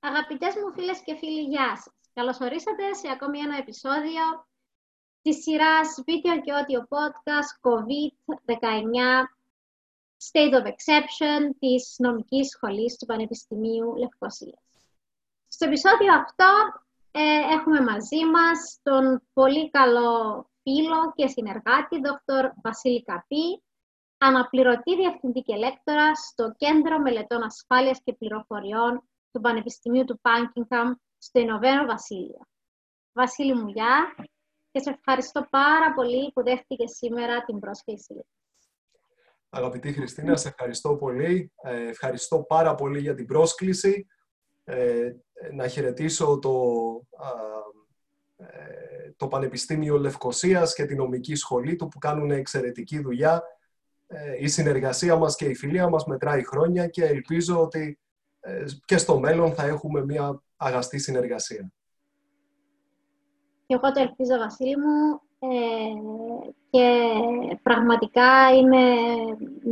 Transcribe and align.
Αγαπητές 0.00 0.54
μου 0.54 0.72
φίλες 0.72 1.02
και 1.04 1.14
φίλοι, 1.14 1.42
γεια 1.42 1.76
σας. 1.76 1.94
Καλώς 2.14 2.40
ορίσατε 2.40 2.94
σε 2.94 3.08
ακόμη 3.10 3.38
ένα 3.38 3.56
επεισόδιο 3.56 4.46
της 5.22 5.42
σειράς 5.42 6.02
βίντεο 6.06 6.40
και 6.40 6.52
audio 6.58 6.80
podcast 6.94 7.50
COVID-19 7.66 9.26
State 10.28 10.54
of 10.58 10.64
Exception 10.66 11.50
της 11.58 11.94
Νομικής 11.98 12.48
Σχολής 12.48 12.96
του 12.96 13.06
Πανεπιστημίου 13.06 13.96
Λευκοσίας. 13.96 14.62
Στο 15.48 15.66
επεισόδιο 15.66 16.14
αυτό 16.14 16.52
ε, 17.10 17.54
έχουμε 17.54 17.80
μαζί 17.80 18.24
μας 18.24 18.80
τον 18.82 19.22
πολύ 19.32 19.70
καλό 19.70 20.50
φίλο 20.62 21.12
και 21.14 21.26
συνεργάτη, 21.26 21.96
Δ. 22.00 22.08
Βασίλη 22.62 23.02
Καπή, 23.04 23.62
αναπληρωτή 24.18 24.96
διευθυντή 24.96 25.40
και 25.42 25.56
λέκτορα 25.56 26.14
στο 26.14 26.54
Κέντρο 26.56 26.98
Μελετών 26.98 27.42
Ασφάλειας 27.42 28.00
και 28.04 28.12
Πληροφοριών 28.12 29.08
του 29.32 29.40
Πανεπιστημίου 29.40 30.04
του 30.04 30.20
Πάνκινγχαμ 30.20 30.94
στο 31.18 31.40
Ηνωμένο 31.40 31.86
Βασίλειο. 31.86 32.46
Βασίλη 33.12 33.54
μου, 33.54 33.68
γεια 33.68 34.14
και 34.70 34.80
σε 34.80 34.90
ευχαριστώ 34.90 35.46
πάρα 35.50 35.94
πολύ 35.94 36.32
που 36.32 36.42
δέχτηκες 36.42 36.96
σήμερα 36.96 37.44
την 37.44 37.58
πρόσκληση. 37.58 38.26
Αγαπητή 39.50 39.92
Χριστίνα, 39.92 40.36
σε 40.36 40.48
ευχαριστώ 40.48 40.96
πολύ. 40.96 41.52
Ε, 41.62 41.88
ευχαριστώ 41.88 42.42
πάρα 42.42 42.74
πολύ 42.74 43.00
για 43.00 43.14
την 43.14 43.26
πρόσκληση. 43.26 44.06
Ε, 44.64 45.12
να 45.52 45.68
χαιρετήσω 45.68 46.38
το, 46.38 46.52
ε, 48.36 49.10
το 49.16 49.28
Πανεπιστήμιο 49.28 49.98
Λευκοσίας 49.98 50.74
και 50.74 50.84
την 50.84 50.96
νομική 50.96 51.34
σχολή 51.34 51.76
του 51.76 51.88
που 51.88 51.98
κάνουν 51.98 52.30
εξαιρετική 52.30 52.98
δουλειά. 53.00 53.42
η 54.38 54.48
συνεργασία 54.48 55.16
μας 55.16 55.36
και 55.36 55.44
η 55.44 55.54
φιλία 55.54 55.88
μας 55.88 56.04
μετράει 56.04 56.46
χρόνια 56.46 56.86
και 56.86 57.04
ελπίζω 57.04 57.60
ότι 57.60 57.98
ε, 57.98 58.07
και 58.84 58.98
στο 58.98 59.18
μέλλον 59.18 59.52
θα 59.52 59.62
έχουμε 59.62 60.04
μια 60.04 60.42
αγαστή 60.56 60.98
συνεργασία. 60.98 61.72
Και 63.66 63.74
εγώ 63.74 63.92
το 63.92 64.00
ελπίζω, 64.00 64.38
Βασίλη 64.38 64.76
μου, 64.76 65.20
ε, 65.38 65.48
και 66.70 67.08
πραγματικά 67.62 68.54
είναι 68.54 68.84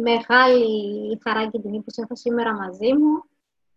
μεγάλη 0.03 1.13
η 1.13 1.19
χαρά 1.23 1.47
και 1.47 1.59
τιμή 1.59 1.81
που 1.81 1.91
σε 1.91 2.01
έχω 2.03 2.17
σήμερα 2.17 2.55
μαζί 2.55 2.93
μου 2.93 3.25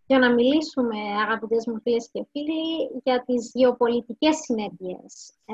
για 0.06 0.20
να 0.20 0.34
μιλήσουμε, 0.34 0.96
αγαπητές 1.26 1.68
μου 1.68 1.80
φίλες 1.82 2.10
και 2.12 2.26
φίλοι, 2.32 3.02
για 3.04 3.24
τις 3.26 3.52
γεωπολιτικές 3.54 4.36
συνέπειες 4.36 5.34
ε, 5.46 5.54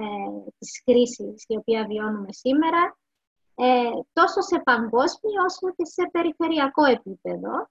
της 0.58 0.84
κρίσης 0.84 1.46
η 1.48 1.56
οποία 1.56 1.86
βιώνουμε 1.86 2.28
σήμερα, 2.30 2.98
ε, 3.56 3.90
τόσο 4.14 4.42
σε 4.42 4.62
παγκόσμιο 4.64 5.44
όσο 5.46 5.74
και 5.76 5.86
σε 5.86 6.10
περιφερειακό 6.12 6.86
επίπεδο 6.86 7.70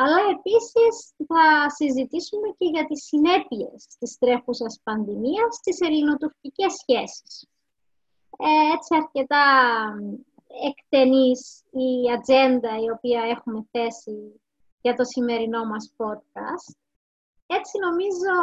αλλά 0.00 0.20
επίσης 0.36 0.94
θα 1.26 1.70
συζητήσουμε 1.70 2.48
και 2.58 2.66
για 2.74 2.84
τις 2.86 3.02
συνέπειες 3.04 3.86
της 3.98 4.18
τρέχουσας 4.18 4.80
πανδημίας 4.82 5.54
στις 5.54 5.80
ελληνοτουρκικές 5.80 6.72
σχέσεις. 6.72 7.48
Ε, 8.38 8.74
έτσι 8.74 8.94
αρκετά 9.02 9.44
εκτενής 10.68 11.62
η 11.70 12.12
ατζέντα 12.16 12.72
η 12.84 12.90
οποία 12.90 13.22
έχουμε 13.34 13.68
θέσει 13.70 14.40
για 14.80 14.94
το 14.94 15.04
σημερινό 15.04 15.64
μας 15.64 15.94
podcast. 15.96 16.74
Έτσι 17.46 17.78
νομίζω 17.78 18.34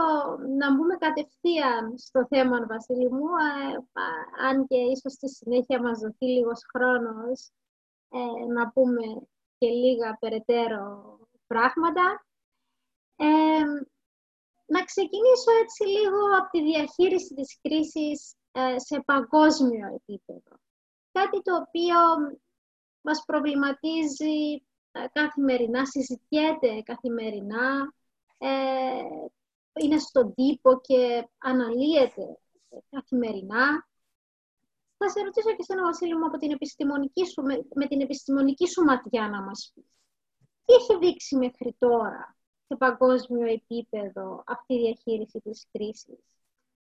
να 0.58 0.76
μπούμε 0.76 0.95
κατευθείαν 0.95 1.98
στο 1.98 2.26
θέμα, 2.30 2.66
Βασίλη 2.66 3.11
μου, 3.11 3.28
ε, 3.48 4.03
αν 4.48 4.67
και 4.67 4.78
ίσως 4.78 5.14
στη 5.14 5.30
συνέχεια 5.30 5.81
μας 5.81 6.00
δοθεί 6.00 6.26
λίγος 6.26 6.61
χρόνος 6.73 7.52
ε, 8.09 8.45
να 8.53 8.70
πούμε 8.70 9.03
και 9.58 9.67
λίγα 9.67 10.17
περαιτέρω 10.20 11.14
πράγματα. 11.48 12.26
να 14.66 14.84
ξεκινήσω 14.84 15.52
έτσι 15.62 15.84
λίγο 15.84 16.38
από 16.40 16.50
τη 16.52 16.64
διαχείριση 16.64 17.34
της 17.34 17.60
κρίσης 17.62 18.36
ε, 18.52 18.80
σε 18.80 19.02
παγκόσμιο 19.06 19.88
επίπεδο. 19.95 20.58
Κάτι 21.11 21.42
το 21.42 21.55
οποίο 21.55 21.98
μας 23.02 23.23
προβληματίζει 23.26 24.66
ε, 24.92 25.05
καθημερινά, 25.14 25.86
συζητιέται 25.86 26.82
καθημερινά, 26.82 27.94
ε, 28.38 28.50
είναι 29.82 29.98
στον 30.00 30.34
τύπο 30.34 30.82
και 30.82 31.28
αναλύεται 31.38 32.39
καθημερινά. 32.89 33.88
Θα 34.98 35.10
σε 35.10 35.22
ρωτήσω 35.23 35.50
και 35.50 35.55
εσένα, 35.60 35.84
Βασίλη 35.84 36.17
μου, 36.17 36.26
από 36.26 36.38
την 36.38 36.52
επιστημονική 36.52 37.26
σου, 37.26 37.42
με, 37.42 37.66
με 37.76 37.88
την 37.88 38.02
επιστημονική 38.02 38.67
σου 38.67 38.84
ματιά 38.84 39.30
να 39.30 39.42
μας 39.42 39.72
πεις 39.73 39.95
τι 40.65 40.73
έχει 40.73 40.98
δείξει 40.98 41.36
μέχρι 41.36 41.76
τώρα 41.80 42.37
σε 42.67 42.76
παγκόσμιο 42.76 43.48
επίπεδο 43.48 44.43
αυτή 44.45 44.73
η 44.73 44.80
διαχείριση 44.80 45.39
της 45.39 45.67
κρίσης; 45.71 46.20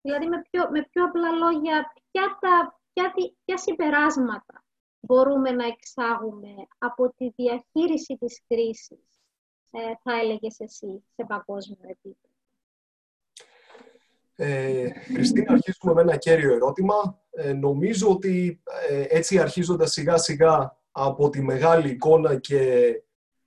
Δηλαδή, 0.02 0.26
με 0.26 0.42
πιο, 0.50 0.70
με 0.70 0.82
πιο 0.90 1.04
απλά 1.04 1.30
λόγια, 1.30 1.92
ποια, 2.10 2.38
τα, 2.40 2.80
ποια, 2.92 3.12
ποια 3.44 3.56
συμπεράσματα 3.56 4.64
μπορούμε 5.00 5.50
να 5.50 5.66
εξάγουμε 5.66 6.54
από 6.78 7.14
τη 7.16 7.28
διαχείριση 7.36 8.16
της 8.16 8.42
κρίσης, 8.48 9.20
ε, 9.70 9.78
θα 10.02 10.18
έλεγες 10.20 10.60
εσύ, 10.60 11.04
σε 11.14 11.24
παγκόσμιο 11.26 11.78
επίπεδο; 11.82 12.30
Ε, 14.36 14.90
Χριστίνα, 15.14 15.52
αρχίζουμε 15.52 15.94
με 15.94 16.00
ένα 16.00 16.16
κέριο 16.16 16.54
ερώτημα. 16.54 17.20
Ε, 17.30 17.52
νομίζω 17.52 18.10
ότι 18.10 18.62
ε, 18.88 19.04
έτσι 19.08 19.38
αρχίζοντας 19.38 19.92
σιγά 19.92 20.16
σιγά 20.16 20.76
από 20.92 21.30
τη 21.30 21.42
μεγάλη 21.42 21.90
εικόνα 21.90 22.36
και 22.36 22.92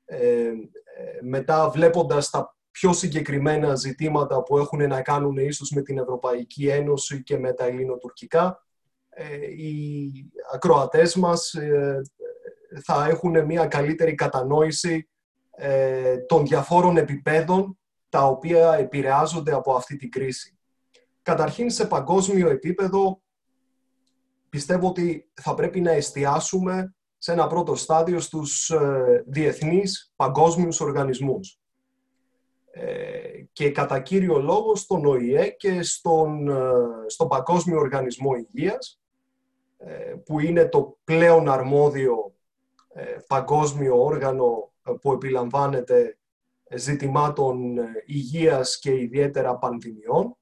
ε, 0.05 0.47
ε, 0.47 0.53
μετά 1.21 1.69
βλέποντας 1.69 2.29
τα 2.29 2.55
πιο 2.71 2.93
συγκεκριμένα 2.93 3.75
ζητήματα 3.75 4.43
που 4.43 4.57
έχουν 4.57 4.87
να 4.87 5.01
κάνουν 5.01 5.37
ίσως 5.37 5.69
με 5.69 5.81
την 5.81 5.97
Ευρωπαϊκή 5.97 6.67
Ένωση 6.67 7.23
και 7.23 7.37
με 7.37 7.53
τα 7.53 7.65
ελληνοτουρκικά, 7.65 8.65
ε, 9.09 9.35
οι 9.45 10.11
ακροατές 10.53 11.15
μας 11.15 11.55
θα 12.83 13.05
έχουν 13.09 13.45
μια 13.45 13.65
καλύτερη 13.65 14.15
κατανόηση 14.15 15.09
των 16.27 16.45
διαφόρων 16.45 16.97
επιπέδων 16.97 17.77
τα 18.09 18.25
οποία 18.27 18.73
επηρεάζονται 18.73 19.53
από 19.53 19.73
αυτή 19.73 19.95
την 19.95 20.11
κρίση. 20.11 20.57
Καταρχήν, 21.21 21.69
σε 21.69 21.85
παγκόσμιο 21.85 22.49
επίπεδο, 22.49 23.21
πιστεύω 24.49 24.87
ότι 24.87 25.31
θα 25.33 25.53
πρέπει 25.53 25.81
να 25.81 25.91
εστιάσουμε 25.91 26.95
σε 27.17 27.31
ένα 27.31 27.47
πρώτο 27.47 27.75
στάδιο 27.75 28.19
στους 28.19 28.69
ε, 28.69 29.23
διεθνείς 29.27 30.13
παγκόσμιους 30.15 30.79
οργανισμούς. 30.79 31.59
Ε, 32.71 33.43
και 33.51 33.71
κατά 33.71 33.99
κύριο 33.99 34.39
λόγο 34.39 34.75
στον 34.75 35.05
ΟΗΕ 35.05 35.49
και 35.49 35.83
στον, 35.83 36.49
ε, 36.49 36.71
στον 37.07 37.27
Παγκόσμιο 37.27 37.79
Οργανισμό 37.79 38.31
Υγείας, 38.35 38.99
που 40.25 40.39
είναι 40.39 40.65
το 40.65 40.97
πλέον 41.03 41.49
αρμόδιο 41.49 42.33
παγκόσμιο 43.27 44.03
όργανο 44.03 44.71
που 45.01 45.11
επιλαμβάνεται 45.11 46.17
ζητημάτων 46.75 47.77
υγείας 48.05 48.79
και 48.79 48.99
ιδιαίτερα 49.01 49.57
πανδημιών 49.57 50.37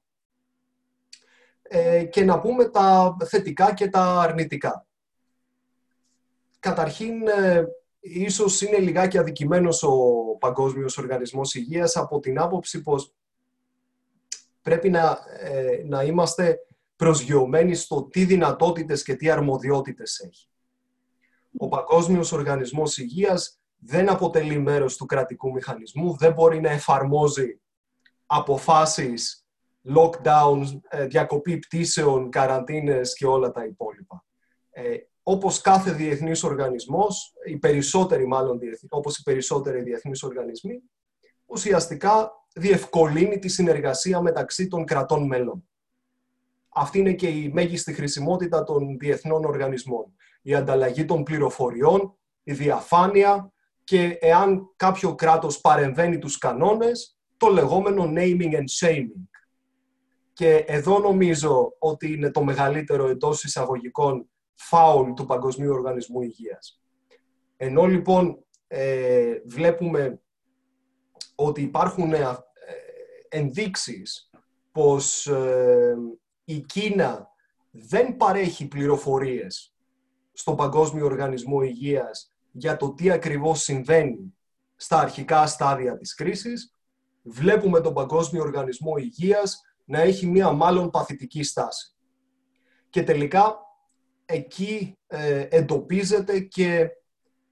και 2.10 2.24
να 2.24 2.40
πούμε 2.40 2.68
τα 2.68 3.16
θετικά 3.24 3.74
και 3.74 3.88
τα 3.88 4.20
αρνητικά. 4.20 4.86
Καταρχήν, 6.64 7.28
ε, 7.28 7.64
ίσως 8.00 8.60
είναι 8.60 8.78
λιγάκι 8.78 9.18
αδικημένος 9.18 9.82
ο 9.82 9.96
Παγκόσμιος 10.38 10.98
Οργανισμός 10.98 11.54
Υγείας 11.54 11.96
από 11.96 12.20
την 12.20 12.38
άποψη 12.38 12.82
πως 12.82 13.14
πρέπει 14.62 14.90
να, 14.90 15.18
ε, 15.40 15.82
να 15.86 16.02
είμαστε 16.02 16.58
προσγειωμένοι 16.96 17.74
στο 17.74 18.02
τι 18.02 18.24
δυνατότητες 18.24 19.02
και 19.02 19.14
τι 19.14 19.30
αρμοδιότητες 19.30 20.18
έχει. 20.18 20.48
Ο 21.56 21.68
Παγκόσμιος 21.68 22.32
Οργανισμός 22.32 22.98
Υγείας 22.98 23.60
δεν 23.78 24.10
αποτελεί 24.10 24.58
μέρος 24.58 24.96
του 24.96 25.06
κρατικού 25.06 25.52
μηχανισμού, 25.52 26.16
δεν 26.16 26.32
μπορεί 26.32 26.60
να 26.60 26.70
εφαρμόζει 26.70 27.60
αποφάσεις, 28.26 29.46
lockdowns, 29.96 30.80
ε, 30.88 31.06
διακοπή 31.06 31.58
πτήσεων, 31.58 32.30
καραντίνες 32.30 33.14
και 33.14 33.26
όλα 33.26 33.50
τα 33.50 33.64
υπόλοιπα 33.64 34.24
όπως 35.26 35.60
κάθε 35.60 35.92
διεθνής 35.92 36.42
οργανισμός, 36.42 37.32
οι 37.46 37.56
περισσότεροι 37.56 38.26
μάλλον, 38.26 38.58
όπως 38.88 39.18
οι 39.18 39.22
περισσότεροι 39.22 39.82
διεθνείς 39.82 40.22
οργανισμοί, 40.22 40.82
ουσιαστικά 41.46 42.32
διευκολύνει 42.54 43.38
τη 43.38 43.48
συνεργασία 43.48 44.20
μεταξύ 44.20 44.68
των 44.68 44.84
κρατών 44.84 45.26
μέλων. 45.26 45.68
Αυτή 46.68 46.98
είναι 46.98 47.12
και 47.12 47.28
η 47.28 47.50
μέγιστη 47.52 47.92
χρησιμότητα 47.92 48.64
των 48.64 48.98
διεθνών 48.98 49.44
οργανισμών. 49.44 50.14
Η 50.42 50.54
ανταλλαγή 50.54 51.04
των 51.04 51.22
πληροφοριών, 51.22 52.18
η 52.42 52.52
διαφάνεια 52.52 53.52
και 53.84 54.18
εάν 54.20 54.72
κάποιο 54.76 55.14
κράτος 55.14 55.60
παρεμβαίνει 55.60 56.18
τους 56.18 56.38
κανόνες, 56.38 57.18
το 57.36 57.48
λεγόμενο 57.48 58.12
naming 58.16 58.52
and 58.52 58.68
shaming. 58.80 59.28
Και 60.32 60.54
εδώ 60.54 60.98
νομίζω 60.98 61.74
ότι 61.78 62.12
είναι 62.12 62.30
το 62.30 62.44
μεγαλύτερο 62.44 63.08
εντός 63.08 63.44
εισαγωγικών 63.44 64.28
φάουλ 64.54 65.12
του 65.12 65.26
Παγκοσμίου 65.26 65.72
Οργανισμού 65.72 66.22
Υγείας. 66.22 66.82
Ενώ 67.56 67.84
λοιπόν 67.84 68.44
ε, 68.66 69.34
βλέπουμε 69.44 70.20
ότι 71.34 71.62
υπάρχουν 71.62 72.12
ε, 72.12 72.36
ενδείξεις 73.28 74.30
πως 74.72 75.26
ε, 75.26 75.96
η 76.44 76.60
Κίνα 76.60 77.28
δεν 77.70 78.16
παρέχει 78.16 78.68
πληροφορίες 78.68 79.74
στον 80.32 80.56
Παγκόσμιο 80.56 81.04
Οργανισμό 81.04 81.62
Υγείας 81.62 82.34
για 82.50 82.76
το 82.76 82.94
τι 82.94 83.10
ακριβώς 83.10 83.62
συμβαίνει 83.62 84.34
στα 84.76 84.98
αρχικά 84.98 85.46
στάδια 85.46 85.96
της 85.96 86.14
κρίσης, 86.14 86.74
βλέπουμε 87.22 87.80
τον 87.80 87.94
Παγκόσμιο 87.94 88.42
Οργανισμό 88.42 88.96
Υγείας 88.96 89.60
να 89.84 90.00
έχει 90.00 90.26
μία 90.26 90.50
μάλλον 90.50 90.90
παθητική 90.90 91.42
στάση. 91.42 91.94
Και 92.90 93.02
τελικά 93.02 93.58
εκεί 94.24 94.98
ε, 95.06 95.46
εντοπίζεται 95.50 96.40
και 96.40 96.90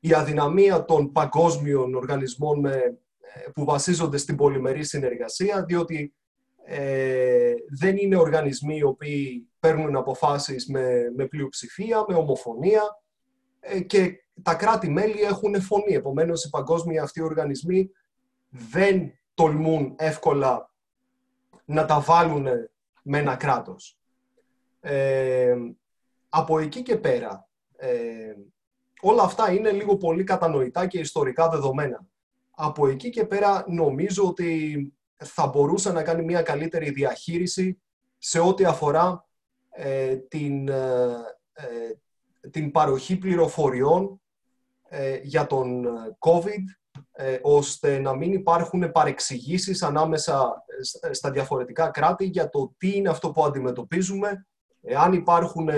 η 0.01 0.13
αδυναμία 0.13 0.85
των 0.85 1.13
παγκόσμιων 1.13 1.95
οργανισμών 1.95 2.61
με, 2.61 2.75
ε, 3.21 3.51
που 3.55 3.65
βασίζονται 3.65 4.17
στην 4.17 4.37
πολυμερή 4.37 4.85
συνεργασία, 4.85 5.65
διότι 5.65 6.15
ε, 6.65 7.53
δεν 7.79 7.97
είναι 7.97 8.17
οργανισμοί 8.17 8.77
οι 8.77 8.83
οποίοι 8.83 9.49
παίρνουν 9.61 9.97
αποφάσεις 9.97 10.67
με, 10.67 11.13
με 11.17 11.27
πλειοψηφία, 11.27 12.05
με 12.09 12.15
ομοφωνία 12.15 12.83
ε, 13.61 13.81
και 13.81 14.25
τα 14.43 14.55
κράτη-μέλη 14.55 15.21
έχουν 15.21 15.61
φωνή. 15.61 15.95
Επομένως, 15.95 16.45
οι 16.45 16.51
παγκόσμιοι 16.51 16.99
αυτοί 16.99 17.23
οργανισμοί 17.23 17.91
δεν 18.49 19.13
τολμούν 19.35 19.95
εύκολα 19.99 20.71
να 21.65 21.85
τα 21.85 22.01
βάλουν 22.01 22.47
με 23.03 23.19
ένα 23.19 23.37
κράτος. 23.37 23.99
Ε, 24.81 25.55
από 26.35 26.59
εκεί 26.59 26.83
και 26.83 26.97
πέρα, 26.97 27.49
ε, 27.77 28.35
όλα 29.01 29.23
αυτά 29.23 29.53
είναι 29.53 29.71
λίγο 29.71 29.97
πολύ 29.97 30.25
κατανοητά 30.25 30.87
και 30.87 30.99
ιστορικά 30.99 31.49
δεδομένα. 31.49 32.07
Από 32.51 32.87
εκεί 32.87 33.11
και 33.11 33.25
πέρα 33.25 33.65
νομίζω 33.69 34.27
ότι 34.27 34.93
θα 35.17 35.47
μπορούσε 35.47 35.93
να 35.93 36.03
κάνει 36.03 36.23
μια 36.23 36.43
καλύτερη 36.43 36.91
διαχείριση 36.91 37.83
σε 38.19 38.39
ό,τι 38.41 38.65
αφορά 38.65 39.29
ε, 39.71 40.17
την, 40.17 40.69
ε, 40.69 41.17
την 42.51 42.71
παροχή 42.71 43.17
πληροφοριών 43.17 44.21
για 45.23 45.47
τον 45.47 45.87
COVID, 46.19 46.65
ώστε 47.43 47.99
να 47.99 48.17
μην 48.17 48.33
υπάρχουν 48.33 48.93
παρεξηγήσεις 48.93 49.83
ανάμεσα 49.83 50.65
στα 51.11 51.31
διαφορετικά 51.31 51.91
κράτη 51.91 52.25
για 52.25 52.49
το 52.49 52.75
τι 52.77 52.97
είναι 52.97 53.09
αυτό 53.09 53.31
που 53.31 53.45
αντιμετωπίζουμε, 53.45 54.47
εάν 54.83 55.13
υπάρχουν 55.13 55.69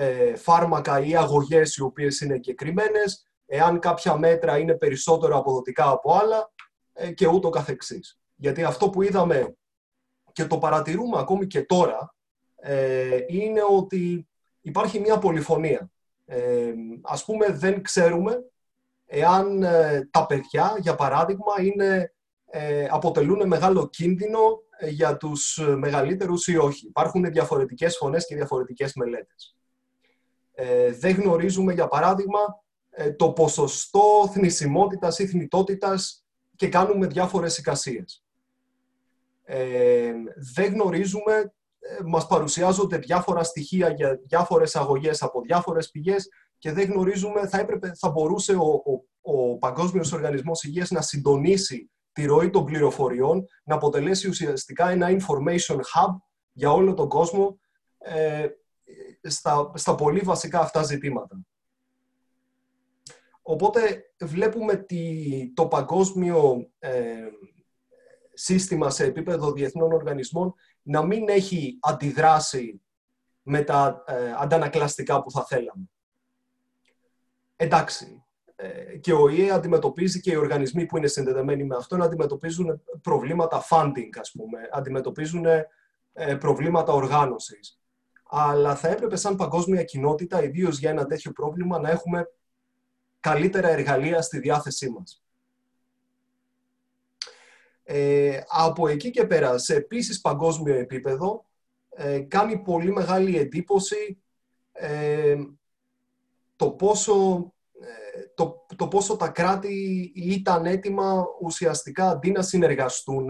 ε, 0.00 0.36
φάρμακα 0.36 1.00
ή 1.00 1.16
αγωγές 1.16 1.76
οι 1.76 1.82
οποίες 1.82 2.20
είναι 2.20 2.34
εγκεκριμένες, 2.34 3.26
εάν 3.46 3.78
κάποια 3.78 4.16
μέτρα 4.16 4.58
είναι 4.58 4.74
περισσότερο 4.74 5.36
αποδοτικά 5.36 5.88
από 5.88 6.12
άλλα 6.12 6.52
ε, 6.92 7.12
και 7.12 7.26
ούτω 7.26 7.50
καθεξής. 7.50 8.20
Γιατί 8.34 8.64
αυτό 8.64 8.90
που 8.90 9.02
είδαμε 9.02 9.56
και 10.32 10.44
το 10.44 10.58
παρατηρούμε 10.58 11.18
ακόμη 11.18 11.46
και 11.46 11.62
τώρα 11.62 12.14
ε, 12.56 13.18
είναι 13.28 13.60
ότι 13.70 14.28
υπάρχει 14.60 15.00
μια 15.00 15.18
πολυφωνία. 15.18 15.90
Ε, 16.26 16.72
ας 17.02 17.24
πούμε 17.24 17.46
δεν 17.46 17.82
ξέρουμε 17.82 18.44
εάν 19.06 19.64
τα 20.10 20.26
παιδιά, 20.26 20.76
για 20.80 20.94
παράδειγμα, 20.94 21.52
είναι, 21.60 22.14
αποτελούν 22.90 23.46
μεγάλο 23.46 23.88
κίνδυνο 23.88 24.40
για 24.90 25.16
τους 25.16 25.60
μεγαλύτερους 25.76 26.46
ή 26.46 26.56
όχι. 26.56 26.86
Υπάρχουν 26.86 27.24
διαφορετικές 27.24 27.96
φωνές 27.96 28.26
και 28.26 28.34
διαφορετικές 28.34 28.94
μελέτες. 28.94 29.58
Ε, 30.60 30.92
δεν 30.92 31.14
γνωρίζουμε, 31.14 31.72
για 31.72 31.88
παράδειγμα, 31.88 32.38
ε, 32.90 33.12
το 33.12 33.32
ποσοστό 33.32 34.30
θνησιμότητας 34.32 35.18
ή 35.18 35.26
θνητότητας 35.26 36.24
και 36.56 36.68
κάνουμε 36.68 37.06
διάφορες 37.06 37.58
εικασίες. 37.58 38.24
Ε, 39.44 40.12
δεν 40.54 40.72
γνωρίζουμε, 40.72 41.52
ε, 41.78 41.96
μας 42.04 42.26
παρουσιάζονται 42.26 42.98
διάφορα 42.98 43.42
στοιχεία 43.42 43.90
για 43.90 44.20
διάφορες 44.26 44.76
αγωγές 44.76 45.22
από 45.22 45.40
διάφορες 45.40 45.90
πηγές 45.90 46.28
και 46.58 46.72
δεν 46.72 46.90
γνωρίζουμε, 46.90 47.48
θα, 47.48 47.58
έπρεπε, 47.58 47.92
θα 47.98 48.10
μπορούσε 48.10 48.52
ο, 48.52 48.82
ο, 48.84 49.32
ο 49.32 49.58
Παγκόσμιος 49.58 50.12
Οργανισμός 50.12 50.62
Υγείας 50.62 50.90
να 50.90 51.02
συντονίσει 51.02 51.90
τη 52.12 52.24
ροή 52.24 52.50
των 52.50 52.64
πληροφοριών, 52.64 53.46
να 53.64 53.74
αποτελέσει 53.74 54.28
ουσιαστικά 54.28 54.90
ένα 54.90 55.08
information 55.10 55.76
hub 55.76 56.16
για 56.52 56.72
όλο 56.72 56.94
τον 56.94 57.08
κόσμο, 57.08 57.58
στα, 59.22 59.72
στα 59.74 59.94
πολύ 59.94 60.20
βασικά 60.20 60.60
αυτά 60.60 60.82
ζητήματα. 60.82 61.38
Οπότε 63.42 64.10
βλέπουμε 64.20 64.76
τη, 64.76 65.52
το 65.54 65.66
παγκόσμιο 65.66 66.70
ε, 66.78 67.28
σύστημα 68.32 68.90
σε 68.90 69.04
επίπεδο 69.04 69.52
διεθνών 69.52 69.92
οργανισμών 69.92 70.54
να 70.82 71.02
μην 71.02 71.28
έχει 71.28 71.78
αντιδράσει 71.80 72.82
με 73.42 73.62
τα 73.62 74.04
ε, 74.06 74.32
αντανακλαστικά 74.38 75.22
που 75.22 75.30
θα 75.30 75.44
θέλαμε. 75.44 75.90
Εντάξει, 77.56 78.24
ε, 78.56 78.96
και 78.96 79.12
ο 79.12 79.28
ΙΕ 79.28 79.50
αντιμετωπίζει 79.50 80.20
και 80.20 80.30
οι 80.30 80.36
οργανισμοί 80.36 80.86
που 80.86 80.96
είναι 80.96 81.06
συνδεδεμένοι 81.06 81.64
με 81.64 81.76
αυτό 81.76 81.96
να 81.96 82.04
αντιμετωπίζουν 82.04 82.82
προβλήματα 83.02 83.64
funding, 83.70 84.10
ας 84.20 84.30
πούμε, 84.30 84.58
αντιμετωπίζουν 84.72 85.44
προβλήματα 86.38 86.92
οργάνωσης 86.92 87.78
αλλά 88.30 88.76
θα 88.76 88.88
έπρεπε 88.88 89.16
σαν 89.16 89.36
παγκόσμια 89.36 89.84
κοινότητα, 89.84 90.42
ιδίως 90.42 90.78
για 90.78 90.90
ένα 90.90 91.06
τέτοιο 91.06 91.32
πρόβλημα, 91.32 91.78
να 91.78 91.90
έχουμε 91.90 92.26
καλύτερα 93.20 93.68
εργαλεία 93.68 94.22
στη 94.22 94.38
διάθεσή 94.38 94.90
μας. 94.90 95.22
Ε, 97.82 98.40
από 98.48 98.88
εκεί 98.88 99.10
και 99.10 99.26
πέρα, 99.26 99.58
σε 99.58 99.74
επίσης 99.74 100.20
παγκόσμιο 100.20 100.74
επίπεδο, 100.74 101.44
ε, 101.88 102.20
κάνει 102.20 102.58
πολύ 102.58 102.92
μεγάλη 102.92 103.38
εντύπωση 103.38 104.22
ε, 104.72 105.36
το, 106.56 106.70
πόσο, 106.70 107.14
ε, 107.80 108.26
το, 108.34 108.66
το 108.76 108.88
πόσο 108.88 109.16
τα 109.16 109.28
κράτη 109.28 110.12
ήταν 110.14 110.66
έτοιμα 110.66 111.24
ουσιαστικά 111.40 112.10
αντί 112.10 112.30
να 112.30 112.42
συνεργαστούν, 112.42 113.26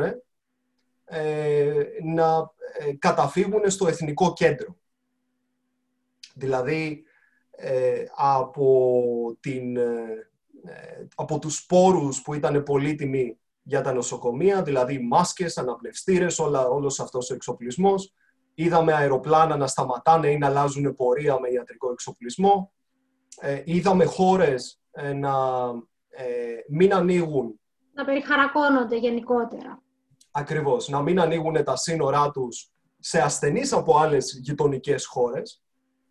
να 2.04 2.52
καταφύγουν 2.98 3.70
στο 3.70 3.88
εθνικό 3.88 4.32
κέντρο. 4.32 4.76
Δηλαδή, 6.38 7.04
ε, 7.50 8.04
από, 8.14 9.36
την, 9.40 9.76
ε, 9.76 10.30
ε, 10.64 11.06
από 11.14 11.38
τους 11.38 11.56
σπόρους 11.56 12.22
που 12.22 12.34
ήταν 12.34 12.62
πολύτιμοι 12.62 13.38
για 13.62 13.80
τα 13.80 13.92
νοσοκομεία, 13.92 14.62
δηλαδή 14.62 14.98
μάσκες, 14.98 15.58
αναπνευστήρες, 15.58 16.38
όλα, 16.38 16.68
όλος 16.68 17.00
αυτός 17.00 17.30
ο 17.30 17.34
εξοπλισμός. 17.34 18.12
Είδαμε 18.54 18.92
αεροπλάνα 18.92 19.56
να 19.56 19.66
σταματάνε 19.66 20.30
ή 20.30 20.38
να 20.38 20.46
αλλάζουν 20.46 20.94
πορεία 20.94 21.40
με 21.40 21.48
ιατρικό 21.48 21.90
εξοπλισμό. 21.90 22.72
Ε, 23.40 23.62
είδαμε 23.64 24.04
χώρες 24.04 24.80
να 25.14 25.34
μην 26.68 26.94
ανοίγουν. 26.94 27.60
Να 27.92 28.04
περιχαρακώνονται 28.04 28.96
γενικότερα. 28.96 29.82
Ακριβώς. 30.30 30.88
Να 30.88 31.02
μην 31.02 31.20
ανοίγουν 31.20 31.64
τα 31.64 31.76
σύνορά 31.76 32.30
τους 32.30 32.72
σε 32.98 33.20
ασθενείς 33.20 33.72
από 33.72 33.98
άλλες 33.98 34.38
γειτονικές 34.42 35.06
χώρες. 35.06 35.62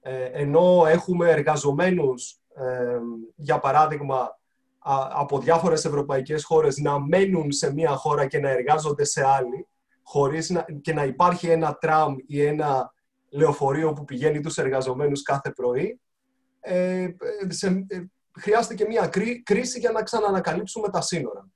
Ε, 0.10 0.24
ενώ 0.24 0.86
έχουμε 0.88 1.30
εργαζομένους, 1.30 2.40
ε, 2.56 2.98
για 3.36 3.60
παράδειγμα, 3.60 4.40
από 5.10 5.40
διάφορες 5.40 5.86
ευρωπαϊκές 5.86 6.44
χώρες 6.44 6.78
να 6.78 7.00
μένουν 7.00 7.52
σε 7.52 7.74
μία 7.74 7.90
χώρα 7.90 8.28
και 8.28 8.40
να 8.40 8.50
εργάζονται 8.50 9.04
σε 9.04 9.26
άλλη, 9.26 9.68
χωρίς 10.04 10.50
να, 10.50 10.66
και 10.82 10.94
να 10.94 11.04
υπάρχει 11.04 11.48
ένα 11.48 11.78
τραμ 11.78 12.16
ή 12.28 12.46
ένα 12.46 12.94
λεωφορείο 13.30 13.94
που 13.94 14.04
πηγαίνει 14.04 14.40
τους 14.40 14.58
εργαζομένους 14.58 15.22
κάθε 15.22 15.52
πρωί, 15.52 16.00
ε, 16.60 17.08
σε, 17.48 17.86
χρειάστηκε 18.40 18.86
μία 18.86 19.12
κρίση 19.44 19.80
για 19.80 19.92
να 19.92 20.04
ξανανακαλύψουμε 20.04 20.90
τα 20.90 21.02
σύνορα. 21.02 21.48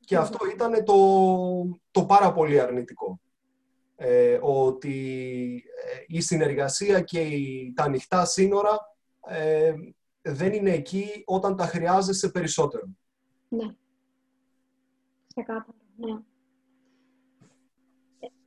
Και 0.00 0.16
αυτό 0.16 0.38
ήταν 0.52 0.84
το, 0.84 0.94
το 1.90 2.04
πάρα 2.04 2.32
πολύ 2.32 2.60
αρνητικό. 2.60 3.20
Ε, 4.02 4.38
ότι 4.42 5.64
ε, 5.84 6.04
η 6.06 6.20
συνεργασία 6.20 7.00
και 7.00 7.28
τα 7.74 7.82
ανοιχτά 7.82 8.24
σύνορα 8.24 8.96
ε, 9.26 9.74
δεν 10.22 10.52
είναι 10.52 10.70
εκεί 10.70 11.22
όταν 11.26 11.56
τα 11.56 11.64
χρειάζεσαι 11.64 12.30
περισσότερο. 12.30 12.84
Ναι. 13.48 13.74
Ξεκάθαρα, 15.26 15.78
ναι. 15.96 16.18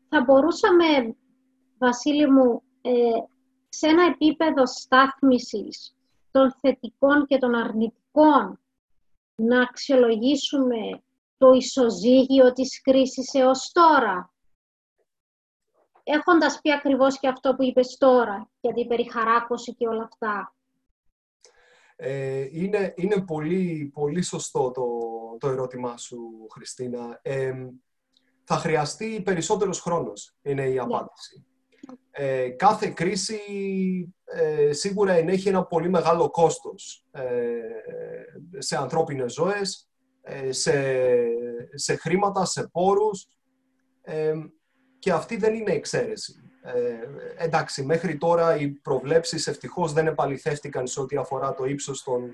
Θα 0.09 0.23
μπορούσαμε, 0.23 1.15
Βασίλη 1.77 2.31
μου, 2.31 2.63
σε 3.69 3.87
ένα 3.87 4.03
επίπεδο 4.03 4.65
στάθμισης 4.67 5.95
των 6.31 6.53
θετικών 6.59 7.25
και 7.25 7.37
των 7.37 7.55
αρνητικών 7.55 8.59
να 9.35 9.61
αξιολογήσουμε 9.61 11.03
το 11.37 11.51
ισοζύγιο 11.51 12.51
της 12.53 12.81
κρίσης 12.81 13.33
έως 13.33 13.71
τώρα; 13.71 14.32
Έχοντας 16.03 16.59
πει 16.61 16.71
ακριβώς 16.71 17.19
και 17.19 17.27
αυτό 17.27 17.55
που 17.55 17.63
είπες 17.63 17.97
τώρα, 17.97 18.49
για 18.59 18.73
την 18.73 18.87
περιχαράκωση 18.87 19.73
και 19.73 19.87
όλα 19.87 20.03
αυτά. 20.03 20.55
Ε, 21.95 22.47
είναι, 22.51 22.93
είναι 22.97 23.21
πολύ, 23.21 23.91
πολύ 23.93 24.21
σωστό 24.21 24.71
το, 24.71 24.87
το 25.39 25.47
ερώτημά 25.47 25.97
σου, 25.97 26.17
Χριστίνα. 26.53 27.19
Ε, 27.21 27.53
θα 28.43 28.55
χρειαστεί 28.55 29.21
περισσότερος 29.21 29.81
χρόνος, 29.81 30.35
είναι 30.41 30.69
η 30.69 30.79
απάντηση. 30.79 31.45
Ε, 32.11 32.49
κάθε 32.49 32.89
κρίση 32.89 33.39
ε, 34.25 34.73
σίγουρα 34.73 35.13
ενέχει 35.13 35.47
ένα 35.47 35.65
πολύ 35.65 35.89
μεγάλο 35.89 36.29
κόστος 36.29 37.05
ε, 37.11 37.59
σε 38.57 38.77
ανθρώπινες 38.77 39.33
ζωές, 39.33 39.89
ε, 40.21 40.51
σε, 40.51 40.95
σε 41.73 41.95
χρήματα, 41.95 42.45
σε 42.45 42.67
πόρους 42.67 43.27
και 45.03 45.11
αυτή 45.11 45.37
δεν 45.37 45.53
είναι 45.53 45.71
εξαίρεση. 45.71 46.35
εντάξει, 47.37 47.83
μέχρι 47.83 48.17
τώρα 48.17 48.55
οι 48.55 48.67
προβλέψεις 48.67 49.47
ευτυχώς 49.47 49.93
δεν 49.93 50.07
επαληθεύτηκαν 50.07 50.87
σε 50.87 51.01
ό,τι 51.01 51.15
αφορά 51.15 51.53
το 51.53 51.65
ύψος 51.65 52.03
των, 52.03 52.33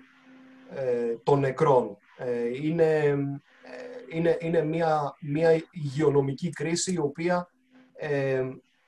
των 1.23 1.39
νεκρών. 1.39 1.97
είναι, 2.61 3.17
είναι, 4.09 4.37
είναι 4.39 4.63
μια, 4.63 5.15
μια 5.19 5.63
υγειονομική 5.71 6.49
κρίση 6.49 6.93
η 6.93 6.97
οποία 6.97 7.49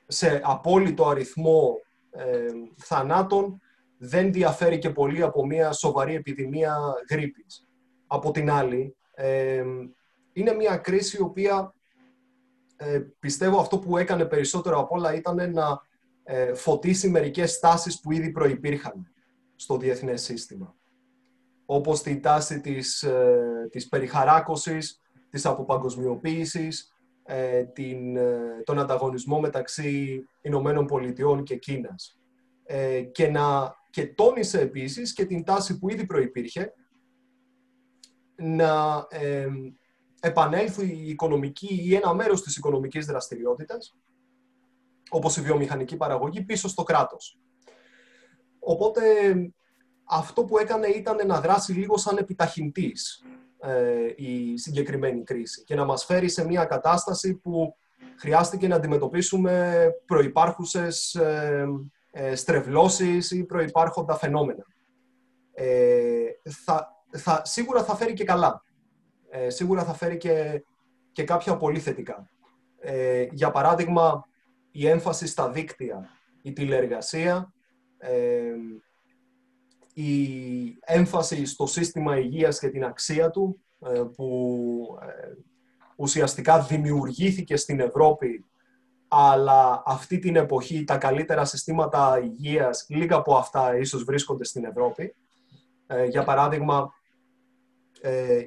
σε 0.08 0.42
απόλυτο 0.44 1.08
αριθμό 1.08 1.76
ε, 2.12 2.48
θανάτων 2.78 3.62
δεν 3.98 4.34
διαφέρει 4.34 4.78
και 4.78 4.90
πολύ 4.90 5.22
από 5.22 5.46
μια 5.46 5.72
σοβαρή 5.72 6.16
επιδημία 6.16 6.78
γρήπης. 7.10 7.68
Από 8.08 8.32
την 8.32 8.52
άλλη, 8.52 8.96
ε, 9.12 9.64
είναι 10.34 10.54
μια 10.54 10.78
κρίση 10.78 11.18
η 11.18 11.22
οποία 11.22 11.74
ε, 12.82 13.00
πιστεύω 13.20 13.60
αυτό 13.60 13.80
που 13.80 13.98
έκανε 13.98 14.26
περισσότερο 14.26 14.80
από 14.80 14.96
όλα 14.96 15.16
ήταν 15.16 15.54
να 15.54 15.82
ε, 16.24 16.54
φωτίσει 16.54 17.10
μερικές 17.10 17.60
τάσεις 17.60 18.00
που 18.00 18.12
ήδη 18.12 18.32
προϋπήρχαν 18.32 19.12
στο 19.56 19.78
διεθνές 19.78 20.22
σύστημα. 20.22 20.76
Όπως 21.66 22.02
την 22.02 22.22
τάση 22.22 22.62
της, 22.62 23.06
της 23.70 23.88
περιχαράκωσης, 23.88 25.02
της 25.30 25.46
αποπαγκοσμιοποίησης, 25.46 26.92
ε, 27.34 27.64
την, 27.64 28.18
ε, 28.18 28.62
τον 28.64 28.80
ανταγωνισμό 28.80 29.40
μεταξύ 29.40 30.24
Ηνωμένων 30.42 30.86
Πολιτειών 30.86 31.44
και 31.44 31.56
Κίνας. 31.56 32.20
Ε, 32.64 33.02
και, 33.02 33.28
να, 33.28 33.76
και 33.90 34.08
τόνισε 34.08 34.60
επίσης 34.62 35.14
και 35.14 35.26
την 35.26 35.44
τάση 35.44 35.80
που 35.80 35.90
ήδη 35.90 36.06
προϋπήρχε 36.06 36.74
να 38.36 39.08
ε, 39.10 39.48
επανέλθει 40.22 40.86
η 40.86 41.10
οικονομική 41.10 41.82
ή 41.84 41.96
ένα 41.96 42.14
μέρος 42.14 42.42
της 42.42 42.58
οικονομικής 42.58 43.06
δραστηριότητας, 43.06 43.96
όπως 45.10 45.38
η 45.38 45.42
βιομηχανική 45.42 45.98
παραγωγή, 45.98 46.42
πίσω 46.42 46.68
στο 46.68 46.84
κράτος. 46.84 47.40
Οπότε 48.60 49.02
αυτό 50.04 50.44
που 50.44 50.58
έκανε 50.58 50.88
ήταν 50.88 51.28
να 51.28 51.42
δράσει 51.42 51.74
λίγο 51.74 51.98
σαν 51.98 52.18
επιταχυντής 52.18 53.24
ε, 53.60 54.14
η 54.16 54.58
συγκεκριμένη 54.58 55.24
κρίση 55.24 55.64
και 55.64 55.76
να 55.76 55.86
μας 55.86 56.06
φέρει 56.06 56.30
σε 56.30 56.46
μια 56.46 56.66
κατάσταση 56.66 57.34
που 57.34 57.76
χρειάστηκε 58.18 58.68
να 58.68 58.76
αντιμετωπίσουμε 58.76 59.86
προϋπάρχουσες 60.06 61.16
ε, 61.16 61.68
ε, 62.12 62.36
στρεβλώσεις 62.36 63.32
ή 63.32 63.44
προϋπάρχοντα 63.44 64.16
φαινόμενα. 64.16 64.66
Ε, 65.54 66.26
θα, 66.66 67.04
θα, 67.10 67.42
σίγουρα 67.46 67.84
θα 67.84 67.96
φέρει 67.96 68.14
και 68.14 68.24
καλά. 68.24 68.64
Ε, 69.32 69.50
σίγουρα 69.50 69.84
θα 69.84 69.94
φέρει 69.94 70.18
και, 70.18 70.64
και 71.12 71.24
κάποια 71.24 71.58
πολύ 71.58 71.80
θετικά. 71.80 72.30
Ε, 72.80 73.28
για 73.32 73.52
παράδειγμα, 73.52 74.26
η 74.72 74.88
έμφαση 74.88 75.28
στα 75.28 75.50
δίκτυα, 75.50 76.10
η 76.42 76.54
τηλεεργασία, 76.54 77.54
η 79.94 80.78
έμφαση 80.80 81.46
στο 81.46 81.66
σύστημα 81.66 82.20
υγείας 82.20 82.60
και 82.60 82.70
την 82.70 82.84
αξία 82.84 83.30
του, 83.30 83.62
ε, 83.86 84.04
που 84.16 84.98
ε, 85.02 85.34
ουσιαστικά 85.96 86.62
δημιουργήθηκε 86.62 87.56
στην 87.56 87.80
Ευρώπη, 87.80 88.46
αλλά 89.08 89.84
αυτή 89.86 90.20
την 90.20 90.36
εποχή 90.36 90.84
τα 90.84 90.98
καλύτερα 90.98 91.46
συστήματα 91.46 92.20
υγείας, 92.24 92.86
λίγα 92.90 93.16
από 93.16 93.36
αυτά 93.36 93.78
ίσως 93.78 94.04
βρίσκονται 94.04 94.44
στην 94.44 94.66
Ευρώπη. 94.66 95.16
Ε, 95.88 96.06
για 96.06 96.24
παράδειγμα, 96.24 96.94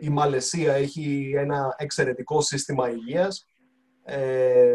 η 0.01 0.09
Μαλαισία 0.09 0.75
έχει 0.75 1.33
ένα 1.37 1.75
εξαιρετικό 1.79 2.41
σύστημα 2.41 2.91
υγείας, 2.91 3.49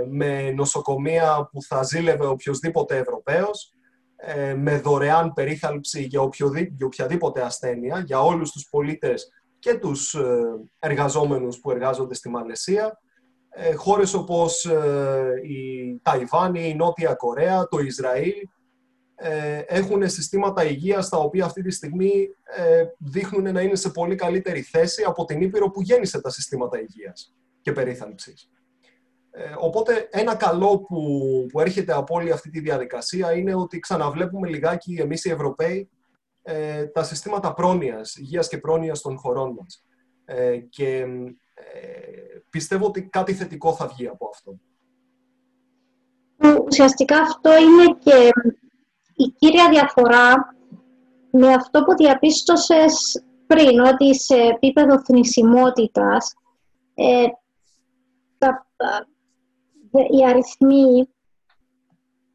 με 0.09 0.51
νοσοκομεία 0.51 1.49
που 1.51 1.63
θα 1.63 1.83
ζήλευε 1.83 2.25
οποιοδήποτε 2.25 2.97
Ευρωπαίος, 2.97 3.73
ε, 4.21 4.53
με 4.53 4.79
δωρεάν 4.79 5.33
περίθαλψη 5.33 6.01
για, 6.01 6.29
για 6.71 6.85
οποιαδήποτε 6.85 7.41
ασθένεια, 7.41 8.03
για 8.05 8.21
όλους 8.21 8.51
τους 8.51 8.67
πολίτες 8.69 9.29
και 9.59 9.73
τους 9.73 10.13
ε, 10.13 10.39
εργαζόμενους 10.79 11.59
που 11.59 11.71
εργάζονται 11.71 12.13
στη 12.13 12.29
Μαλαισία. 12.29 12.99
Ε, 13.49 13.73
χώρες 13.73 14.13
όπως 14.13 14.65
η 15.43 15.99
Ταϊβάν, 16.01 16.55
η 16.55 16.75
Νότια 16.75 17.13
Κορέα, 17.13 17.67
το 17.67 17.79
Ισραήλ 17.79 18.33
έχουν 19.65 20.09
συστήματα 20.09 20.65
υγείας 20.65 21.09
τα 21.09 21.17
οποία 21.17 21.45
αυτή 21.45 21.61
τη 21.61 21.71
στιγμή 21.71 22.29
δείχνουν 22.97 23.53
να 23.53 23.61
είναι 23.61 23.75
σε 23.75 23.89
πολύ 23.89 24.15
καλύτερη 24.15 24.61
θέση 24.61 25.03
από 25.03 25.25
την 25.25 25.41
Ήπειρο 25.41 25.69
που 25.71 25.81
γέννησε 25.81 26.21
τα 26.21 26.29
συστήματα 26.29 26.79
υγείας 26.81 27.35
και 27.61 27.71
περίθαλψης. 27.71 28.49
Ε, 29.31 29.53
οπότε 29.57 30.07
ένα 30.11 30.35
καλό 30.35 30.79
που, 30.79 31.01
που 31.51 31.59
έρχεται 31.59 31.93
από 31.93 32.15
όλη 32.15 32.31
αυτή 32.31 32.49
τη 32.49 32.59
διαδικασία 32.59 33.33
είναι 33.33 33.53
ότι 33.53 33.79
ξαναβλέπουμε 33.79 34.47
λιγάκι 34.47 34.93
εμείς 34.93 35.25
οι 35.25 35.29
Ευρωπαίοι 35.29 35.89
ε, 36.41 36.85
τα 36.85 37.03
συστήματα 37.03 37.53
πρόνοιας, 37.53 38.15
υγείας 38.15 38.47
και 38.47 38.57
πρόνοιας 38.57 39.01
των 39.01 39.17
χωρών 39.17 39.55
μας. 39.59 39.83
Ε, 40.25 40.57
και 40.57 41.05
ε, 41.53 42.39
πιστεύω 42.49 42.85
ότι 42.85 43.01
κάτι 43.01 43.33
θετικό 43.33 43.73
θα 43.73 43.87
βγει 43.87 44.07
από 44.07 44.29
αυτό. 44.33 44.59
Ουσιαστικά 46.65 47.21
αυτό 47.21 47.49
είναι 47.57 47.97
και 47.99 48.29
η 49.19 49.33
κύρια 49.37 49.69
διαφορά 49.69 50.55
με 51.31 51.53
αυτό 51.53 51.83
που 51.83 51.95
διαπίστωσες 51.95 53.23
πριν, 53.47 53.79
ότι 53.79 54.15
σε 54.15 54.35
επίπεδο 54.35 55.03
θνησιμότητας 55.03 56.33
ε, 56.93 57.25
τα, 58.37 58.67
οι 59.91 60.25
αριθμοί 60.25 61.09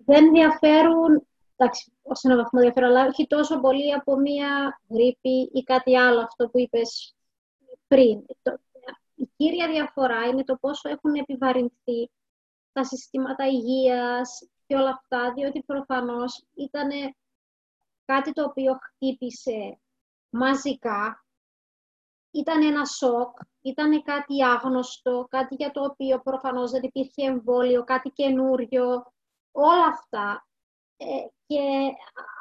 δεν 0.04 0.32
διαφέρουν, 0.32 1.26
εντάξει, 1.56 1.92
ως 2.02 2.24
ένα 2.24 2.36
βαθμό 2.36 2.60
διαφέρουν, 2.60 2.88
αλλά 2.88 3.06
όχι 3.06 3.26
τόσο 3.26 3.60
πολύ 3.60 3.92
από 3.94 4.16
μία 4.16 4.80
γρήπη 4.88 5.50
ή 5.52 5.62
κάτι 5.62 5.98
άλλο, 5.98 6.20
αυτό 6.20 6.48
που 6.48 6.58
είπες 6.58 7.14
πριν. 7.86 8.24
Η 9.14 9.28
κύρια 9.36 9.68
διαφορά 9.68 10.26
είναι 10.26 10.44
το 10.44 10.56
πόσο 10.60 10.88
έχουν 10.88 11.14
επιβαρυνθεί 11.14 12.10
τα 12.72 12.84
συστήματα 12.84 13.46
υγείας 13.46 14.48
και 14.66 14.74
όλα 14.74 14.90
αυτά, 14.90 15.32
διότι 15.32 15.62
προφανώς 15.62 16.44
ήταν 16.54 16.90
κάτι 18.04 18.32
το 18.32 18.44
οποίο 18.44 18.78
χτύπησε 18.82 19.80
μαζικά, 20.30 21.24
ήταν 22.30 22.62
ένα 22.62 22.84
σοκ, 22.84 23.38
ήταν 23.60 24.02
κάτι 24.02 24.44
άγνωστο, 24.44 25.26
κάτι 25.30 25.54
για 25.54 25.70
το 25.70 25.84
οποίο 25.84 26.20
προφανώς 26.20 26.70
δεν 26.70 26.82
υπήρχε 26.82 27.26
εμβόλιο, 27.26 27.84
κάτι 27.84 28.10
καινούριο, 28.10 29.12
όλα 29.52 29.86
αυτά. 29.86 30.46
Ε, 30.96 31.26
και 31.46 31.60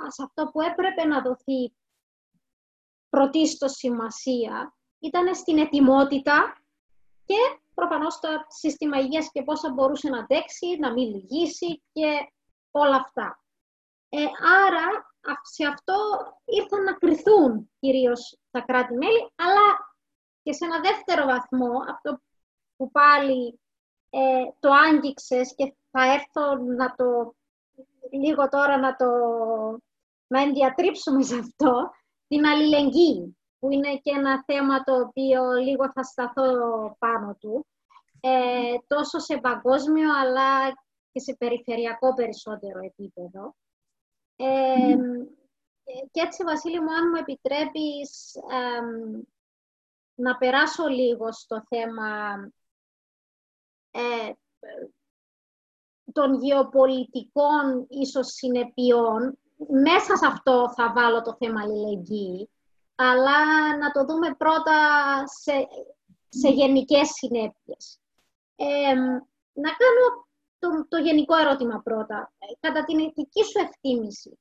σε 0.07 0.23
αυτό 0.23 0.47
που 0.51 0.61
έπρεπε 0.61 1.05
να 1.05 1.21
δοθεί 1.21 1.75
πρωτίστως 3.09 3.71
σημασία 3.71 4.75
ήταν 4.99 5.35
στην 5.35 5.57
ετοιμότητα 5.57 6.57
και 7.25 7.62
προφανώς 7.73 8.19
το 8.19 8.27
σύστημα 8.47 8.99
υγείας 8.99 9.31
και 9.31 9.43
πώς 9.43 9.59
θα 9.59 9.71
μπορούσε 9.71 10.09
να 10.09 10.19
αντέξει, 10.19 10.77
να 10.79 10.91
μην 10.91 11.09
λυγίσει 11.09 11.83
και 11.91 12.31
όλα 12.71 12.95
αυτά. 12.95 13.43
Ε, 14.09 14.25
άρα, 14.65 15.13
σε 15.41 15.65
αυτό 15.65 15.95
ήρθαν 16.45 16.83
να 16.83 16.93
κρυθούν 16.93 17.71
κυρίως 17.79 18.39
τα 18.51 18.61
κράτη-μέλη, 18.61 19.31
αλλά 19.35 19.93
και 20.43 20.53
σε 20.53 20.65
ένα 20.65 20.79
δεύτερο 20.79 21.25
βαθμό, 21.25 21.71
αυτό 21.89 22.21
που 22.75 22.91
πάλι 22.91 23.59
ε, 24.09 24.43
το 24.59 24.69
άγγιξες 24.71 25.55
και 25.55 25.75
θα 25.91 26.13
έρθω 26.13 26.55
να 26.55 26.95
το 26.95 27.35
λίγο 28.11 28.47
τώρα 28.47 28.77
να 28.77 28.95
το 28.95 29.07
να 30.27 30.41
ενδιατρύψουμε 30.41 31.23
σε 31.23 31.35
αυτό, 31.35 31.91
την 32.27 32.45
αλληλεγγύη, 32.45 33.37
που 33.63 33.71
είναι 33.71 33.95
και 33.97 34.11
ένα 34.11 34.43
θέμα 34.43 34.83
το 34.83 34.99
οποίο 34.99 35.51
λίγο 35.51 35.91
θα 35.91 36.03
σταθώ 36.03 36.45
πάνω 36.99 37.35
του, 37.39 37.67
ε, 38.19 38.75
τόσο 38.87 39.19
σε 39.19 39.37
παγκόσμιο 39.37 40.09
αλλά 40.21 40.71
και 41.11 41.19
σε 41.19 41.35
περιφερειακό 41.35 42.13
περισσότερο 42.13 42.79
επίπεδο. 42.83 43.55
Ε, 44.35 44.95
και 46.11 46.21
έτσι, 46.21 46.43
Βασίλη 46.43 46.79
μου, 46.81 46.93
αν 46.93 47.09
μου 47.09 47.15
επιτρέπεις, 47.19 48.35
να 50.15 50.37
περάσω 50.37 50.87
λίγο 50.87 51.31
στο 51.31 51.63
θέμα 51.67 52.33
ε, 53.91 54.31
των 56.11 56.41
γεωπολιτικών 56.41 57.85
ίσως 57.89 58.27
συνεπειών. 58.27 59.37
Μέσα 59.83 60.15
σε 60.15 60.25
αυτό 60.25 60.73
θα 60.75 60.93
βάλω 60.93 61.21
το 61.21 61.35
θέμα 61.39 61.61
αλληλεγγύη, 61.61 62.49
αλλά 62.95 63.77
να 63.77 63.91
το 63.91 64.05
δούμε 64.05 64.35
πρώτα 64.35 64.77
σε, 65.27 65.67
σε 66.29 66.49
γενικές 66.49 67.09
συνέπειες. 67.09 67.99
να 69.53 69.69
κάνω 69.69 70.27
το, 70.59 70.87
το 70.87 70.97
γενικό 70.97 71.35
ερώτημα 71.35 71.81
πρώτα. 71.83 72.33
Ε, 72.37 72.45
κατά 72.59 72.83
την 72.83 72.99
ηθική 72.99 73.43
σου 73.43 73.59
εκτίμηση, 73.59 74.39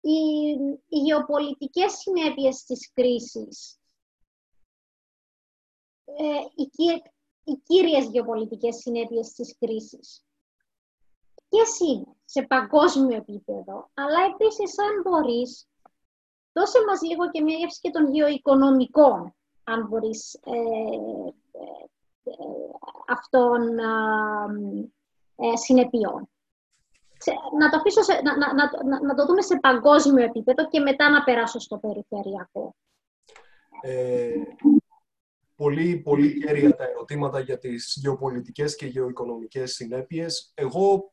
οι, 0.00 0.18
οι 0.88 0.98
γεωπολιτικές 0.98 1.92
συνέπειες 1.92 2.64
της 2.64 2.92
κρίσης, 2.92 3.78
ε, 6.04 6.40
οι, 6.54 6.70
οι 7.44 7.54
κύριες 7.64 8.06
γεωπολιτικές 8.06 8.76
συνέπειες 8.76 9.32
της 9.32 9.56
κρίσης, 9.58 10.24
ποιες 11.48 11.78
είναι 11.78 12.16
σε 12.24 12.42
παγκόσμιο 12.42 13.16
επίπεδο, 13.16 13.90
αλλά 13.94 14.18
επίσης 14.32 14.78
αν 14.78 15.02
μπορείς, 15.02 15.68
δώσε 16.52 16.78
μας 16.86 17.02
λίγο 17.02 17.30
και 17.30 17.42
μια 17.42 17.56
γεύση 17.56 17.80
και 17.80 17.90
των 17.90 18.12
γεωοικονομικών, 18.12 19.34
αν 19.64 19.86
μπορείς, 19.88 20.34
ε, 20.34 20.50
ε, 20.50 21.82
ε 22.22 22.34
αυτών 23.06 23.78
ε, 25.36 25.56
συνεπειών. 25.56 26.28
Να 27.58 27.70
το, 27.70 27.76
αφήσω 27.76 28.00
να, 28.22 28.36
να, 28.36 28.54
να, 28.54 29.02
να, 29.06 29.14
το 29.14 29.26
δούμε 29.26 29.42
σε 29.42 29.58
παγκόσμιο 29.60 30.24
επίπεδο 30.24 30.68
και 30.68 30.80
μετά 30.80 31.10
να 31.10 31.24
περάσω 31.24 31.58
στο 31.58 31.78
περιφερειακό. 31.78 32.74
Ε, 33.80 34.34
πολύ, 35.56 35.96
πολύ 35.96 36.38
κέρια 36.38 36.76
τα 36.76 36.84
ερωτήματα 36.84 37.40
για 37.40 37.58
τις 37.58 37.98
γεωπολιτικές 38.00 38.76
και 38.76 38.86
γεωοικονομικές 38.86 39.72
συνέπειες. 39.72 40.52
Εγώ 40.54 41.12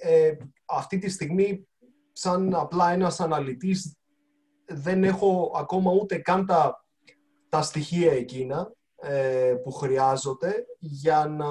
ε, 0.00 0.36
αυτή 0.64 0.98
τη 0.98 1.10
στιγμή, 1.10 1.68
σαν 2.12 2.54
απλά 2.54 2.92
ένας 2.92 3.20
αναλυτής, 3.20 3.96
δεν 4.66 5.04
έχω 5.04 5.52
ακόμα 5.56 5.92
ούτε 5.92 6.18
καν 6.18 6.46
τα, 6.46 6.84
τα 7.48 7.62
στοιχεία 7.62 8.12
εκείνα 8.12 8.72
ε, 9.02 9.54
που 9.62 9.72
χρειάζονται 9.72 10.66
για 10.78 11.26
να 11.26 11.46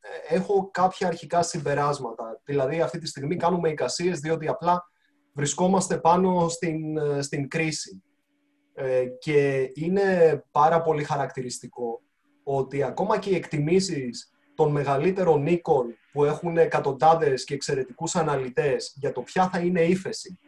ε, 0.00 0.34
έχω 0.34 0.70
κάποια 0.70 1.06
αρχικά 1.06 1.42
συμπεράσματα. 1.42 2.40
Δηλαδή, 2.44 2.80
αυτή 2.80 2.98
τη 2.98 3.06
στιγμή 3.06 3.36
κάνουμε 3.36 3.68
εικασίες, 3.68 4.20
διότι 4.20 4.48
απλά 4.48 4.84
βρισκόμαστε 5.32 5.98
πάνω 5.98 6.48
στην, 6.48 6.96
ε, 6.96 7.22
στην 7.22 7.48
κρίση. 7.48 8.02
Ε, 8.74 9.04
και 9.18 9.70
είναι 9.74 10.42
πάρα 10.50 10.82
πολύ 10.82 11.04
χαρακτηριστικό 11.04 12.02
ότι 12.42 12.82
ακόμα 12.82 13.18
και 13.18 13.30
οι 13.30 13.34
εκτιμήσεις 13.34 14.30
των 14.54 14.70
μεγαλύτερων 14.70 15.46
οίκων 15.46 15.86
που 16.12 16.24
έχουν 16.24 16.58
εκατοντάδες 16.58 17.44
και 17.44 17.54
εξαιρετικούς 17.54 18.16
αναλυτές 18.16 18.94
για 18.96 19.12
το 19.12 19.20
ποια 19.22 19.48
θα 19.48 19.58
είναι 19.58 19.80
η 19.80 19.90
ύφεση, 19.90 20.38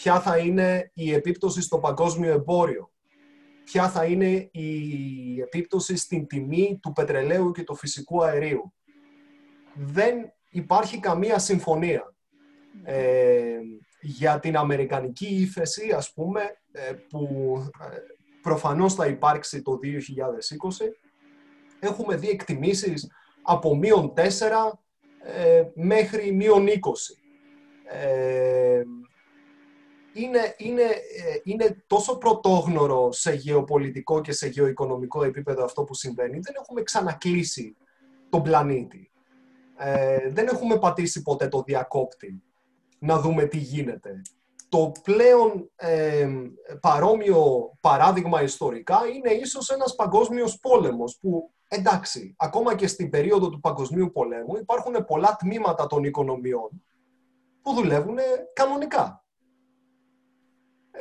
ποια 0.00 0.20
θα 0.20 0.38
είναι 0.38 0.90
η 0.94 1.12
επίπτωση 1.12 1.62
στο 1.62 1.78
παγκόσμιο 1.78 2.32
εμπόριο, 2.32 2.90
ποια 3.64 3.88
θα 3.88 4.04
είναι 4.04 4.48
η 4.52 5.40
επίπτωση 5.40 5.96
στην 5.96 6.26
τιμή 6.26 6.78
του 6.82 6.92
πετρελαίου 6.92 7.52
και 7.52 7.62
του 7.62 7.74
φυσικού 7.74 8.24
αερίου. 8.24 8.72
Δεν 9.74 10.32
υπάρχει 10.50 11.00
καμία 11.00 11.38
συμφωνία 11.38 12.14
ε, 12.84 13.58
για 14.00 14.40
την 14.40 14.56
αμερικανική 14.56 15.26
ύφεση, 15.26 15.92
ας 15.92 16.12
πούμε, 16.12 16.40
ε, 16.72 16.92
που 17.08 17.54
ε, 17.80 17.96
προφανώς 18.42 18.94
θα 18.94 19.06
υπάρξει 19.06 19.62
το 19.62 19.78
2020. 19.82 19.88
Έχουμε 21.80 22.16
δει 22.16 22.28
εκτιμήσεις 22.28 23.10
από 23.42 23.76
μείον 23.76 24.12
4 24.16 24.22
ε, 25.24 25.64
μέχρι 25.74 26.32
μείον 26.32 26.66
20 26.66 26.70
είναι, 30.12 30.54
είναι, 30.56 30.82
ε, 30.82 31.40
είναι 31.42 31.84
τόσο 31.86 32.18
πρωτόγνωρο 32.18 33.12
σε 33.12 33.32
γεωπολιτικό 33.32 34.20
και 34.20 34.32
σε 34.32 34.48
γεωοικονομικό 34.48 35.24
επίπεδο 35.24 35.64
αυτό 35.64 35.84
που 35.84 35.94
συμβαίνει. 35.94 36.38
Δεν 36.38 36.54
έχουμε 36.60 36.82
ξανακλείσει 36.82 37.76
τον 38.28 38.42
πλανήτη. 38.42 39.10
Ε, 39.78 40.30
δεν 40.30 40.46
έχουμε 40.46 40.78
πατήσει 40.78 41.22
ποτέ 41.22 41.48
το 41.48 41.62
διακόπτη 41.66 42.42
να 42.98 43.20
δούμε 43.20 43.44
τι 43.44 43.56
γίνεται. 43.56 44.22
Το 44.68 44.92
πλέον 45.02 45.70
ε, 45.76 46.28
παρόμοιο 46.80 47.72
παράδειγμα 47.80 48.42
ιστορικά 48.42 49.00
είναι 49.14 49.30
ίσως 49.30 49.70
ένας 49.70 49.94
παγκόσμιος 49.94 50.58
πόλεμος 50.58 51.18
που 51.20 51.50
εντάξει, 51.68 52.34
ακόμα 52.38 52.74
και 52.74 52.86
στην 52.86 53.10
περίοδο 53.10 53.48
του 53.48 53.60
παγκοσμίου 53.60 54.10
πολέμου 54.12 54.56
υπάρχουν 54.56 55.04
πολλά 55.04 55.36
τμήματα 55.36 55.86
των 55.86 56.04
οικονομιών 56.04 56.70
που 57.62 57.72
δουλεύουν 57.72 58.16
κανονικά. 58.52 59.24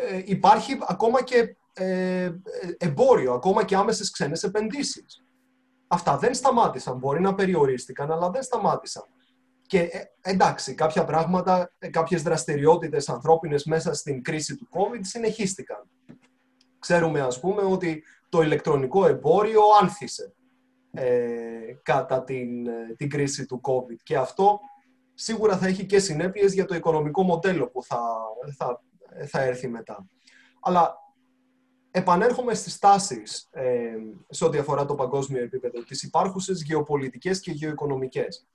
Ε, 0.08 0.22
υπάρχει 0.26 0.78
ακόμα 0.88 1.24
και 1.24 1.56
ε, 1.74 2.32
εμπόριο, 2.78 3.34
ακόμα 3.34 3.66
και 3.66 3.76
άμεσες 3.76 4.12
ξένες 4.12 4.44
επενδύσεις. 4.44 5.24
Αυτά 5.88 6.18
δεν 6.18 6.34
σταμάτησαν, 6.34 6.98
μπορεί 6.98 7.22
να 7.22 7.36
περιορίστηκαν, 7.36 8.12
αλλά 8.12 8.30
δεν 8.30 8.44
σταμάτησαν. 8.44 9.04
Και 9.62 9.80
ε, 9.80 10.04
εντάξει, 10.22 10.74
κάποια 10.74 11.04
πράγματα, 11.04 11.72
κάποιες 11.90 12.24
δραστηριότητες 12.24 13.10
ανθρώπινες 13.10 13.64
μέσα 13.64 13.94
στην 13.94 14.24
κρίση 14.24 14.56
του 14.56 14.68
COVID 14.72 15.00
συνεχίστηκαν. 15.02 15.90
Ξέρουμε, 16.80 17.22
ας 17.22 17.40
πούμε, 17.40 17.62
ότι 17.62 18.04
το 18.30 18.42
ηλεκτρονικό 18.42 19.06
εμπόριο 19.06 19.62
άνθησε 19.82 20.34
κατά 21.84 22.24
την, 22.24 22.68
την 22.98 23.10
κρίση 23.10 23.46
του 23.46 23.62
COVID. 23.64 23.98
Και 24.04 24.18
αυτό 24.18 24.60
σίγουρα 25.14 25.58
θα 25.58 25.68
έχει 25.68 25.86
και 25.86 26.00
συνέπειες 26.00 26.54
για 26.54 26.66
το 26.66 26.76
οικονομικό 26.76 27.24
μοντέλο 27.24 27.68
που 27.68 27.84
θα, 27.84 28.00
θα 28.58 28.82
θα 29.26 29.42
έρθει 29.42 29.68
μετά. 29.68 30.08
Αλλά 30.62 30.96
επανέρχομαι 31.92 32.54
στις 32.54 32.78
τάσεις 32.80 33.48
ε, 33.52 33.96
σε 34.30 34.46
ό,τι 34.46 34.58
αφορά 34.58 34.86
το 34.86 34.96
παγκόσμιο 34.96 35.44
επίπεδο, 35.44 35.84
τις 35.84 36.04
υπάρχουσες 36.04 36.64
γεωπολιτικές 36.64 37.40
και 37.40 37.52
γεωοικονομικές. 37.52 38.48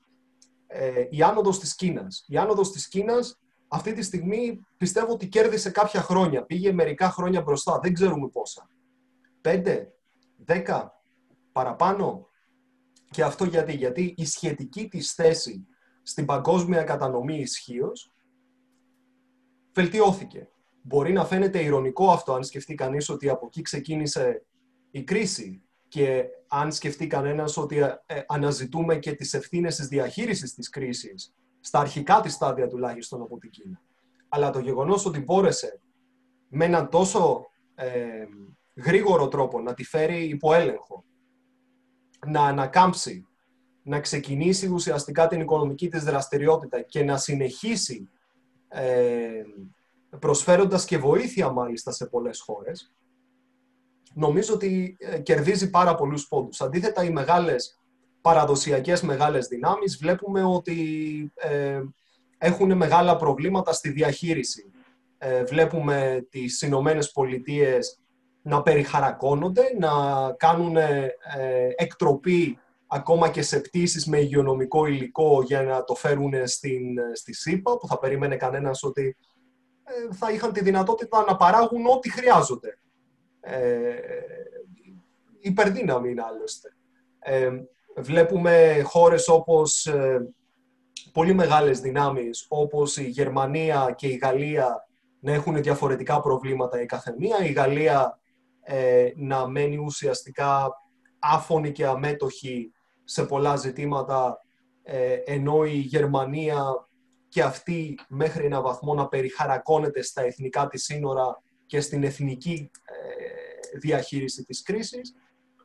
Ε, 0.66 1.06
η 1.10 1.22
άνοδος 1.22 1.58
της 1.58 1.74
Κίνας. 1.74 2.24
Η 2.28 2.36
άνοδος 2.36 2.72
της 2.72 2.88
Κίνας 2.88 3.38
αυτή 3.68 3.92
τη 3.92 4.02
στιγμή 4.02 4.66
πιστεύω 4.76 5.12
ότι 5.12 5.28
κέρδισε 5.28 5.70
κάποια 5.70 6.00
χρόνια. 6.00 6.44
Πήγε 6.44 6.72
μερικά 6.72 7.10
χρόνια 7.10 7.42
μπροστά. 7.42 7.78
Δεν 7.78 7.94
ξέρουμε 7.94 8.28
πόσα. 8.28 8.68
Πέντε, 9.40 9.92
δέκα, 10.36 11.02
παραπάνω. 11.52 12.28
Και 13.10 13.22
αυτό 13.22 13.44
γιατί. 13.44 13.72
Γιατί 13.74 14.14
η 14.16 14.26
σχετική 14.26 14.88
της 14.88 15.12
θέση 15.12 15.66
στην 16.02 16.24
παγκόσμια 16.24 16.82
κατανομή 16.82 17.38
ισχύως 17.38 18.12
βελτιώθηκε. 19.72 20.48
Μπορεί 20.86 21.12
να 21.12 21.24
φαίνεται 21.24 21.62
ηρωνικό 21.62 22.10
αυτό 22.10 22.32
αν 22.32 22.44
σκεφτεί 22.44 22.74
κανείς 22.74 23.08
ότι 23.08 23.28
από 23.28 23.46
εκεί 23.46 23.62
ξεκίνησε 23.62 24.44
η 24.90 25.02
κρίση 25.02 25.62
και 25.88 26.24
αν 26.48 26.72
σκεφτεί 26.72 27.06
κανένας 27.06 27.56
ότι 27.56 27.78
ε, 27.78 28.02
ε, 28.06 28.22
αναζητούμε 28.26 28.96
και 28.96 29.12
τις 29.12 29.34
ευθύνες 29.34 29.76
της 29.76 29.88
διαχείρισης 29.88 30.54
της 30.54 30.68
κρίσης 30.68 31.34
στα 31.60 31.78
αρχικά 31.78 32.20
της 32.20 32.32
στάδια 32.32 32.68
τουλάχιστον 32.68 33.22
από 33.22 33.38
την 33.38 33.50
Κίνα. 33.50 33.80
Αλλά 34.28 34.50
το 34.50 34.58
γεγονός 34.58 35.06
ότι 35.06 35.20
μπόρεσε 35.20 35.80
με 36.48 36.64
έναν 36.64 36.88
τόσο 36.88 37.46
ε, 37.74 38.24
γρήγορο 38.74 39.28
τρόπο 39.28 39.60
να 39.60 39.74
τη 39.74 39.84
φέρει 39.84 40.24
υπό 40.28 40.54
έλεγχο, 40.54 41.04
να 42.26 42.40
ανακάμψει, 42.40 43.26
να 43.82 44.00
ξεκινήσει 44.00 44.68
ουσιαστικά 44.68 45.26
την 45.26 45.40
οικονομική 45.40 45.88
της 45.88 46.04
δραστηριότητα 46.04 46.80
και 46.80 47.04
να 47.04 47.16
συνεχίσει 47.16 48.08
ε, 48.68 49.42
προσφέροντας 50.18 50.84
και 50.84 50.98
βοήθεια 50.98 51.50
μάλιστα 51.50 51.92
σε 51.92 52.06
πολλές 52.06 52.40
χώρες, 52.40 52.94
νομίζω 54.14 54.54
ότι 54.54 54.96
ε, 54.98 55.18
κερδίζει 55.18 55.70
πάρα 55.70 55.94
πολλούς 55.94 56.28
πόντους. 56.28 56.60
Αντίθετα, 56.60 57.04
οι 57.04 57.10
μεγάλες 57.10 57.78
παραδοσιακές 58.20 59.02
μεγάλες 59.02 59.46
δυνάμεις 59.46 59.96
βλέπουμε 59.96 60.44
ότι 60.44 60.78
ε, 61.34 61.80
έχουν 62.38 62.76
μεγάλα 62.76 63.16
προβλήματα 63.16 63.72
στη 63.72 63.90
διαχείριση. 63.90 64.70
Ε, 65.18 65.44
βλέπουμε 65.44 66.26
τις 66.30 66.62
Ηνωμένες 66.62 67.12
Πολιτείες 67.12 67.98
να 68.42 68.62
περιχαρακώνονται, 68.62 69.62
να 69.78 69.90
κάνουν 70.36 70.76
ε, 70.76 71.14
εκτροπή 71.76 72.58
ακόμα 72.86 73.28
και 73.28 73.42
σε 73.42 73.60
πτήσεις 73.60 74.06
με 74.06 74.18
υγειονομικό 74.18 74.86
υλικό 74.86 75.42
για 75.42 75.62
να 75.62 75.84
το 75.84 75.94
φέρουν 75.94 76.32
στην, 76.44 76.98
στη 77.12 77.34
ΣΥΠΑ, 77.34 77.76
που 77.76 77.86
θα 77.86 77.98
περίμενε 77.98 78.36
κανένας 78.36 78.82
ότι 78.82 79.02
ε, 79.06 79.33
θα 80.12 80.30
είχαν 80.30 80.52
τη 80.52 80.62
δυνατότητα 80.62 81.24
να 81.24 81.36
παράγουν 81.36 81.86
ό,τι 81.86 82.10
χρειάζονται. 82.10 82.78
Ε, 83.40 83.94
υπερδύναμη 85.40 86.10
είναι 86.10 86.22
άλλωστε. 86.22 86.76
Ε, 87.18 87.50
βλέπουμε 87.96 88.82
χώρες 88.84 89.28
όπως 89.28 89.86
ε, 89.86 90.34
πολύ 91.12 91.34
μεγάλες 91.34 91.80
δυνάμεις, 91.80 92.46
όπως 92.48 92.96
η 92.96 93.08
Γερμανία 93.08 93.94
και 93.96 94.06
η 94.06 94.16
Γαλλία 94.22 94.88
να 95.20 95.32
έχουν 95.32 95.62
διαφορετικά 95.62 96.20
προβλήματα 96.20 96.80
η 96.80 96.86
καθεμία. 96.86 97.44
Η 97.44 97.52
Γαλλία 97.52 98.18
ε, 98.62 99.10
να 99.16 99.48
μένει 99.48 99.76
ουσιαστικά 99.76 100.82
άφωνη 101.18 101.72
και 101.72 101.86
αμέτωχη 101.86 102.72
σε 103.04 103.24
πολλά 103.24 103.56
ζητήματα, 103.56 104.38
ε, 104.82 105.12
ενώ 105.12 105.64
η 105.64 105.76
Γερμανία 105.76 106.88
και 107.34 107.42
αυτή 107.42 107.98
μέχρι 108.08 108.44
ένα 108.44 108.60
βαθμό 108.60 108.94
να 108.94 109.08
περιχαρακώνεται 109.08 110.02
στα 110.02 110.22
εθνικά 110.22 110.68
της 110.68 110.84
σύνορα 110.84 111.42
και 111.66 111.80
στην 111.80 112.04
εθνική 112.04 112.70
ε, 112.84 113.78
διαχείριση 113.78 114.44
της 114.44 114.62
κρίσης. 114.62 115.14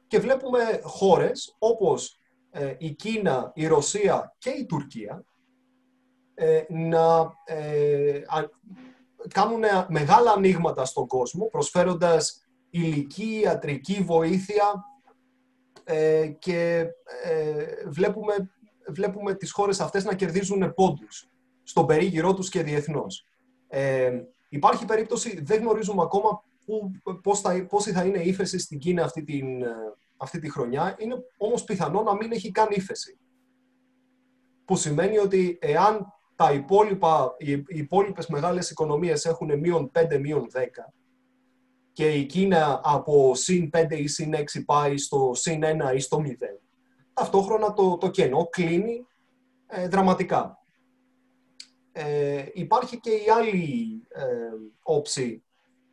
Και 0.08 0.19
βλέπουμε 0.19 0.79
χώρες 0.84 1.55
όπως 1.60 2.19
ε, 2.51 2.75
η 2.77 2.91
Κίνα, 2.91 3.51
η 3.55 3.67
Ρωσία 3.67 4.36
και 4.38 4.49
η 4.49 4.65
Τουρκία 4.65 5.23
ε, 6.34 6.63
να 6.69 7.34
ε, 7.45 8.21
κάνουν 9.34 9.63
μεγάλα 9.88 10.32
ανοίγματα 10.32 10.86
στον 10.86 11.08
κόσμο, 11.08 11.45
προσφέροντας 11.45 12.47
υλική, 12.69 13.39
ιατρική 13.43 14.03
βοήθεια 14.03 14.84
και 16.39 16.86
βλέπουμε, 17.86 18.49
βλέπουμε 18.88 19.34
τις 19.34 19.51
χώρες 19.51 19.79
αυτές 19.79 20.03
να 20.03 20.15
κερδίζουν 20.15 20.73
πόντους 20.73 21.29
στον 21.69 21.86
περίγυρό 21.86 22.34
τους 22.34 22.49
και 22.49 22.63
διεθνώς. 22.63 23.25
υπάρχει 24.49 24.86
περίπτωση, 24.86 25.41
δεν 25.43 25.62
γνωρίζουμε 25.62 26.01
ακόμα 26.01 26.43
που, 26.65 26.91
πώς, 27.21 27.41
θα, 27.41 27.67
θα 27.93 28.03
είναι 28.03 28.19
η 28.19 28.27
ύφεση 28.27 28.60
στην 28.60 28.79
Κίνα 28.79 29.03
αυτή, 29.03 29.23
την, 29.23 29.45
αυτή 30.17 30.39
τη 30.39 30.51
χρονιά. 30.51 30.95
Είναι 30.99 31.15
όμως 31.38 31.63
πιθανό 31.63 32.01
να 32.01 32.15
μην 32.15 32.32
έχει 32.32 32.51
καν 32.51 32.67
ύφεση. 32.71 33.17
Που 34.65 34.75
σημαίνει 34.75 35.17
ότι 35.17 35.58
εάν 35.62 36.13
τα 36.36 36.51
υπόλοιπα, 36.51 37.36
οι 37.38 37.63
υπόλοιπες 37.67 38.27
μεγάλες 38.27 38.69
οικονομίες 38.69 39.25
έχουν 39.25 39.60
μείον 39.60 39.91
5, 39.93 40.19
μείον 40.19 40.47
10 40.53 40.60
και 41.93 42.13
η 42.13 42.25
Κίνα 42.25 42.82
από 42.84 43.36
συν 43.36 43.69
5 43.73 43.86
ή 43.89 44.08
συν 44.08 44.34
6 44.36 44.43
πάει 44.65 44.97
στο 44.97 45.32
συν 45.34 45.62
1 45.63 45.95
ή 45.95 45.99
στο 45.99 46.21
0, 46.25 46.29
ταυτόχρονα 47.13 47.73
το, 47.73 47.97
το 47.97 48.10
κενό 48.10 48.47
κλείνει 48.47 49.05
ε, 49.67 49.88
δραματικά. 49.88 50.59
Ε, 51.91 52.45
υπάρχει 52.54 52.99
και 52.99 53.12
η 53.12 53.30
άλλη 53.30 54.02
ε, 54.10 54.23
όψη 54.82 55.43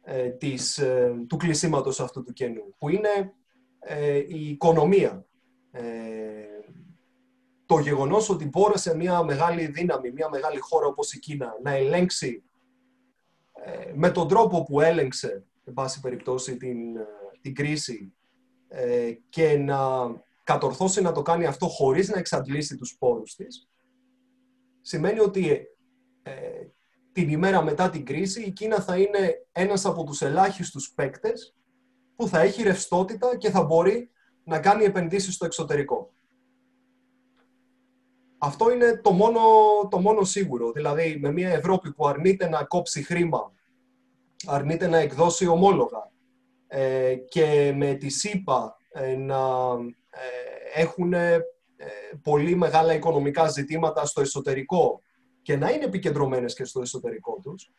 ε, 0.08 0.28
της, 0.28 0.78
ε, 0.78 1.24
του 1.28 1.36
κλεισίματος 1.36 2.00
αυτού 2.00 2.22
του 2.22 2.32
κενού, 2.32 2.74
που 2.78 2.88
είναι 2.88 3.34
ε, 3.78 4.16
η 4.16 4.48
οικονομία. 4.48 5.26
Το 7.66 7.78
γεγονός 7.78 8.30
ότι 8.30 8.44
μπόρεσε 8.44 8.96
μια 8.96 9.22
μεγάλη 9.22 9.66
δύναμη, 9.66 10.10
μια 10.10 10.28
μεγάλη 10.28 10.58
χώρα 10.58 10.86
όπως 10.86 11.12
η 11.12 11.18
Κίνα 11.18 11.58
να 11.62 11.70
ελέγξει 11.70 12.42
με 13.94 14.10
τον 14.10 14.28
τρόπο 14.28 14.62
που 14.62 14.80
έλεγξε, 14.80 15.44
εν 15.64 15.72
πάση 15.72 16.00
περιπτώσει, 16.00 16.56
την, 16.56 16.78
την 17.40 17.54
κρίση 17.54 18.12
και 19.28 19.56
να 19.56 19.78
κατορθώσει 20.44 21.02
να 21.02 21.12
το 21.12 21.22
κάνει 21.22 21.46
αυτό 21.46 21.66
χωρίς 21.66 22.08
να 22.08 22.18
εξαντλήσει 22.18 22.76
τους 22.76 22.96
πόρους 22.98 23.34
της, 23.34 23.68
σημαίνει 24.80 25.20
ότι 25.20 25.68
την 27.12 27.28
ημέρα 27.28 27.62
μετά 27.62 27.90
την 27.90 28.04
κρίση 28.04 28.42
η 28.42 28.50
Κίνα 28.50 28.80
θα 28.80 28.98
είναι 28.98 29.46
ένας 29.52 29.84
από 29.84 30.04
τους 30.04 30.22
ελάχιστους 30.22 30.92
παίκτες 30.94 31.54
που 32.16 32.28
θα 32.28 32.40
έχει 32.40 32.62
ρευστότητα 32.62 33.36
και 33.36 33.50
θα 33.50 33.62
μπορεί 33.62 34.10
να 34.44 34.60
κάνει 34.60 34.84
επενδύσεις 34.84 35.34
στο 35.34 35.44
εξωτερικό. 35.44 36.10
Αυτό 38.38 38.72
είναι 38.72 39.00
το 39.02 39.12
μόνο, 39.12 39.40
το 39.90 40.00
μόνο 40.00 40.24
σίγουρο. 40.24 40.72
Δηλαδή, 40.72 41.18
με 41.20 41.32
μια 41.32 41.48
Ευρώπη 41.48 41.92
που 41.92 42.06
αρνείται 42.06 42.48
να 42.48 42.64
κόψει 42.64 43.02
χρήμα, 43.02 43.52
αρνείται 44.46 44.86
να 44.86 44.98
εκδώσει 44.98 45.46
ομόλογα 45.46 46.10
ε, 46.66 47.14
και 47.14 47.72
με 47.76 47.94
τη 47.94 48.08
ΣΥΠΑ 48.08 48.76
ε, 48.92 49.16
να 49.16 49.36
ε, 50.10 50.80
έχουν 50.80 51.14
πολύ 52.22 52.56
μεγάλα 52.56 52.94
οικονομικά 52.94 53.48
ζητήματα 53.48 54.06
στο 54.06 54.20
εσωτερικό 54.20 55.00
και 55.46 55.56
να 55.56 55.70
είναι 55.70 55.84
επικεντρωμένες 55.84 56.54
και 56.54 56.64
στο 56.64 56.80
εσωτερικό 56.80 57.40
τους, 57.42 57.72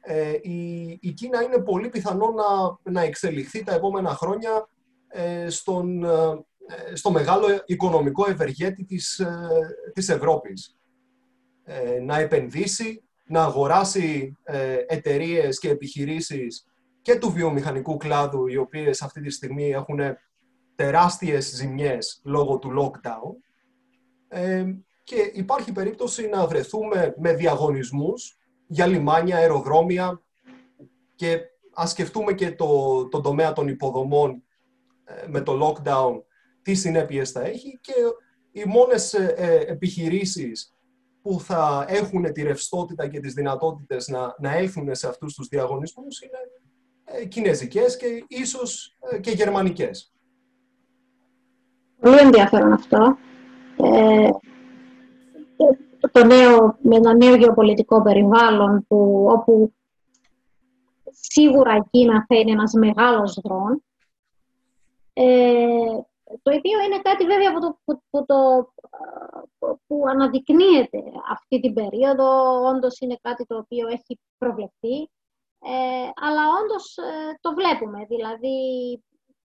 ε, 0.00 0.32
η, 0.42 0.98
η 1.00 1.12
Κίνα 1.12 1.42
είναι 1.42 1.58
πολύ 1.58 1.88
πιθανό 1.88 2.26
να, 2.30 2.92
να 2.92 3.00
εξελιχθεί 3.00 3.64
τα 3.64 3.74
επόμενα 3.74 4.10
χρόνια 4.14 4.68
ε, 5.08 5.48
στον, 5.48 6.04
ε, 6.04 6.94
στο 6.94 7.10
μεγάλο 7.10 7.46
οικονομικό 7.66 8.30
ευεργέτη 8.30 8.84
της, 8.84 9.18
ε, 9.18 9.48
της 9.94 10.08
Ευρώπης. 10.08 10.76
να 12.02 12.18
επενδύσει, 12.18 13.02
να 13.26 13.42
αγοράσει 13.42 14.36
εταιρείες 14.86 15.58
και 15.58 15.70
επιχειρήσεις 15.70 16.66
και 17.02 17.18
του 17.18 17.32
βιομηχανικού 17.32 17.96
κλάδου, 17.96 18.46
οι 18.46 18.56
οποίες 18.56 19.02
αυτή 19.02 19.20
τη 19.20 19.30
στιγμή 19.30 19.70
έχουν 19.70 20.00
τεράστιες 20.74 21.54
ζημιές 21.54 22.20
λόγω 22.24 22.58
του 22.58 22.70
lockdown 22.78 23.34
και 25.10 25.30
υπάρχει 25.34 25.72
περίπτωση 25.72 26.28
να 26.28 26.46
βρεθούμε 26.46 27.14
με 27.18 27.34
διαγωνισμούς 27.34 28.38
για 28.66 28.86
λιμάνια, 28.86 29.36
αεροδρόμια 29.36 30.22
και 31.14 31.40
ας 31.74 31.90
σκεφτούμε 31.90 32.32
και 32.32 32.52
το, 32.52 33.08
το 33.08 33.20
τομέα 33.20 33.52
των 33.52 33.68
υποδομών 33.68 34.42
ε, 35.04 35.26
με 35.28 35.40
το 35.40 35.58
lockdown, 35.62 36.22
τι 36.62 36.74
συνέπειες 36.74 37.30
θα 37.30 37.40
έχει 37.40 37.78
και 37.80 37.92
οι 38.52 38.64
μόνες 38.66 39.14
ε, 39.14 39.34
ε, 39.36 39.72
επιχειρήσεις 39.72 40.74
που 41.22 41.40
θα 41.40 41.84
έχουν 41.88 42.32
τη 42.32 42.42
ρευστότητα 42.42 43.08
και 43.08 43.20
τις 43.20 43.34
δυνατότητες 43.34 44.08
να, 44.08 44.34
να 44.38 44.56
έλθουν 44.56 44.94
σε 44.94 45.08
αυτούς 45.08 45.34
τους 45.34 45.48
διαγωνισμούς 45.48 46.20
είναι 46.20 46.38
ε, 47.04 47.24
κινέζικες 47.24 47.96
και 47.96 48.24
ίσως 48.28 48.96
και 49.20 49.30
γερμανικές. 49.30 50.12
Πολύ 52.00 52.18
ενδιαφέρον 52.18 52.72
αυτό 52.72 53.18
το 56.12 56.24
νέο, 56.24 56.78
με 56.82 56.96
ένα 56.96 57.14
νέο 57.14 57.34
γεωπολιτικό 57.34 58.02
περιβάλλον 58.02 58.86
που, 58.88 59.26
όπου 59.30 59.74
σίγουρα 61.10 61.76
η 61.76 61.82
Κίνα 61.90 62.24
θα 62.28 62.36
είναι 62.36 62.50
ένας 62.50 62.72
μεγάλος 62.72 63.40
δρόν. 63.42 63.84
Ε, 65.12 66.00
το 66.42 66.54
οποίο 66.56 66.80
είναι 66.86 67.00
κάτι 67.02 67.24
βέβαια 67.24 67.52
που, 67.52 67.60
το, 67.60 67.78
που, 68.10 68.24
το, 68.26 68.72
που 69.86 70.04
αναδεικνύεται 70.08 71.02
αυτή 71.30 71.60
την 71.60 71.74
περίοδο, 71.74 72.60
όντως 72.68 73.00
είναι 73.00 73.18
κάτι 73.22 73.46
το 73.46 73.56
οποίο 73.56 73.88
έχει 73.88 74.20
προβλεφθεί, 74.38 75.10
ε, 75.62 76.08
αλλά 76.14 76.42
όντως 76.62 76.96
ε, 76.96 77.38
το 77.40 77.54
βλέπουμε, 77.54 78.04
δηλαδή 78.04 78.58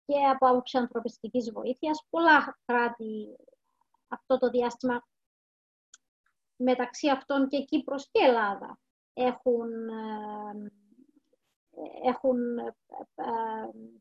και 0.05 0.15
από 0.33 0.47
άποψη 0.47 0.77
ανθρωπιστικής 0.77 1.51
βοήθειας, 1.51 2.05
πολλά 2.09 2.57
κράτη 2.65 3.35
αυτό 4.07 4.37
το 4.37 4.49
διάστημα 4.49 5.03
μεταξύ 6.55 7.09
αυτών 7.09 7.47
και 7.47 7.63
Κύπρος 7.63 8.09
και 8.11 8.23
Ελλάδα 8.23 8.79
έχουν, 9.13 9.89
ε, 9.89 10.71
έχουν 12.07 12.57
ε, 12.57 12.73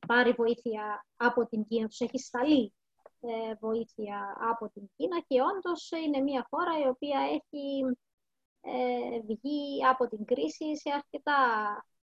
πάρει 0.07 0.33
βοήθεια 0.33 1.07
από 1.17 1.47
την 1.47 1.67
Κίνα, 1.67 1.89
τους 1.89 2.01
έχει 2.01 2.19
σταλεί 2.19 2.75
ε, 3.21 3.55
βοήθεια 3.61 4.37
από 4.51 4.71
την 4.71 4.91
Κίνα 4.97 5.21
και 5.27 5.43
όντως 5.43 5.91
είναι 5.91 6.21
μια 6.21 6.47
χώρα 6.51 6.79
η 6.79 6.89
οποία 6.89 7.21
έχει 7.21 7.97
βγει 9.27 9.87
από 9.87 10.09
την 10.09 10.25
κρίση 10.25 10.77
σε 10.77 10.91
αρκετά 10.91 11.37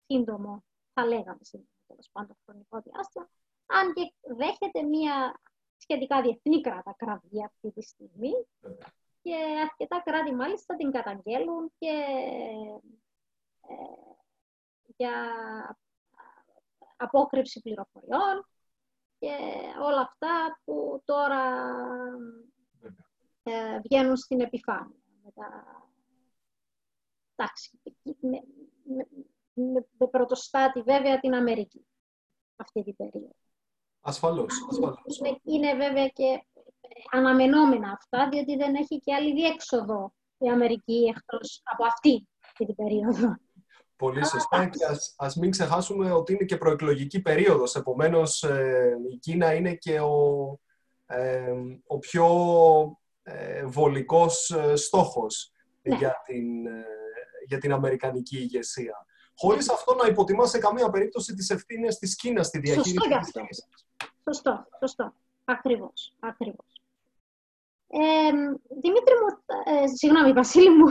σύντομο, 0.06 0.64
θα 0.92 1.06
λέγαμε 1.06 1.38
σύντομο, 1.40 1.68
τέλος 1.86 2.08
πάντων, 2.12 2.36
χρονικό 2.44 2.80
διάστημα, 2.80 3.28
αν 3.66 3.92
και 3.92 4.12
δέχεται 4.36 4.82
μια 4.82 5.40
σχετικά 5.76 6.22
διεθνή 6.22 6.60
κράτα 6.60 6.94
κραυγή 6.96 7.44
αυτή 7.44 7.72
τη 7.72 7.82
στιγμή, 7.82 8.32
και 9.28 9.60
αρκετά 9.62 10.02
κράτη 10.04 10.34
μάλιστα 10.34 10.76
την 10.76 10.90
καταγγέλουν 10.90 11.72
και 11.78 12.04
ε, 13.68 13.74
για 14.96 15.12
απόκρυψη 16.96 17.60
πληροφοριών 17.60 18.48
και 19.18 19.36
όλα 19.82 20.00
αυτά 20.00 20.60
που 20.64 21.02
τώρα 21.04 21.42
ε, 23.42 23.78
βγαίνουν 23.80 24.16
στην 24.16 24.40
επιφάνεια. 24.40 24.98
Με 25.24 25.30
τα... 25.34 25.64
Εντάξει, 27.34 27.80
με, 28.02 28.42
με, 29.54 29.86
με 29.98 30.06
πρωτοστάτη 30.06 30.82
βέβαια 30.82 31.20
την 31.20 31.34
Αμερική 31.34 31.86
αυτή 32.56 32.82
την 32.82 32.96
περίοδο. 32.96 33.36
Ασφαλώς, 34.00 34.66
ασφαλώς. 34.70 35.18
Είναι, 35.18 35.38
είναι 35.42 35.74
βέβαια 35.74 36.08
και 36.08 36.44
αναμενόμενα 37.10 37.90
αυτά, 37.90 38.28
διότι 38.28 38.56
δεν 38.56 38.74
έχει 38.74 39.00
και 39.00 39.14
άλλη 39.14 39.32
διέξοδο 39.32 40.12
η 40.38 40.48
Αμερική 40.48 41.12
εκτός 41.16 41.60
από 41.64 41.84
αυτή 41.84 42.28
την 42.56 42.74
περίοδο. 42.74 43.36
Πολύ 43.96 44.26
σωστά 44.26 44.66
και 44.66 44.84
ας, 44.84 45.14
ας 45.18 45.36
μην 45.36 45.50
ξεχάσουμε 45.50 46.12
ότι 46.12 46.32
είναι 46.32 46.44
και 46.44 46.56
προεκλογική 46.56 47.20
περίοδος. 47.20 47.74
Επομένως, 47.74 48.42
ε, 48.42 48.96
η 49.10 49.16
Κίνα 49.16 49.54
είναι 49.54 49.74
και 49.74 50.00
ο, 50.00 50.58
ε, 51.06 51.52
ο 51.86 51.98
πιο 51.98 52.26
ε, 53.22 53.64
βολικός 53.66 54.50
ε, 54.50 54.76
στόχος 54.76 55.52
ναι. 55.82 55.96
για, 55.96 56.22
την, 56.26 56.46
για 57.46 57.58
την 57.58 57.72
Αμερικανική 57.72 58.36
ηγεσία. 58.38 59.06
Χωρίς 59.36 59.66
ναι. 59.66 59.74
αυτό 59.74 59.94
να 59.94 60.06
υποτιμάς 60.08 60.50
σε 60.50 60.58
καμία 60.58 60.90
περίπτωση 60.90 61.34
τις 61.34 61.50
ευθύνες 61.50 61.98
της 61.98 62.16
Κίνας 62.16 62.46
στη 62.46 62.58
διαχείριση 62.58 62.94
σωστό 62.94 63.18
της 63.18 63.32
κρίσης. 63.32 63.66
Σωστό, 64.24 64.66
σωστό. 64.78 65.14
Ακριβώς, 65.44 66.14
ακριβώς. 66.20 66.77
Ε, 67.90 68.30
Δημήτρη 68.80 69.14
μου, 69.20 69.42
ε, 69.64 69.86
συγγνώμη 69.86 70.32
Βασίλη 70.32 70.70
μου, 70.70 70.88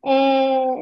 ε, 0.00 0.74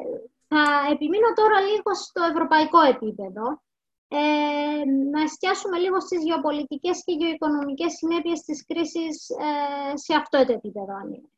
θα 0.49 0.63
επιμείνω 0.93 1.33
τώρα 1.35 1.61
λίγο 1.61 1.95
στο 1.95 2.23
ευρωπαϊκό 2.23 2.81
επίπεδο. 2.81 3.63
ε, 4.09 4.85
να 5.11 5.23
εστιάσουμε 5.23 5.79
λίγο 5.79 6.01
στις 6.01 6.23
γεωπολιτικές 6.23 7.03
και 7.05 7.13
γεωοικονομικές 7.13 7.93
συνέπειες 7.93 8.41
της 8.41 8.65
κρίσης 8.67 9.29
ε, 9.31 9.97
σε 9.97 10.15
αυτό 10.15 10.47
το 10.47 10.53
επίπεδο, 10.53 10.95
αν 10.95 11.31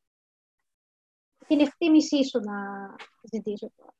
Την 1.46 1.60
εκτίμησή 1.60 2.24
σου 2.24 2.40
να 2.40 2.56
ζητήσω 3.32 3.70
τώρα. 3.76 3.94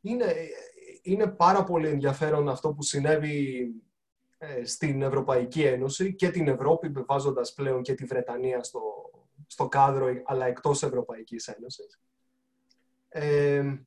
είναι, 0.00 0.34
είναι 1.02 1.26
πάρα 1.26 1.64
πολύ 1.64 1.88
ενδιαφέρον 1.88 2.48
αυτό 2.48 2.72
που 2.72 2.82
συνέβη 2.82 3.68
ε, 3.68 3.83
στην 4.64 5.02
Ευρωπαϊκή 5.02 5.62
Ένωση 5.62 6.14
και 6.14 6.30
την 6.30 6.48
Ευρώπη, 6.48 6.92
βάζοντας 7.06 7.52
πλέον 7.52 7.82
και 7.82 7.94
τη 7.94 8.04
Βρετανία 8.04 8.62
στο, 8.62 8.82
στο 9.46 9.68
κάδρο, 9.68 10.06
αλλά 10.24 10.46
εκτός 10.46 10.82
Ευρωπαϊκής 10.82 11.48
Ένωσης. 11.48 12.00
Ε, 13.08 13.78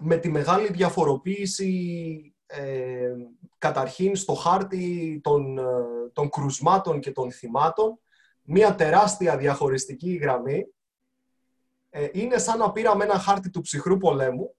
με 0.00 0.16
τη 0.16 0.28
μεγάλη 0.28 0.72
διαφοροποίηση 0.72 2.34
ε, 2.46 3.12
καταρχήν 3.58 4.16
στο 4.16 4.34
χάρτη 4.34 5.20
των, 5.22 5.58
ε, 5.58 5.62
των 6.12 6.28
κρουσμάτων 6.30 7.00
και 7.00 7.12
των 7.12 7.32
θυμάτων, 7.32 7.98
μία 8.42 8.74
τεράστια 8.74 9.36
διαχωριστική 9.36 10.12
γραμμή. 10.12 10.66
Ε, 11.90 12.08
είναι 12.12 12.38
σαν 12.38 12.58
να 12.58 12.72
πήραμε 12.72 13.04
ένα 13.04 13.18
χάρτη 13.18 13.50
του 13.50 13.60
ψυχρού 13.60 13.96
πολέμου, 13.96 14.54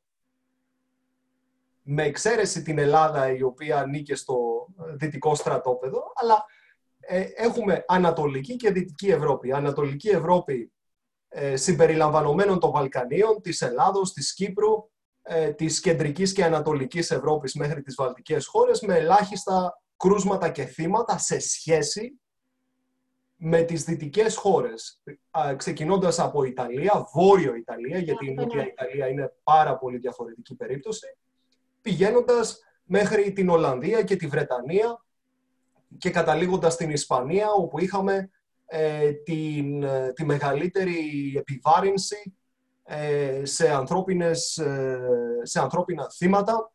με 1.83 2.03
εξαίρεση 2.03 2.61
την 2.61 2.77
Ελλάδα 2.77 3.31
η 3.31 3.41
οποία 3.41 3.79
ανήκε 3.79 4.15
στο 4.15 4.52
δυτικό 4.95 5.35
στρατόπεδο, 5.35 6.11
αλλά 6.15 6.45
έχουμε 7.35 7.83
Ανατολική 7.87 8.55
και 8.55 8.71
Δυτική 8.71 9.07
Ευρώπη. 9.07 9.51
Ανατολική 9.51 10.09
Ευρώπη 10.09 10.71
ε, 11.27 11.55
συμπεριλαμβανομένων 11.55 12.59
των 12.59 12.71
Βαλκανίων, 12.71 13.41
της 13.41 13.61
Ελλάδος, 13.61 14.13
της 14.13 14.33
Κύπρου, 14.33 14.89
ε, 15.21 15.51
της 15.51 15.79
κεντρικής 15.79 16.33
και 16.33 16.43
ανατολικής 16.43 17.11
Ευρώπης 17.11 17.53
μέχρι 17.53 17.81
τις 17.81 17.95
βαλτικές 17.95 18.45
χώρες 18.45 18.81
με 18.81 18.95
ελάχιστα 18.95 19.81
κρούσματα 19.97 20.49
και 20.49 20.65
θύματα 20.65 21.17
σε 21.17 21.39
σχέση 21.39 22.19
με 23.35 23.61
τις 23.61 23.83
δυτικές 23.83 24.35
χώρες, 24.35 25.01
ξεκινώντας 25.55 26.19
από 26.19 26.43
Ιταλία, 26.43 27.07
Βόρειο 27.13 27.55
Ιταλία, 27.55 27.97
γιατί 27.97 28.27
η 28.27 28.33
Νότια 28.33 28.65
Ιταλία 28.65 29.07
είναι 29.07 29.33
πάρα 29.43 29.77
πολύ 29.77 29.97
διαφορετική 29.97 30.55
περίπτωση, 30.55 31.17
πηγαίνοντας 31.81 32.59
μέχρι 32.83 33.31
την 33.31 33.49
Ολλανδία 33.49 34.03
και 34.03 34.15
τη 34.15 34.27
Βρετανία 34.27 35.05
και 35.97 36.09
καταλήγοντας 36.09 36.73
στην 36.73 36.89
Ισπανία, 36.89 37.51
όπου 37.51 37.79
είχαμε 37.79 38.29
ε, 38.65 39.11
την, 39.11 39.85
τη 40.13 40.25
μεγαλύτερη 40.25 41.33
επιβάρυνση 41.37 42.33
ε, 42.85 43.45
σε, 43.45 43.69
ανθρώπινες, 43.69 44.57
ε, 44.57 44.99
σε 45.41 45.59
ανθρώπινα 45.59 46.09
θύματα, 46.09 46.71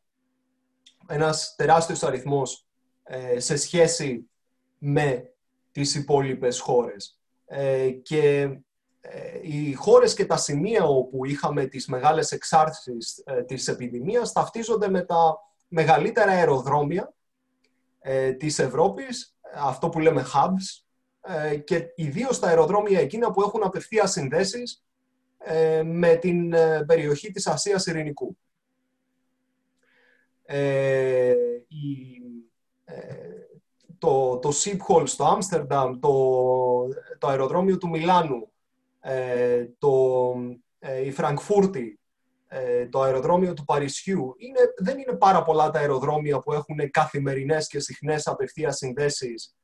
ένας 1.07 1.55
τεράστιος 1.57 2.03
αριθμός 2.03 2.67
ε, 3.03 3.41
σε 3.41 3.57
σχέση 3.57 4.31
με 4.79 5.33
τις 5.73 5.95
υπόλοιπες 5.95 6.61
χώρες. 6.61 7.21
Και 8.03 8.59
οι 9.43 9.73
χώρες 9.73 10.15
και 10.15 10.27
τα 10.27 10.37
σημεία 10.37 10.85
όπου 10.85 11.25
είχαμε 11.25 11.65
τις 11.65 11.87
μεγάλες 11.87 12.33
εξάρτησεις 12.33 13.25
της 13.47 13.69
επιδημίας 13.69 14.33
ταυτίζονται 14.33 14.89
με 14.89 15.05
τα 15.05 15.39
μεγαλύτερα 15.69 16.33
αεροδρόμια 16.33 17.13
της 18.39 18.59
Ευρώπης, 18.59 19.37
αυτό 19.55 19.89
που 19.89 20.01
λέμε 20.01 20.27
hubs, 20.35 20.83
και 21.65 21.93
ιδίως 21.95 22.39
τα 22.39 22.49
αεροδρόμια 22.49 23.01
εκείνα 23.01 23.31
που 23.31 23.43
έχουν 23.43 23.63
απευθεία 23.65 24.07
συνδέσεις 24.07 24.83
ε, 25.39 25.83
με 25.83 26.17
την 26.17 26.53
ε, 26.53 26.85
περιοχή 26.87 27.31
της 27.31 27.47
Ασίας 27.47 27.87
Ειρηνικού. 27.87 28.37
Ε, 30.45 31.35
το, 33.99 34.39
το 34.39 34.53
Schiphol 34.55 35.03
στο 35.05 35.25
Άμστερνταμ, 35.25 35.99
το, 35.99 36.11
το 37.19 37.29
αεροδρόμιο 37.29 37.79
του 37.79 37.89
Μιλάνου, 37.89 38.51
το, 39.79 40.35
η 41.05 41.11
Φραγκφούρτη, 41.11 41.98
το 42.91 43.03
αεροδρόμιο 43.03 43.55
του 43.55 43.65
Παρισιού. 43.65 44.35
Είναι, 44.37 44.59
δεν 44.77 44.99
είναι 44.99 45.17
πάρα 45.17 45.43
πολλά 45.43 45.71
τα 45.71 45.79
αεροδρόμια 45.79 46.39
που 46.39 46.53
έχουν 46.53 46.91
καθημερινές 46.91 47.67
και 47.67 47.81
συχνές 47.81 48.27
απευθείας 48.27 48.77
συνδέσεις 48.77 49.57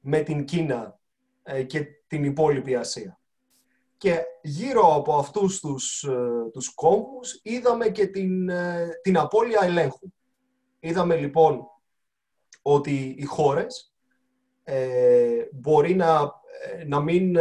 με 0.00 0.20
την 0.20 0.44
Κίνα 0.44 0.98
και 1.66 1.86
την 2.06 2.24
υπόλοιπη 2.24 2.74
Ασία. 2.74 3.20
Και 4.02 4.22
γύρω 4.42 4.94
από 4.94 5.16
αυτούς 5.16 5.60
τους, 5.60 6.02
ε, 6.02 6.50
τους 6.52 6.74
κόμβους 6.74 7.40
είδαμε 7.42 7.88
και 7.88 8.06
την, 8.06 8.48
ε, 8.48 8.88
την 9.02 9.18
απώλεια 9.18 9.60
ελέγχου. 9.62 10.12
Είδαμε 10.80 11.16
λοιπόν 11.16 11.66
ότι 12.62 13.14
οι 13.18 13.24
χώρες 13.24 13.94
ε, 14.64 15.44
μπορεί 15.52 15.94
να, 15.94 16.32
να, 16.86 17.00
μην, 17.00 17.32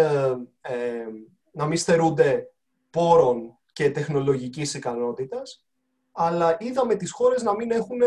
να 1.51 1.65
μην 1.65 1.77
στερούνται 1.77 2.51
πόρων 2.89 3.59
και 3.81 3.91
τεχνολογικής 3.91 4.73
ικανότητας, 4.73 5.65
αλλά 6.11 6.57
είδαμε 6.59 6.95
τις 6.95 7.11
χώρες 7.11 7.43
να 7.43 7.55
μην 7.55 7.71
έχουν 7.71 7.99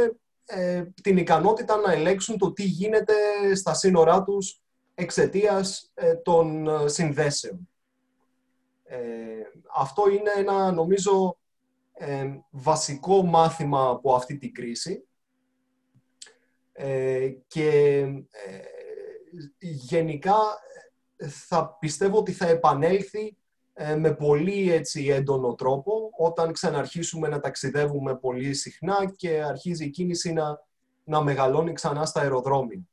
την 1.02 1.16
ικανότητα 1.16 1.76
να 1.76 1.92
ελέγξουν 1.92 2.38
το 2.38 2.52
τι 2.52 2.62
γίνεται 2.62 3.14
στα 3.54 3.74
σύνορά 3.74 4.22
τους 4.22 4.60
εξαιτίας 4.94 5.92
των 6.22 6.68
συνδέσεων. 6.88 7.68
Ε, 8.84 8.98
αυτό 9.74 10.10
είναι 10.10 10.30
ένα, 10.36 10.72
νομίζω, 10.72 11.36
ε, 11.92 12.38
βασικό 12.50 13.22
μάθημα 13.22 13.88
από 13.88 14.14
αυτή 14.14 14.38
την 14.38 14.54
κρίση 14.54 15.06
ε, 16.72 17.28
και 17.46 18.06
γενικά 19.60 20.36
θα 21.28 21.76
πιστεύω 21.80 22.18
ότι 22.18 22.32
θα 22.32 22.46
επανέλθει 22.46 23.36
με 23.96 24.14
πολύ 24.14 24.72
έτσι 24.72 25.06
έντονο 25.06 25.54
τρόπο 25.54 26.10
όταν 26.16 26.52
ξαναρχίσουμε 26.52 27.28
να 27.28 27.40
ταξιδεύουμε 27.40 28.16
πολύ 28.16 28.54
συχνά 28.54 29.12
και 29.16 29.42
αρχίζει 29.42 29.84
η 29.84 29.90
κίνηση 29.90 30.32
να, 30.32 30.64
να 31.04 31.22
μεγαλώνει 31.22 31.72
ξανά 31.72 32.04
στα 32.04 32.20
αεροδρόμια 32.20 32.86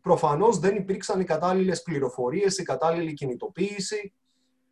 προφανώς 0.00 0.58
δεν 0.58 0.76
υπήρξαν 0.76 1.20
οι 1.20 1.24
κατάλληλες 1.24 1.82
πληροφορίες, 1.82 2.58
η 2.58 2.62
κατάλληλη 2.62 3.12
κινητοποίηση. 3.12 4.12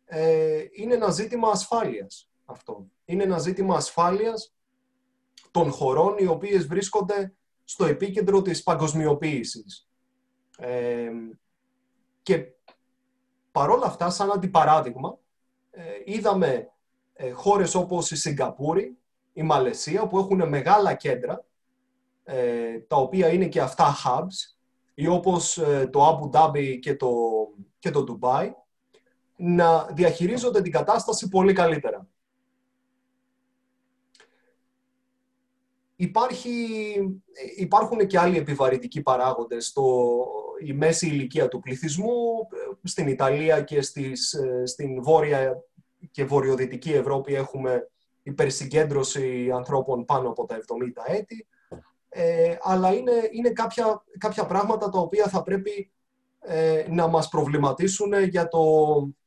Ε, 0.05 0.63
είναι 0.71 0.93
ένα 0.93 1.11
ζήτημα 1.11 1.49
ασφάλειας 1.49 2.29
αυτό. 2.45 2.87
Είναι 3.05 3.23
ένα 3.23 3.37
ζήτημα 3.37 3.75
ασφάλειας 3.75 4.53
των 5.51 5.71
χωρών 5.71 6.17
οι 6.17 6.25
οποίες 6.25 6.67
βρίσκονται 6.67 7.33
στο 7.63 7.85
επίκεντρο 7.85 8.41
της 8.41 8.63
παγκοσμιοποίησης. 8.63 9.87
Ε, 10.57 11.09
και 12.21 12.53
παρόλα 13.51 13.85
αυτά, 13.85 14.09
σαν 14.09 14.31
αντιπαράδειγμα, 14.31 15.17
ε, 15.71 15.83
είδαμε 16.05 16.71
ε, 17.13 17.31
χώρες 17.31 17.75
όπως 17.75 18.11
η 18.11 18.15
Σιγκαπούρη, 18.15 18.97
η 19.33 19.43
Μαλαισία, 19.43 20.07
που 20.07 20.17
έχουν 20.17 20.47
μεγάλα 20.47 20.93
κέντρα, 20.93 21.45
ε, 22.23 22.79
τα 22.79 22.95
οποία 22.95 23.27
είναι 23.27 23.47
και 23.47 23.61
αυτά 23.61 23.95
hubs, 24.05 24.55
ή 24.93 25.07
όπως 25.07 25.57
ε, 25.57 25.89
το 25.91 26.07
Abu 26.07 26.37
Dhabi 26.37 26.79
και 26.79 26.95
το, 26.95 27.11
και 27.79 27.91
το 27.91 28.03
Dubai, 28.07 28.49
να 29.35 29.85
διαχειρίζονται 29.85 30.61
την 30.61 30.71
κατάσταση 30.71 31.29
πολύ 31.29 31.53
καλύτερα. 31.53 32.07
Υπάρχει, 35.95 36.65
υπάρχουν 37.55 38.07
και 38.07 38.19
άλλοι 38.19 38.37
επιβαρυντικοί 38.37 39.01
παράγοντες. 39.01 39.65
στο 39.67 40.25
η 40.59 40.73
μέση 40.73 41.07
ηλικία 41.07 41.47
του 41.47 41.59
πληθυσμού, 41.59 42.47
στην 42.89 43.07
Ιταλία 43.07 43.61
και 43.61 43.81
στις, 43.81 44.33
ε, 44.33 44.65
στην 44.65 45.03
βόρεια 45.03 45.63
και 46.11 46.25
βορειοδυτική 46.25 46.91
Ευρώπη 46.93 47.35
έχουμε 47.35 47.89
υπερσυγκέντρωση 48.23 49.51
ανθρώπων 49.51 50.05
πάνω 50.05 50.29
από 50.29 50.45
τα 50.45 50.55
70 50.55 50.61
έτη 51.07 51.47
ε, 52.09 52.57
αλλά 52.61 52.93
είναι, 52.93 53.29
είναι 53.31 53.49
κάποια, 53.49 54.03
κάποια 54.17 54.45
πράγματα 54.45 54.89
τα 54.89 54.99
οποία 54.99 55.27
θα 55.27 55.43
πρέπει 55.43 55.91
ε, 56.39 56.85
να 56.89 57.07
μας 57.07 57.29
προβληματίσουν 57.29 58.23
για 58.23 58.47
το, 58.47 58.59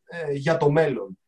ε, 0.05 0.33
για 0.33 0.57
το 0.57 0.71
μέλλον. 0.71 1.19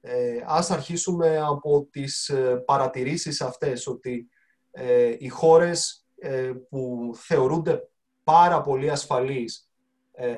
Ε, 0.00 0.42
ας 0.46 0.70
αρχίσουμε 0.70 1.38
από 1.38 1.88
τις 1.90 2.28
ε, 2.28 2.62
παρατηρήσεις 2.66 3.40
αυτές, 3.40 3.86
ότι 3.86 4.28
οι 5.18 5.28
χώρες 5.28 6.06
που 6.68 7.10
θεωρούνται 7.14 7.88
πάρα 8.24 8.60
πολύ 8.60 8.90
ασφαλείς, 8.90 9.65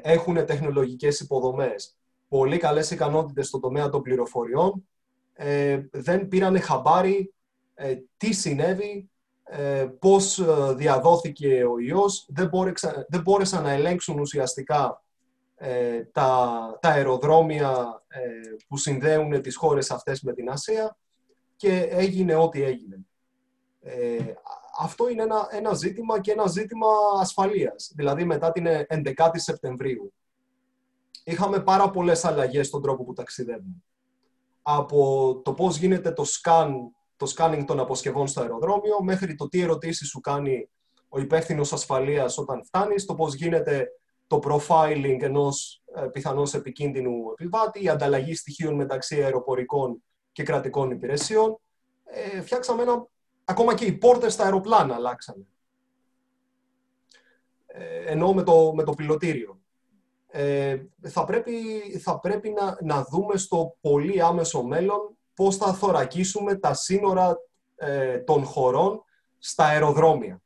έχουν 0.02 0.46
τεχνολογικές 0.46 1.20
υποδομές, 1.20 1.96
πολύ 2.28 2.58
καλές 2.58 2.90
ικανότητες 2.90 3.46
στον 3.46 3.60
τομέα 3.60 3.88
των 3.88 4.02
πληροφοριών, 4.02 4.88
δεν 5.90 6.28
πήραν 6.28 6.60
χαμπάρι 6.60 7.34
τι 8.16 8.32
συνέβη 8.32 9.10
ε, 9.50 9.88
πώς 9.98 10.38
ε, 10.38 10.74
διαδόθηκε 10.74 11.64
ο 11.64 11.78
ιός, 11.78 12.26
δεν, 12.28 12.48
μπόρεξα, 12.48 13.06
δεν 13.08 13.20
μπόρεσαν 13.20 13.62
να 13.62 13.70
ελέγξουν 13.70 14.18
ουσιαστικά 14.18 15.02
ε, 15.56 16.04
τα, 16.04 16.78
τα 16.80 16.88
αεροδρόμια 16.88 18.02
ε, 18.08 18.20
που 18.68 18.76
συνδέουν 18.76 19.42
τις 19.42 19.56
χώρες 19.56 19.90
αυτές 19.90 20.22
με 20.22 20.32
την 20.32 20.50
Ασία 20.50 20.96
και 21.56 21.88
έγινε 21.90 22.34
ό,τι 22.34 22.62
έγινε. 22.62 22.98
Ε, 23.80 24.18
αυτό 24.78 25.08
είναι 25.08 25.22
ένα, 25.22 25.48
ένα 25.50 25.74
ζήτημα 25.74 26.20
και 26.20 26.32
ένα 26.32 26.46
ζήτημα 26.46 26.86
ασφαλείας. 27.20 27.92
Δηλαδή 27.94 28.24
μετά 28.24 28.52
την 28.52 28.66
11η 28.88 29.30
Σεπτεμβρίου 29.34 30.12
είχαμε 31.24 31.60
πάρα 31.60 31.90
πολλές 31.90 32.24
αλλαγές 32.24 32.66
στον 32.66 32.82
τρόπο 32.82 33.04
που 33.04 33.12
ταξιδεύουμε. 33.12 33.82
Από 34.62 35.40
το 35.44 35.52
πώς 35.52 35.76
γίνεται 35.76 36.12
το, 36.12 36.24
scan, 36.26 36.70
το 37.16 37.32
scanning 37.36 37.64
των 37.66 37.80
αποσκευών 37.80 38.26
στο 38.26 38.40
αεροδρόμιο 38.40 39.02
μέχρι 39.02 39.34
το 39.34 39.48
τι 39.48 39.60
ερωτήσεις 39.60 40.08
σου 40.08 40.20
κάνει 40.20 40.68
ο 41.08 41.20
υπεύθυνος 41.20 41.72
ασφαλείας 41.72 42.38
όταν 42.38 42.64
φτάνεις, 42.64 43.04
το 43.04 43.14
πώς 43.14 43.34
γίνεται 43.34 43.88
το 44.26 44.40
profiling 44.44 45.18
ενός 45.20 45.82
ε, 45.94 46.06
πιθανώς 46.06 46.54
επικίνδυνου 46.54 47.30
επιβάτη, 47.32 47.82
η 47.82 47.88
ανταλλαγή 47.88 48.34
στοιχείων 48.34 48.74
μεταξύ 48.74 49.22
αεροπορικών 49.22 50.02
και 50.32 50.42
κρατικών 50.42 50.90
υπηρεσιών. 50.90 51.58
Ε, 52.04 52.42
φτιάξαμε 52.42 52.82
ένα... 52.82 53.06
Ακόμα 53.50 53.74
και 53.74 53.84
οι 53.84 53.92
πόρτες 53.92 54.32
στα 54.32 54.44
αεροπλάνα 54.44 54.94
αλλάξανε. 54.94 55.46
Ε, 57.66 58.12
ενώ 58.12 58.32
με 58.32 58.42
το, 58.42 58.72
με 58.74 58.82
το 58.82 58.92
πιλωτήριο. 58.92 59.60
Ε, 60.26 60.82
θα 61.00 61.24
πρέπει, 61.24 61.52
θα 61.98 62.18
πρέπει 62.20 62.50
να, 62.50 62.78
να 62.80 63.04
δούμε 63.04 63.36
στο 63.36 63.76
πολύ 63.80 64.22
άμεσο 64.22 64.62
μέλλον 64.62 65.16
πώς 65.34 65.56
θα 65.56 65.72
θωρακίσουμε 65.72 66.54
τα 66.54 66.74
σύνορα 66.74 67.36
ε, 67.76 68.18
των 68.18 68.44
χωρών 68.44 69.04
στα 69.38 69.64
αεροδρόμια. 69.64 70.42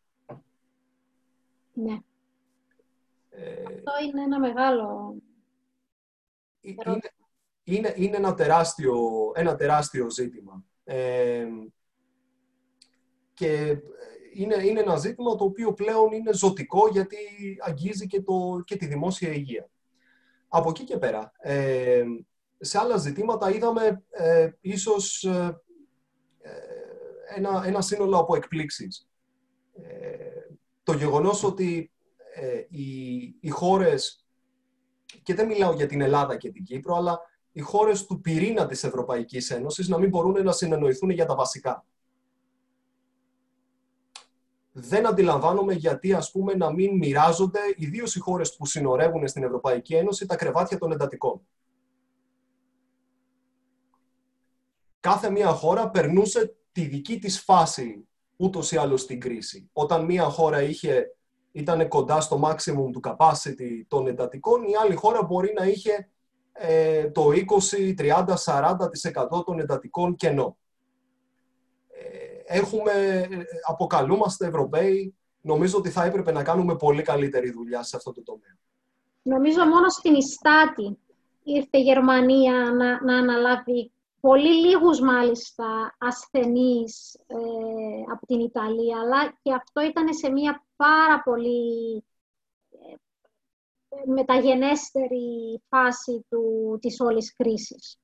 Ναι. 1.73 1.99
Αυτό 3.67 3.93
είναι 4.07 4.23
ένα 4.23 4.41
μεγάλο... 4.41 5.15
Είναι, 6.61 6.99
είναι, 7.65 7.95
είναι 7.97 8.17
ένα, 8.17 8.35
τεράστιο, 8.35 8.99
ένα 9.35 9.57
τεράστιο 9.57 10.11
ζήτημα. 10.11 10.65
Ε, 10.85 11.47
και 13.35 13.77
είναι, 14.35 14.55
είναι 14.65 14.81
ένα 14.81 14.97
ζήτημα 14.97 15.35
το 15.35 15.45
οποίο 15.45 15.73
πλέον 15.73 16.13
είναι 16.13 16.33
ζωτικό 16.33 16.89
γιατί 16.89 17.17
αγγίζει 17.61 18.07
και, 18.07 18.23
το, 18.23 18.63
και 18.65 18.77
τη 18.77 18.87
δημόσια 18.87 19.33
υγεία. 19.33 19.69
Από 20.49 20.69
εκεί 20.69 20.85
και 20.85 20.99
πέρα, 20.99 21.33
ε, 21.39 22.05
σε 22.59 22.79
άλλα 22.79 22.97
ζητήματα 22.97 23.51
είδαμε 23.51 24.05
ε, 24.11 24.51
ίσως 24.61 25.25
ε, 25.25 25.61
ένα, 27.37 27.63
ένα 27.67 27.81
σύνολο 27.81 28.19
από 28.19 28.37
εκπλήξεις. 28.37 29.09
το 30.83 30.93
γεγονός 30.93 31.45
ότι 31.45 31.93
ε, 32.35 32.65
οι, 32.69 33.23
οι 33.41 33.49
χώρες, 33.49 34.25
και 35.23 35.35
δεν 35.35 35.47
μιλάω 35.47 35.73
για 35.73 35.87
την 35.87 36.01
Ελλάδα 36.01 36.37
και 36.37 36.51
την 36.51 36.65
Κύπρο, 36.65 36.95
αλλά 36.95 37.21
οι 37.53 37.61
χώρες 37.61 38.07
του 38.07 38.21
πυρήνα 38.21 38.67
της 38.67 38.85
Ευρωπαϊκής 38.85 39.51
Ένωσης 39.51 39.89
να 39.89 39.99
μην 39.99 40.09
μπορούν 40.09 40.45
να 40.45 40.53
συνεννοηθούν 40.53 41.11
για 41.11 41.27
τα 41.27 41.35
βασικά. 41.35 41.85
Δεν 44.73 45.07
αντιλαμβάνομαι 45.07 45.73
γιατί, 45.73 46.13
ας 46.13 46.31
πούμε, 46.31 46.55
να 46.55 46.73
μην 46.73 46.97
μοιράζονται, 46.97 47.61
ιδίως 47.77 48.15
οι 48.15 48.19
χώρες 48.19 48.57
που 48.57 48.67
συνορεύουν 48.67 49.29
στην 49.29 49.43
Ευρωπαϊκή 49.43 49.95
Ένωση, 49.95 50.27
τα 50.27 50.37
κρεβάτια 50.37 50.79
των 50.79 50.93
εντατικών. 50.93 51.41
Κάθε 55.01 55.31
μία 55.31 55.49
χώρα 55.49 55.91
περνούσε 55.91 56.57
τη 56.73 56.87
δική 56.87 57.19
της 57.19 57.41
φάση 57.41 58.09
ούτως 58.37 58.73
ή 58.73 58.77
άλλως 58.77 59.01
στην 59.01 59.21
κρίση. 59.21 59.69
Όταν 59.73 60.05
μία 60.05 60.25
χώρα 60.25 60.63
είχε 60.63 61.17
ήταν 61.53 61.89
κοντά 61.89 62.21
στο 62.21 62.41
maximum 62.45 62.91
του 62.93 63.01
capacity 63.05 63.83
των 63.89 64.07
εντατικών, 64.07 64.63
η 64.63 64.77
άλλη 64.77 64.95
χώρα 64.95 65.23
μπορεί 65.25 65.53
να 65.59 65.65
είχε 65.65 66.11
ε, 66.53 67.11
το 67.11 67.31
20, 67.71 67.95
30, 67.99 68.25
40% 68.45 69.45
των 69.45 69.59
εντατικών 69.59 70.15
κενό. 70.15 70.57
Ε, 72.45 72.59
έχουμε, 72.59 73.29
αποκαλούμαστε 73.67 74.47
Ευρωπαίοι, 74.47 75.15
νομίζω 75.41 75.79
ότι 75.79 75.91
θα 75.91 76.05
έπρεπε 76.05 76.33
να 76.33 76.43
κάνουμε 76.43 76.77
πολύ 76.77 77.03
καλύτερη 77.03 77.51
δουλειά 77.51 77.83
σε 77.83 77.97
αυτό 77.97 78.13
το 78.13 78.23
τομέα. 78.23 78.59
Νομίζω 79.23 79.65
μόνο 79.65 79.89
στην 79.89 80.15
Ιστάτη 80.15 80.99
ήρθε 81.43 81.79
η 81.79 81.83
Γερμανία 81.83 82.53
να, 82.53 83.05
να 83.05 83.17
αναλάβει 83.17 83.93
πολύ 84.21 84.67
λίγους 84.67 85.01
μάλιστα 85.01 85.97
ασθενείς 85.99 87.15
ε, 87.27 87.37
από 88.13 88.27
την 88.27 88.41
Ιταλία, 88.41 88.99
αλλά 89.01 89.39
και 89.43 89.53
αυτό 89.53 89.81
ήταν 89.81 90.15
σε 90.15 90.31
μια 90.31 90.65
πάρα 90.77 91.23
πολύ 91.23 92.05
ε, 92.71 92.95
μεταγενέστερη 94.11 95.61
φάση 95.69 96.27
του, 96.29 96.79
της 96.81 97.01
όλης 97.01 97.35
κρίσης. 97.35 98.02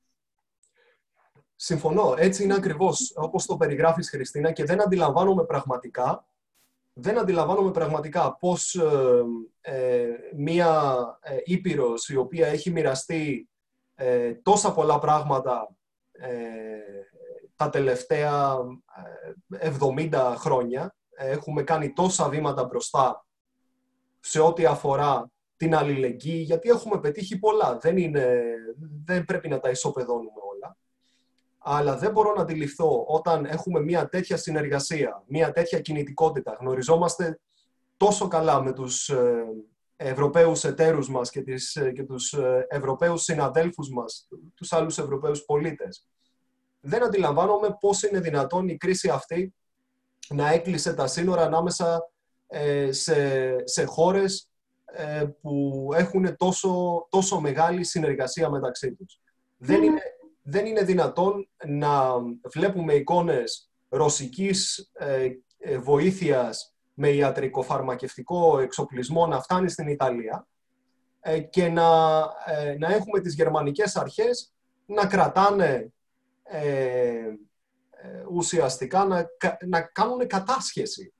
Συμφωνώ. 1.61 2.13
Έτσι 2.17 2.43
είναι 2.43 2.53
ακριβώς 2.53 3.13
όπως 3.15 3.45
το 3.45 3.57
περιγράφεις, 3.57 4.09
Χριστίνα, 4.09 4.51
και 4.51 4.63
δεν 4.63 4.81
αντιλαμβάνομαι 4.81 5.45
πραγματικά 5.45 6.23
δεν 6.93 7.19
αντιλαμβάνομαι 7.19 7.71
πραγματικά 7.71 8.37
πώς 8.39 8.75
ε, 8.75 9.23
ε 9.61 10.07
μία 10.35 10.93
ε, 11.21 11.37
Ήπειρος 11.43 12.09
η 12.09 12.15
οποία 12.15 12.47
έχει 12.47 12.71
μοιραστεί 12.71 13.49
τόσα 14.43 14.73
πολλά 14.73 14.99
πράγματα 14.99 15.75
τα 17.55 17.69
τελευταία 17.69 18.57
70 19.59 20.33
χρόνια 20.37 20.95
έχουμε 21.15 21.63
κάνει 21.63 21.93
τόσα 21.93 22.29
βήματα 22.29 22.63
μπροστά 22.63 23.25
σε 24.19 24.39
ό,τι 24.39 24.65
αφορά 24.65 25.31
την 25.55 25.75
αλληλεγγύη, 25.75 26.43
γιατί 26.45 26.69
έχουμε 26.69 26.99
πετύχει 26.99 27.39
πολλά. 27.39 27.77
Δεν, 27.77 27.97
είναι, 27.97 28.43
δεν 29.05 29.25
πρέπει 29.25 29.47
να 29.49 29.59
τα 29.59 29.69
ισοπεδώνουμε 29.69 30.29
όλα. 30.48 30.48
Αλλά 31.71 31.97
δεν 31.97 32.11
μπορώ 32.11 32.33
να 32.33 32.41
αντιληφθώ 32.41 33.03
όταν 33.07 33.45
έχουμε 33.45 33.79
μια 33.81 34.09
τέτοια 34.09 34.37
συνεργασία, 34.37 35.23
μια 35.27 35.51
τέτοια 35.51 35.79
κινητικότητα, 35.79 36.57
γνωριζόμαστε 36.59 37.39
τόσο 37.97 38.27
καλά 38.27 38.61
με 38.61 38.73
τους 38.73 39.09
ε, 39.09 39.45
Ευρωπαίους 39.95 40.63
εταίρους 40.63 41.09
μας 41.09 41.29
και, 41.29 41.41
τις, 41.41 41.75
ε, 41.75 41.91
και 41.91 42.03
τους 42.03 42.33
ε, 42.33 42.65
Ευρωπαίους 42.69 43.23
συναδέλφους 43.23 43.89
μας, 43.89 44.27
τους 44.55 44.73
άλλους 44.73 44.97
Ευρωπαίους 44.97 45.41
πολίτες. 45.45 46.07
Δεν 46.79 47.03
αντιλαμβάνομαι 47.03 47.77
πώς 47.79 48.03
είναι 48.03 48.19
δυνατόν 48.19 48.67
η 48.67 48.77
κρίση 48.77 49.09
αυτή 49.09 49.53
να 50.29 50.51
έκλεισε 50.51 50.93
τα 50.93 51.07
σύνορα 51.07 51.41
ανάμεσα 51.41 52.09
ε, 52.47 52.91
σε, 52.91 53.55
σε 53.67 53.83
χώρες 53.83 54.49
ε, 54.85 55.25
που 55.41 55.87
έχουν 55.95 56.35
τόσο, 56.35 57.05
τόσο 57.09 57.39
μεγάλη 57.39 57.83
συνεργασία 57.83 58.49
μεταξύ 58.49 58.93
τους. 58.93 59.19
Δεν, 59.57 59.83
είναι, 59.83 60.01
δεν 60.49 60.65
είναι 60.65 60.83
δυνατόν 60.83 61.49
να 61.65 62.15
βλέπουμε 62.53 62.93
εικόνες 62.93 63.71
ρωσικής 63.89 64.91
ε, 64.93 65.77
βοήθειας 65.77 66.73
με 66.93 67.09
ιατρικοφαρμακευτικό 67.09 68.59
εξοπλισμό 68.59 69.27
να 69.27 69.41
φτάνει 69.41 69.69
στην 69.69 69.87
Ιταλία 69.87 70.47
και 71.49 71.69
να, 71.69 72.19
να 72.79 72.87
έχουμε 72.87 73.19
τις 73.21 73.33
γερμανικές 73.33 73.95
αρχές 73.95 74.53
να 74.85 75.05
κρατάνε 75.05 75.91
ε, 78.01 78.23
ουσιαστικά 78.31 79.05
να, 79.05 79.27
να 79.67 79.81
κάνουν 79.81 80.27
κατάσχεση. 80.27 81.13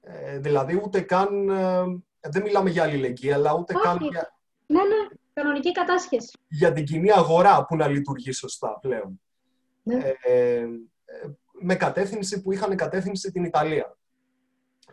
Ε, 0.00 0.38
δηλαδή 0.38 0.80
ούτε 0.84 1.00
καν, 1.00 1.48
ε, 1.48 1.84
δεν 2.20 2.42
μιλάμε 2.42 2.70
για 2.70 2.82
αλληλεγγύη, 2.82 3.32
αλλά 3.32 3.54
ούτε 3.54 3.74
καν 3.82 3.98
για... 4.00 4.34
Ναι, 4.66 4.82
ναι, 4.82 5.08
κανονική 5.32 5.72
κατάσχεση. 5.72 6.38
Για 6.48 6.72
την 6.72 6.84
κοινή 6.84 7.12
αγορά 7.12 7.64
που 7.64 7.76
να 7.76 7.88
λειτουργεί 7.88 8.32
σωστά 8.32 8.78
πλέον. 8.80 9.20
Ναι. 9.82 9.98
με 11.60 11.74
κατεύθυνση 11.74 12.42
που 12.42 12.52
είχαν 12.52 12.76
κατεύθυνση 12.76 13.32
την 13.32 13.44
Ιταλία. 13.44 13.96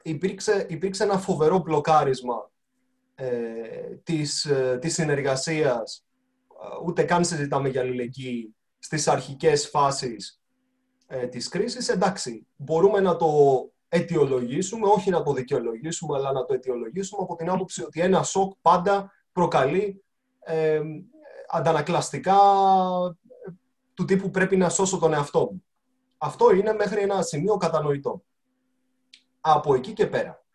Υπήρξε, 0.01 0.65
υπήρξε 0.69 1.03
ένα 1.03 1.17
φοβερό 1.17 1.57
μπλοκάρισμα 1.57 2.51
ε, 3.15 3.27
της, 4.03 4.51
της 4.79 4.93
συνεργασίας, 4.93 6.05
ούτε 6.85 7.03
καν 7.03 7.25
συζητάμε 7.25 7.69
για 7.69 7.81
αλληλεγγύη, 7.81 8.55
στις 8.79 9.07
αρχικές 9.07 9.69
φάσεις 9.69 10.41
ε, 11.07 11.27
της 11.27 11.47
κρίσης, 11.47 11.89
εντάξει, 11.89 12.47
μπορούμε 12.55 12.99
να 12.99 13.15
το 13.15 13.27
αιτιολογήσουμε, 13.89 14.87
όχι 14.87 15.09
να 15.09 15.23
το 15.23 15.33
δικαιολογήσουμε, 15.33 16.17
αλλά 16.17 16.31
να 16.31 16.45
το 16.45 16.53
αιτιολογήσουμε 16.53 17.21
από 17.23 17.35
την 17.35 17.49
άποψη 17.49 17.83
ότι 17.83 18.01
ένα 18.01 18.23
σοκ 18.23 18.53
πάντα 18.61 19.11
προκαλεί 19.31 20.03
ε, 20.47 20.81
αντανακλαστικά 21.49 22.37
του 23.93 24.05
τύπου 24.05 24.29
πρέπει 24.29 24.57
να 24.57 24.69
σώσω 24.69 24.97
τον 24.97 25.13
εαυτό 25.13 25.39
μου. 25.39 25.63
Αυτό 26.17 26.53
είναι 26.53 26.73
μέχρι 26.73 27.01
ένα 27.01 27.21
σημείο 27.21 27.57
κατανοητό. 27.57 28.23
Από 29.41 29.75
εκεί 29.75 29.93
και 29.93 30.07
πέρα, 30.07 30.45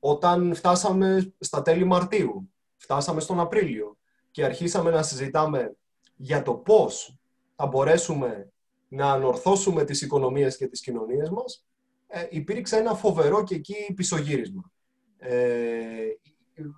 όταν 0.00 0.54
φτάσαμε 0.54 1.34
στα 1.38 1.62
τέλη 1.62 1.84
Μαρτίου, 1.84 2.50
φτάσαμε 2.76 3.20
στον 3.20 3.40
Απρίλιο 3.40 3.96
και 4.30 4.44
αρχίσαμε 4.44 4.90
να 4.90 5.02
συζητάμε 5.02 5.76
για 6.16 6.42
το 6.42 6.54
πώς 6.54 7.18
θα 7.56 7.66
μπορέσουμε 7.66 8.52
να 8.88 9.12
ανορθώσουμε 9.12 9.84
τις 9.84 10.02
οικονομίες 10.02 10.56
και 10.56 10.66
τις 10.66 10.80
κοινωνίες 10.80 11.30
μας, 11.30 11.66
ε, 12.06 12.26
υπήρξε 12.30 12.76
ένα 12.76 12.94
φοβερό 12.94 13.44
και 13.44 13.54
εκεί 13.54 13.92
πισωγύρισμα. 13.96 14.72
Ε, 15.18 16.06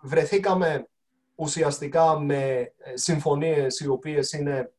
βρεθήκαμε 0.02 0.88
ουσιαστικά 1.36 2.18
με 2.18 2.72
συμφωνίες 2.94 3.80
οι 3.80 3.88
οποίες 3.88 4.32
είναι 4.32 4.72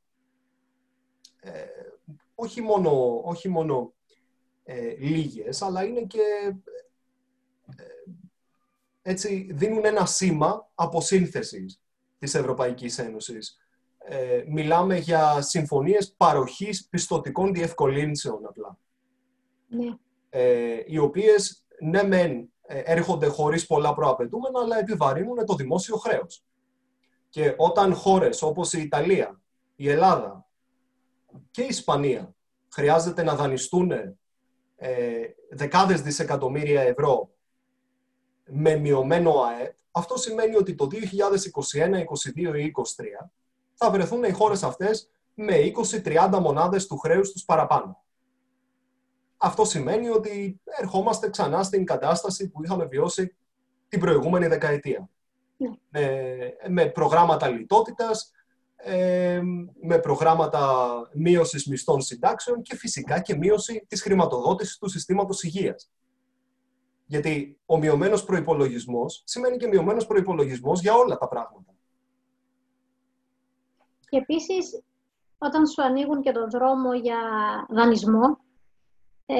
όχι 2.35 2.61
μόνο, 2.61 3.21
όχι 3.23 3.49
μόνο 3.49 3.93
λίγες, 4.99 5.61
αλλά 5.61 5.83
είναι 5.83 6.01
και 6.01 6.55
έτσι 9.01 9.49
δίνουν 9.51 9.85
ένα 9.85 10.05
σήμα 10.05 10.69
αποσύνθεσης 10.75 11.81
της 12.19 12.35
Ευρωπαϊκής 12.35 12.97
Ένωσης. 12.97 13.57
Ε, 13.97 14.43
μιλάμε 14.47 14.97
για 14.97 15.41
συμφωνίες 15.41 16.13
παροχής 16.17 16.87
πιστοτικών 16.87 17.53
διευκολύνσεων 17.53 18.45
απλά. 18.45 18.77
Ναι. 19.67 19.97
Ε, 20.29 20.83
οι 20.85 20.97
οποίες, 20.97 21.65
ναι 21.79 22.03
μεν, 22.03 22.51
ε, 22.61 22.79
έρχονται 22.79 23.27
χωρίς 23.27 23.65
πολλά 23.65 23.93
προαπαιτούμενα, 23.93 24.59
αλλά 24.59 24.79
επιβαρύνουν 24.79 25.45
το 25.45 25.55
δημόσιο 25.55 25.95
χρέος. 25.95 26.43
Και 27.29 27.53
όταν 27.57 27.93
χώρες 27.93 28.41
όπως 28.41 28.73
η 28.73 28.81
Ιταλία, 28.81 29.41
η 29.75 29.89
Ελλάδα 29.89 30.45
και 31.51 31.61
η 31.61 31.67
Ισπανία 31.67 32.35
χρειάζεται 32.73 33.23
να 33.23 33.35
δανειστούν 33.35 33.91
ε, 34.75 35.21
δεκάδες 35.49 36.01
δισεκατομμύρια 36.01 36.81
ευρώ 36.81 37.29
με 38.45 38.75
μειωμένο 38.75 39.41
ΑΕΠ, 39.41 39.75
αυτό 39.91 40.17
σημαίνει 40.17 40.55
ότι 40.55 40.75
το 40.75 40.87
2021, 40.91 40.95
2022 40.95 42.57
ή 42.57 42.73
2023 42.75 43.29
θα 43.73 43.91
βρεθούν 43.91 44.23
οι 44.23 44.31
χώρες 44.31 44.63
αυτές 44.63 45.09
με 45.33 45.71
20-30 46.03 46.39
μονάδες 46.41 46.87
του 46.87 46.97
χρέους 46.97 47.31
τους 47.31 47.45
παραπάνω. 47.45 48.03
Αυτό 49.37 49.65
σημαίνει 49.65 50.09
ότι 50.09 50.61
ερχόμαστε 50.63 51.29
ξανά 51.29 51.63
στην 51.63 51.85
κατάσταση 51.85 52.49
που 52.49 52.63
είχαμε 52.63 52.85
βιώσει 52.85 53.35
την 53.87 53.99
προηγούμενη 53.99 54.47
δεκαετία. 54.47 55.09
Ναι. 55.57 55.69
Με, 55.89 56.55
με 56.67 56.85
προγράμματα 56.85 57.47
λιτότητας, 57.47 58.31
ε, 58.75 59.41
με 59.81 59.97
προγράμματα 59.99 60.87
μείωσης 61.13 61.67
μισθών 61.67 62.01
συντάξεων 62.01 62.61
και 62.61 62.75
φυσικά 62.75 63.19
και 63.21 63.35
μείωση 63.35 63.85
της 63.87 64.01
χρηματοδότησης 64.01 64.77
του 64.77 64.89
συστήματος 64.89 65.43
υγείας. 65.43 65.91
Γιατί 67.05 67.59
ο 67.65 67.77
μειωμένος 67.77 68.23
προπολογισμό 68.23 69.05
σημαίνει 69.23 69.57
και 69.57 69.67
μειωμένος 69.67 70.07
προπολογισμό 70.07 70.71
για 70.73 70.93
όλα 70.93 71.17
τα 71.17 71.27
πράγματα. 71.27 71.75
Και 74.09 74.17
επίσης, 74.17 74.83
όταν 75.37 75.67
σου 75.67 75.83
ανοίγουν 75.83 76.21
και 76.21 76.31
τον 76.31 76.49
δρόμο 76.49 76.93
για 76.93 77.19
δανεισμό, 77.69 78.37
ε, 79.25 79.35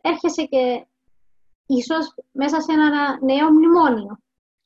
έρχεσαι 0.00 0.44
και 0.44 0.86
ίσως 1.76 2.14
μέσα 2.32 2.60
σε 2.60 2.72
ένα 2.72 3.18
νέο 3.22 3.50
μνημόνιο. 3.50 4.18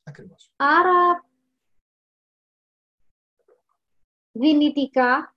Ακριβώς. 0.04 0.52
Άρα, 0.56 1.24
δυνητικά, 4.32 5.34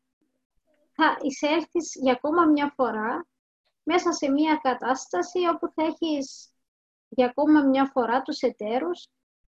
θα 0.92 1.18
εισέλθεις 1.22 1.96
για 1.96 2.12
ακόμα 2.12 2.46
μια 2.46 2.74
φορά 2.76 3.28
μέσα 3.84 4.12
σε 4.12 4.32
μια 4.32 4.60
κατάσταση 4.64 5.40
όπου 5.54 5.72
θα 5.76 5.84
έχεις 5.84 6.54
για 7.10 7.26
ακόμα 7.26 7.62
μια 7.62 7.86
φορά 7.86 8.22
τους 8.22 8.40
εταίρους 8.40 9.08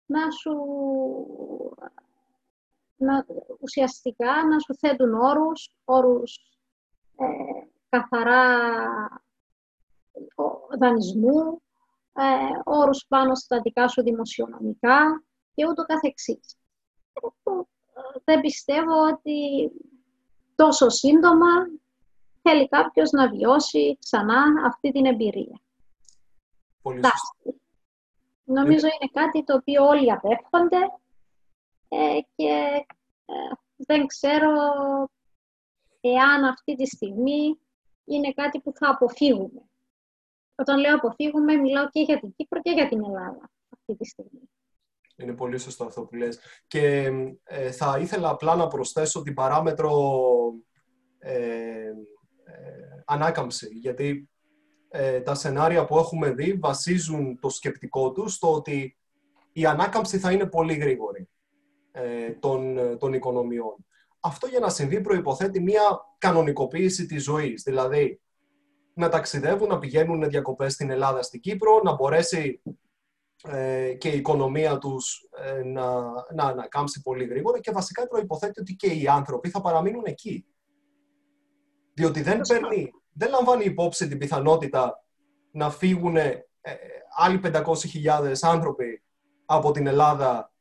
να 0.06 0.30
σου 0.30 0.54
να, 2.96 3.26
ουσιαστικά 3.60 4.44
να 4.46 4.58
σου 4.58 4.74
θέτουν 4.74 5.14
όρους, 5.14 5.70
όρους 5.84 6.36
ε, 7.16 7.24
καθαρά 7.88 8.68
δανεισμού, 10.78 11.62
ε, 12.16 12.60
όρους 12.64 13.04
πάνω 13.08 13.34
στα 13.34 13.60
δικά 13.60 13.88
σου 13.88 14.02
δημοσιονομικά 14.02 15.24
και 15.54 15.66
ούτω 15.66 15.82
καθεξής. 15.82 16.56
Ε, 17.12 17.50
δεν 18.24 18.40
πιστεύω 18.40 19.06
ότι 19.12 19.70
τόσο 20.54 20.88
σύντομα 20.88 21.46
θέλει 22.42 22.68
κάποιος 22.68 23.10
να 23.10 23.28
βιώσει 23.28 23.98
ξανά 24.00 24.44
αυτή 24.66 24.92
την 24.92 25.06
εμπειρία. 25.06 25.60
Πολύ 26.82 27.00
Νομίζω 28.44 28.86
είναι 28.86 29.10
κάτι 29.12 29.44
το 29.44 29.54
οποίο 29.54 29.86
όλοι 29.86 30.12
απέφχονται 30.12 30.78
ε, 31.88 32.20
και 32.34 32.84
ε, 33.24 33.34
δεν 33.76 34.06
ξέρω 34.06 34.52
εάν 36.00 36.44
αυτή 36.44 36.74
τη 36.76 36.86
στιγμή 36.86 37.58
είναι 38.04 38.32
κάτι 38.32 38.60
που 38.60 38.72
θα 38.74 38.88
αποφύγουμε. 38.88 39.62
Όταν 40.54 40.80
λέω 40.80 40.94
αποφύγουμε, 40.94 41.54
μιλάω 41.54 41.88
και 41.88 42.00
για 42.00 42.18
την 42.20 42.34
Κύπρο 42.36 42.60
και 42.60 42.70
για 42.70 42.88
την 42.88 43.04
Ελλάδα 43.04 43.50
αυτή 43.68 43.96
τη 43.96 44.08
στιγμή. 44.08 44.48
Είναι 45.16 45.32
πολύ 45.32 45.58
σωστό 45.58 45.84
αυτό 45.84 46.02
που 46.02 46.14
λες. 46.14 46.38
Και 46.66 47.10
ε, 47.44 47.70
θα 47.70 47.98
ήθελα 48.00 48.28
απλά 48.28 48.56
να 48.56 48.68
προσθέσω 48.68 49.22
την 49.22 49.34
παράμετρο 49.34 49.92
ε, 51.18 51.92
ανάκαμψη, 53.04 53.68
γιατί 53.72 54.28
ε, 54.88 55.20
τα 55.20 55.34
σενάρια 55.34 55.84
που 55.84 55.98
έχουμε 55.98 56.30
δει 56.30 56.52
βασίζουν 56.52 57.38
το 57.40 57.48
σκεπτικό 57.48 58.12
τους 58.12 58.34
στο 58.34 58.54
ότι 58.54 58.96
η 59.52 59.66
ανάκαμψη 59.66 60.18
θα 60.18 60.32
είναι 60.32 60.46
πολύ 60.46 60.74
γρήγορη 60.74 61.28
ε, 61.92 62.30
των, 62.30 62.76
των 62.98 63.12
οικονομιών. 63.12 63.86
Αυτό 64.20 64.46
για 64.46 64.58
να 64.58 64.68
συμβεί 64.68 65.00
προϋποθέτει 65.00 65.60
μια 65.60 65.82
κανονικοποίηση 66.18 67.06
της 67.06 67.22
ζωής, 67.22 67.62
δηλαδή 67.62 68.20
να 68.94 69.08
ταξιδεύουν, 69.08 69.68
να 69.68 69.78
πηγαίνουν 69.78 70.28
διακοπές 70.28 70.72
στην 70.72 70.90
Ελλάδα, 70.90 71.22
στην 71.22 71.40
Κύπρο, 71.40 71.80
να 71.84 71.94
μπορέσει 71.94 72.62
ε, 73.48 73.92
και 73.92 74.08
η 74.08 74.16
οικονομία 74.16 74.78
τους 74.78 75.28
ε, 75.44 75.62
να, 75.62 76.00
να 76.34 76.44
ανακάμψει 76.44 77.02
πολύ 77.02 77.24
γρήγορα 77.24 77.60
και 77.60 77.70
βασικά 77.70 78.08
προϋποθέτει 78.08 78.60
ότι 78.60 78.74
και 78.74 78.86
οι 78.86 79.06
άνθρωποι 79.08 79.48
θα 79.48 79.60
παραμείνουν 79.60 80.02
εκεί. 80.06 80.46
Διότι 81.94 82.22
δεν, 82.22 82.40
παίρνει, 82.48 82.90
δεν 83.12 83.30
λαμβάνει 83.30 83.64
υπόψη 83.64 84.08
την 84.08 84.18
πιθανότητα 84.18 85.04
να 85.50 85.70
φύγουν 85.70 86.16
ε, 86.16 86.46
άλλοι 87.16 87.40
500.000 87.44 88.34
άνθρωποι 88.40 89.02
από 89.44 89.70
την 89.70 89.86
Ελλάδα 89.86 90.52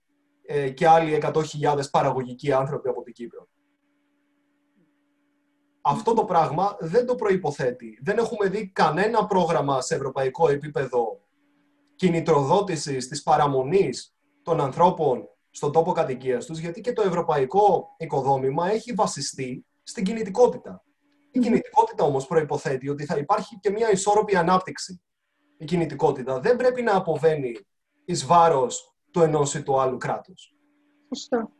ε, 0.45 0.69
και 0.69 0.87
άλλοι 0.87 1.21
100.000 1.21 1.79
παραγωγικοί 1.91 2.51
άνθρωποι 2.51 2.89
από 2.89 3.03
την 3.03 3.13
Κύπρο. 3.13 3.47
Αυτό 5.85 6.13
το 6.13 6.25
πράγμα 6.25 6.75
δεν 6.79 7.05
το 7.05 7.15
προϋποθέτει. 7.15 7.99
Δεν 8.03 8.17
έχουμε 8.17 8.49
δει 8.49 8.67
κανένα 8.67 9.25
πρόγραμμα 9.25 9.81
σε 9.81 9.95
ευρωπαϊκό 9.95 10.49
επίπεδο 10.49 11.21
κινητροδότησης 11.95 13.07
της 13.07 13.23
παραμονής 13.23 14.15
των 14.43 14.61
ανθρώπων 14.61 15.27
στον 15.49 15.71
τόπο 15.71 15.91
κατοικίας 15.91 16.45
τους, 16.45 16.59
γιατί 16.59 16.81
και 16.81 16.93
το 16.93 17.01
ευρωπαϊκό 17.01 17.95
οικοδόμημα 17.97 18.71
έχει 18.71 18.93
βασιστεί 18.93 19.65
στην 19.83 20.03
κινητικότητα. 20.03 20.83
Η 21.31 21.39
κινητικότητα 21.39 22.03
όμως 22.03 22.27
προϋποθέτει 22.27 22.89
ότι 22.89 23.05
θα 23.05 23.17
υπάρχει 23.17 23.59
και 23.59 23.69
μια 23.69 23.91
ισόρροπη 23.91 24.35
ανάπτυξη. 24.35 25.01
Η 25.57 25.65
κινητικότητα 25.65 26.39
δεν 26.39 26.55
πρέπει 26.55 26.81
να 26.81 26.95
αποβαίνει 26.95 27.59
εις 28.05 28.25
βάρος 28.25 28.95
του 29.11 29.21
ενός 29.21 29.53
ή 29.53 29.63
του 29.63 29.79
άλλου 29.79 29.97
κράτους. 29.97 30.53
Σωστό. 31.07 31.51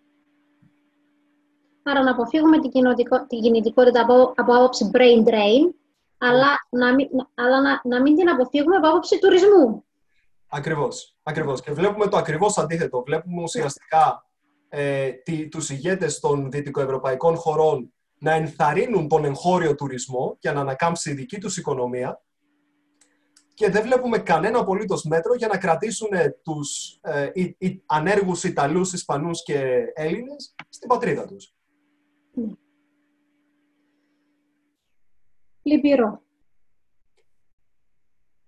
Άρα 1.83 2.03
να 2.03 2.11
αποφύγουμε 2.11 2.59
την, 2.59 2.71
την 3.27 3.41
κινητικότητα 3.41 4.01
από, 4.01 4.33
από 4.35 4.55
άποψη 4.55 4.91
brain 4.93 5.29
drain, 5.29 5.73
αλλά, 6.17 6.47
να 6.69 6.93
μην, 6.93 7.07
αλλά 7.33 7.61
να, 7.61 7.81
να 7.83 8.01
μην 8.01 8.15
την 8.15 8.29
αποφύγουμε 8.29 8.75
από 8.75 8.87
άποψη 8.87 9.19
τουρισμού. 9.19 9.83
Ακριβώς. 10.47 11.15
Ακριβώς. 11.23 11.61
Και 11.61 11.71
βλέπουμε 11.71 12.07
το 12.07 12.17
ακριβώς 12.17 12.57
αντίθετο. 12.57 13.03
Βλέπουμε 13.05 13.41
ουσιαστικά 13.41 14.25
ε, 14.69 15.11
τους 15.49 15.69
ηγέτες 15.69 16.19
των 16.19 16.51
δυτικοευρωπαϊκών 16.51 17.35
χωρών 17.35 17.93
να 18.19 18.31
ενθαρρύνουν 18.31 19.07
τον 19.07 19.25
εγχώριο 19.25 19.75
τουρισμό 19.75 20.37
για 20.39 20.53
να 20.53 20.61
ανακάμψει 20.61 21.11
η 21.11 21.13
δική 21.13 21.37
τους 21.39 21.57
οικονομία 21.57 22.21
και 23.53 23.69
δεν 23.69 23.81
βλέπουμε 23.81 24.17
κανένα 24.17 24.59
απολύτως 24.59 25.03
μέτρο 25.03 25.33
για 25.35 25.47
να 25.47 25.57
κρατήσουν 25.57 26.09
τους 26.43 26.99
ε, 27.01 27.29
οι, 27.33 27.55
οι 27.57 27.83
ανέργους 27.85 28.43
Ιταλούς, 28.43 28.93
Ισπανούς 28.93 29.43
και 29.43 29.83
Έλληνες 29.93 30.55
στην 30.69 30.87
πατρίδα 30.87 31.25
τους. 31.25 31.53
Λυπηρό. 35.61 36.21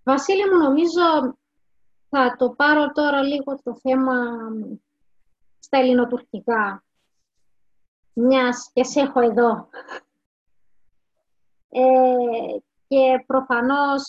Βασίλη 0.04 0.50
μου, 0.50 0.58
νομίζω 0.58 1.38
θα 2.10 2.36
το 2.38 2.50
πάρω 2.50 2.92
τώρα 2.92 3.22
λίγο 3.22 3.60
το 3.64 3.76
θέμα 3.76 4.16
στα 5.60 5.78
ελληνοτουρκικά 5.78 6.84
μιας 8.14 8.70
και 8.74 8.84
σε 8.84 9.00
έχω 9.00 9.20
εδώ. 9.20 9.70
Ε, 11.70 12.58
και 12.88 13.24
προφανώς 13.26 14.04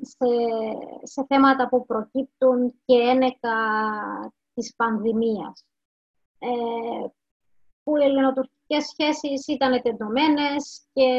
σε, 0.00 0.26
σε 1.02 1.24
θέματα 1.28 1.68
που 1.68 1.86
προκύπτουν 1.86 2.74
και 2.84 2.94
ένεκα 2.94 3.56
της 4.54 4.74
πανδημίας. 4.76 5.64
Ε, 6.38 7.06
που 7.86 7.96
οι 7.96 8.04
ελληνοτουρκικές 8.04 8.84
σχέσεις 8.86 9.46
ήταν 9.46 9.82
τεντωμένες 9.82 10.86
και 10.92 11.10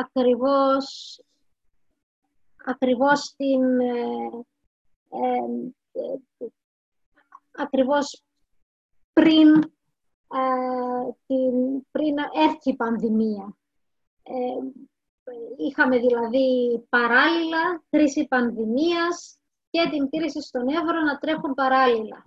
ακριβώς, 0.00 1.20
ακριβώς 2.64 3.34
την, 3.36 3.80
ε, 3.80 4.44
ακριβώς 7.56 8.22
πριν, 9.12 9.54
ε, 10.32 11.12
την, 11.26 11.86
πριν 11.90 12.16
έρθει 12.18 12.70
η 12.70 12.76
πανδημία. 12.76 13.56
Ε, 14.22 14.32
είχαμε 15.56 15.98
δηλαδή 15.98 16.78
παράλληλα 16.88 17.82
κρίση 17.90 18.26
πανδημίας 18.26 19.38
και 19.70 19.88
την 19.90 20.10
κρίση 20.10 20.42
στον 20.42 20.68
Εύρο 20.68 21.00
να 21.00 21.18
τρέχουν 21.18 21.54
παράλληλα. 21.54 22.22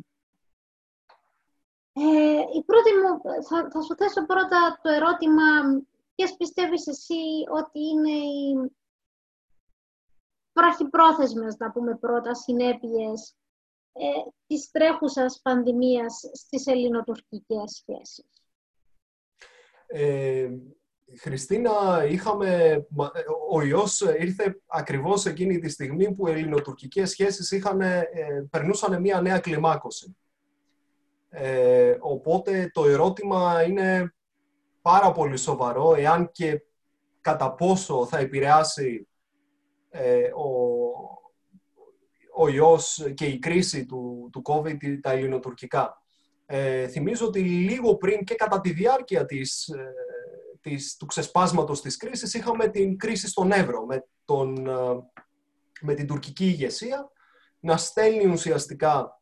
Ε, 2.02 2.58
η 2.58 2.64
πρώτη 2.64 2.90
μου, 2.94 3.22
θα, 3.48 3.68
θα 3.72 3.82
σου 3.82 3.96
θέσω 3.96 4.26
πρώτα 4.26 4.80
το 4.82 4.90
ερώτημα 4.90 5.44
ποιες 6.16 6.36
πιστεύεις 6.38 6.88
εσύ 6.88 7.24
ότι 7.52 7.80
είναι 7.80 8.12
οι 8.12 8.72
βραχυπρόθεσμες, 10.54 11.58
να 11.58 11.72
πούμε 11.72 11.96
πρώτα, 11.96 12.34
συνέπειες 12.34 13.36
ε, 13.94 14.08
της 14.48 14.72
τρέχουσας 14.72 15.40
πανδημίας 15.42 16.30
στις 16.34 16.68
ελληνοτουρκικές 16.68 17.72
σχέσεις; 17.72 18.26
Ε, 19.88 20.50
Χριστίνα, 21.20 22.06
είχαμε, 22.10 22.82
ο 23.50 23.62
ιός 23.62 24.02
ήρθε 24.02 24.62
ακριβώς 24.66 25.26
εκείνη 25.26 25.60
τη 25.60 25.70
στιγμή 25.70 26.14
που 26.16 26.28
οι 26.28 26.32
ελληνοτουρκικές 26.32 27.10
σχέσεις 27.10 27.52
είχαν, 27.52 27.82
ε, 27.82 28.08
περνούσαν 28.50 29.02
μια 29.02 29.22
νέα 29.22 29.40
κλιμάκωση. 29.40 30.18
Ε, 31.30 31.98
οπότε 32.00 32.70
το 32.74 32.86
ερώτημα 32.86 33.64
είναι 33.64 34.14
πάρα 34.82 35.12
πολύ 35.12 35.38
σοβαρό, 35.38 35.96
εάν 35.96 36.32
και 36.32 36.62
κατά 37.22 37.54
πόσο 37.54 38.06
θα 38.06 38.18
επηρεάσει 38.18 39.08
ε, 39.90 40.24
ο, 40.24 40.50
ο 42.36 42.48
ιός 42.48 43.12
και 43.14 43.26
η 43.26 43.40
κρίση 43.40 43.86
του, 43.86 44.30
του 44.32 44.42
COVID 44.46 45.00
τα 45.02 45.12
ελληνοτουρκικά. 45.12 46.02
Ε, 46.46 46.88
θυμίζω 46.88 47.26
ότι 47.28 47.40
λίγο 47.40 47.96
πριν 47.96 48.24
και 48.24 48.36
κατά 48.36 48.62
τη 48.62 48.72
διάρκεια 48.72 49.26
της, 49.26 49.68
ε, 49.68 49.94
της, 50.62 50.96
του 50.98 51.06
ξεσπάσματος 51.06 51.82
της 51.82 51.98
κρίσης 51.98 52.34
είχαμε 52.34 52.68
την 52.68 52.98
κρίση 52.98 53.28
στον 53.28 53.52
Εύρο 53.52 53.86
με, 53.86 54.06
τον, 54.26 54.68
ε, 54.68 54.74
με 55.82 55.94
την 55.94 56.08
τουρκική 56.08 56.46
ηγεσία 56.46 57.12
να 57.60 57.78
στέλνει 57.78 58.28
ουσιαστικά 58.28 59.19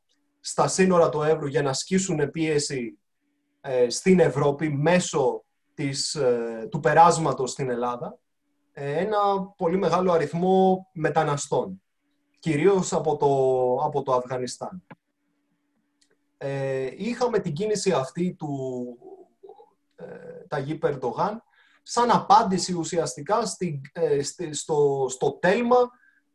στα 0.47 0.67
σύνορα 0.67 1.09
του 1.09 1.21
Εύρου 1.21 1.47
για 1.47 1.61
να 1.61 1.69
ασκήσουν 1.69 2.31
πίεση 2.31 2.97
στην 3.87 4.19
Ευρώπη 4.19 4.69
μέσω 4.69 5.43
της, 5.73 6.17
του 6.69 6.79
περάσματος 6.79 7.51
στην 7.51 7.69
Ελλάδα 7.69 8.17
ένα 8.73 9.41
πολύ 9.57 9.77
μεγάλο 9.77 10.11
αριθμό 10.11 10.87
μεταναστών 10.93 11.81
κυρίως 12.39 12.93
από 12.93 13.17
το, 13.17 13.27
από 13.85 14.03
το 14.03 14.13
Αφγανιστάν. 14.13 14.83
Ε, 16.37 16.89
είχαμε 16.97 17.39
την 17.39 17.53
κίνηση 17.53 17.91
αυτή 17.91 18.33
του 18.33 18.83
ε, 19.95 20.05
Ταγί 20.47 20.75
Περντογάν 20.75 21.43
σαν 21.83 22.11
απάντηση 22.11 22.73
ουσιαστικά 22.73 23.45
στη, 23.45 23.81
ε, 23.93 24.21
στο, 24.51 25.05
στο 25.09 25.31
τέλμα 25.31 25.77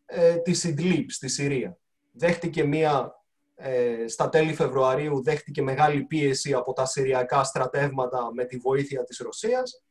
ε, 0.06 0.36
της 0.36 0.64
Ιντλίπ 0.64 1.10
στη 1.10 1.28
Συρία. 1.28 1.78
Δέχτηκε 2.12 2.64
μία, 2.64 3.22
ε, 3.64 4.08
στα 4.08 4.28
τέλη 4.28 4.54
Φεβρουαρίου, 4.54 5.22
δέχτηκε 5.22 5.62
μεγάλη 5.62 6.02
πίεση 6.02 6.52
από 6.52 6.72
τα 6.72 6.86
συριακά 6.86 7.44
στρατεύματα 7.44 8.30
με 8.34 8.44
τη 8.44 8.56
βοήθεια 8.56 9.04
της 9.04 9.18
Ρωσίας. 9.18 9.82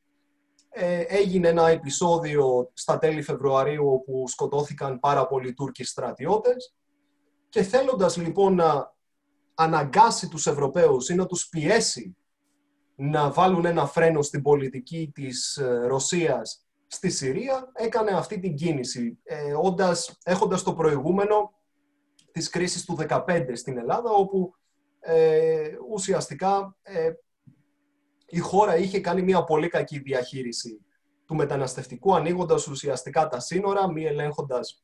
Ε, 0.69 0.99
έγινε 0.99 1.47
ένα 1.47 1.69
επεισόδιο 1.69 2.71
στα 2.73 2.97
τέλη 2.97 3.21
Φεβρουαρίου 3.21 3.91
όπου 3.91 4.27
σκοτώθηκαν 4.27 4.99
πάρα 4.99 5.27
πολλοί 5.27 5.53
Τούρκοι 5.53 5.83
στρατιώτες. 5.83 6.75
Και 7.49 7.63
θέλοντας 7.63 8.17
λοιπόν 8.17 8.55
να 8.55 8.93
αναγκάσει 9.53 10.27
τους 10.27 10.47
Ευρωπαίους 10.47 11.09
ή 11.09 11.15
να 11.15 11.25
τους 11.25 11.49
πιέσει 11.49 12.15
να 12.95 13.31
βάλουν 13.31 13.65
ένα 13.65 13.85
φρένο 13.85 14.21
στην 14.21 14.41
πολιτική 14.41 15.11
της 15.13 15.57
ε, 15.57 15.85
Ρωσίας 15.87 16.65
στη 16.87 17.09
Συρία, 17.09 17.71
έκανε 17.73 18.11
αυτή 18.11 18.39
την 18.39 18.55
κίνηση, 18.55 19.19
ε, 19.23 19.53
όντας, 19.53 20.17
έχοντας 20.23 20.63
το 20.63 20.73
προηγούμενο 20.73 21.60
της 22.31 22.49
κρίσης 22.49 22.85
του 22.85 22.97
2015 23.09 23.51
στην 23.53 23.77
Ελλάδα, 23.77 24.09
όπου 24.09 24.53
ε, 24.99 25.71
ουσιαστικά 25.89 26.75
ε, 26.81 27.11
η 28.25 28.39
χώρα 28.39 28.77
είχε 28.77 28.99
κάνει 28.99 29.21
μια 29.21 29.43
πολύ 29.43 29.67
κακή 29.67 29.99
διαχείριση 29.99 30.85
του 31.25 31.35
μεταναστευτικού, 31.35 32.15
ανοίγοντας 32.15 32.67
ουσιαστικά 32.67 33.27
τα 33.27 33.39
σύνορα, 33.39 33.91
μη 33.91 34.05
ελέγχοντας 34.05 34.83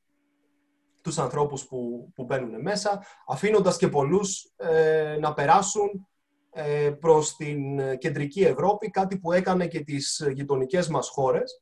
τους 1.02 1.18
ανθρώπους 1.18 1.68
που, 1.68 2.12
που 2.16 2.24
μπαίνουν 2.24 2.62
μέσα, 2.62 3.04
αφήνοντας 3.28 3.78
και 3.78 3.88
πολλούς 3.88 4.54
ε, 4.56 5.18
να 5.20 5.34
περάσουν 5.34 6.08
ε, 6.52 6.92
προς 7.00 7.36
την 7.36 7.78
κεντρική 7.98 8.42
Ευρώπη, 8.42 8.90
κάτι 8.90 9.18
που 9.20 9.32
έκανε 9.32 9.68
και 9.68 9.80
τις 9.80 10.28
γειτονικές 10.34 10.88
μας 10.88 11.10
χώρες, 11.10 11.62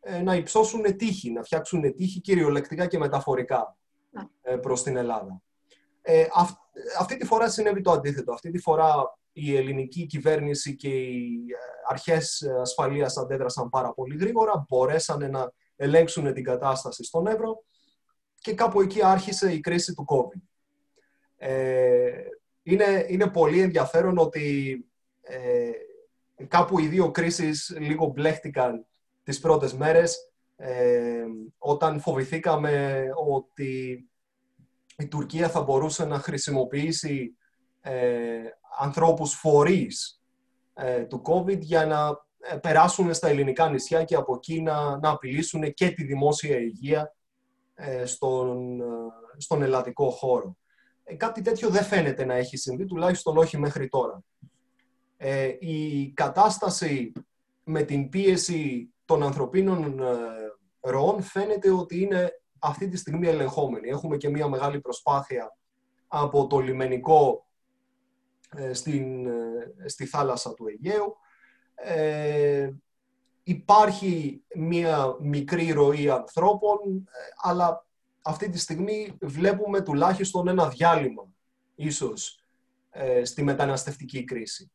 ε, 0.00 0.22
να 0.22 0.34
υψώσουν 0.34 0.96
τύχη, 0.96 1.30
να 1.32 1.42
φτιάξουν 1.42 1.94
τύχη 1.94 2.20
κυριολεκτικά 2.20 2.86
και 2.86 2.98
μεταφορικά 2.98 3.76
ε, 4.42 4.56
προς 4.56 4.82
την 4.82 4.96
Ελλάδα. 4.96 5.42
Ε, 6.02 6.26
αυτή 6.98 7.16
τη 7.16 7.26
φορά 7.26 7.50
συνέβη 7.50 7.80
το 7.80 7.90
αντίθετο. 7.90 8.32
Αυτή 8.32 8.50
τη 8.50 8.58
φορά 8.58 9.18
η 9.32 9.56
ελληνική 9.56 10.06
κυβέρνηση 10.06 10.76
και 10.76 10.88
οι 10.88 11.46
ε, 11.48 11.56
αρχές 11.88 12.42
ασφαλείας 12.60 13.16
αντέδρασαν 13.16 13.68
πάρα 13.68 13.92
πολύ 13.92 14.16
γρήγορα, 14.16 14.64
μπορέσαν 14.68 15.30
να 15.30 15.52
ελέγξουν 15.76 16.32
την 16.32 16.44
κατάσταση 16.44 17.04
στον 17.04 17.26
Εύρο 17.26 17.64
και 18.38 18.54
κάπου 18.54 18.80
εκεί 18.80 19.04
άρχισε 19.04 19.52
η 19.52 19.60
κρίση 19.60 19.94
του 19.94 20.04
COVID. 20.08 20.40
Ε, 21.36 22.10
είναι, 22.62 23.06
είναι 23.08 23.30
πολύ 23.30 23.60
ενδιαφέρον 23.60 24.18
ότι 24.18 24.76
ε, 25.20 25.70
κάπου 26.48 26.78
οι 26.78 26.86
δύο 26.86 27.10
κρίσεις 27.10 27.76
λίγο 27.78 28.06
μπλέχτηκαν 28.06 28.86
τις 29.22 29.38
πρώτες 29.38 29.74
μέρες 29.74 30.31
ε, 30.64 31.24
όταν 31.58 32.00
φοβηθήκαμε 32.00 33.04
ότι 33.28 34.04
η 34.96 35.08
Τουρκία 35.08 35.48
θα 35.48 35.62
μπορούσε 35.62 36.04
να 36.04 36.18
χρησιμοποιήσει 36.18 37.36
ε, 37.80 38.40
ανθρώπους 38.78 39.34
φορείς 39.34 40.22
ε, 40.74 41.02
του 41.02 41.22
COVID 41.24 41.58
για 41.58 41.86
να 41.86 42.08
ε, 42.38 42.56
περάσουν 42.56 43.14
στα 43.14 43.28
ελληνικά 43.28 43.70
νησιά 43.70 44.04
και 44.04 44.14
από 44.14 44.34
εκεί 44.34 44.62
να, 44.62 44.98
να 44.98 45.10
απειλήσουν 45.10 45.74
και 45.74 45.90
τη 45.90 46.04
δημόσια 46.04 46.56
υγεία 46.56 47.14
ε, 47.74 48.06
στον, 48.06 48.80
στον 49.36 49.62
ελλαδικό 49.62 50.10
χώρο. 50.10 50.56
κάτι 51.16 51.42
τέτοιο 51.42 51.68
δεν 51.68 51.84
φαίνεται 51.84 52.24
να 52.24 52.34
έχει 52.34 52.56
συμβεί, 52.56 52.86
τουλάχιστον 52.86 53.36
όχι 53.36 53.58
μέχρι 53.58 53.88
τώρα. 53.88 54.22
η 55.58 56.08
κατάσταση 56.10 57.12
με 57.64 57.82
την 57.82 58.08
πίεση 58.08 58.92
των 59.04 59.22
ανθρωπίνων 59.22 60.00
ροών 60.82 61.22
φαίνεται 61.22 61.70
ότι 61.70 62.00
είναι 62.00 62.42
αυτή 62.58 62.88
τη 62.88 62.96
στιγμή 62.96 63.26
ελεγχόμενη. 63.26 63.88
Έχουμε 63.88 64.16
και 64.16 64.28
μια 64.28 64.48
μεγάλη 64.48 64.80
προσπάθεια 64.80 65.56
από 66.08 66.46
το 66.46 66.58
λιμενικό 66.58 67.46
ε, 68.56 68.72
στην, 68.72 69.26
ε, 69.26 69.88
στη 69.88 70.06
θάλασσα 70.06 70.54
του 70.54 70.66
Αιγαίου. 70.68 71.16
Ε, 71.74 72.70
υπάρχει 73.42 74.42
μία 74.54 75.16
μικρή 75.20 75.70
ροή 75.70 76.10
ανθρώπων, 76.10 76.78
ε, 76.96 77.18
αλλά 77.36 77.86
αυτή 78.22 78.48
τη 78.48 78.58
στιγμή 78.58 79.18
βλέπουμε 79.20 79.80
τουλάχιστον 79.80 80.48
ένα 80.48 80.68
διάλειμμα, 80.68 81.28
ίσως, 81.74 82.36
στη 83.22 83.42
μεταναστευτική 83.42 84.24
κρίση. 84.24 84.70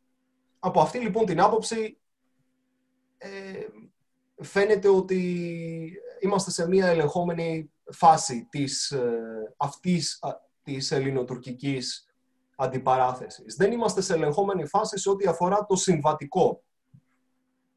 Από 0.60 0.82
αυτή 0.82 1.00
λοιπόν 1.00 1.26
την 1.26 1.42
άποψη, 1.42 1.98
φαίνεται 4.42 4.88
ότι 4.88 6.02
είμαστε 6.20 6.52
σε 6.52 6.68
μία 6.68 6.88
ελεγχόμενη 6.88 7.72
φάση 7.92 8.48
της, 8.50 8.94
αυτής 9.58 10.20
της 10.64 10.92
ελληνοτουρκικής 10.92 12.08
αντιπαράθεσης. 12.56 13.56
Δεν 13.56 13.72
είμαστε 13.72 14.02
σε 14.02 14.14
ελεγχόμενη 14.14 14.68
φάση 14.68 14.98
σε 14.98 15.10
ό,τι 15.10 15.28
αφορά 15.28 15.66
το 15.66 15.76
συμβατικό 15.76 16.64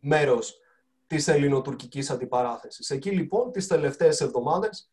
μέρος 0.00 0.60
της 1.06 1.28
ελληνοτουρκικής 1.28 2.10
αντιπαράθεσης. 2.10 2.90
Εκεί 2.90 3.10
λοιπόν 3.10 3.52
τις 3.52 3.66
τελευταίες 3.66 4.20
εβδομάδες 4.20 4.90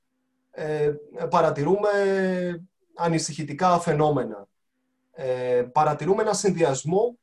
ε, 0.51 0.93
παρατηρούμε 1.29 1.89
ανησυχητικά 2.95 3.79
φαινόμενα. 3.79 4.47
Ε, 5.11 5.67
παρατηρούμε 5.71 6.21
ένα 6.21 6.33
συνδυασμό 6.33 7.17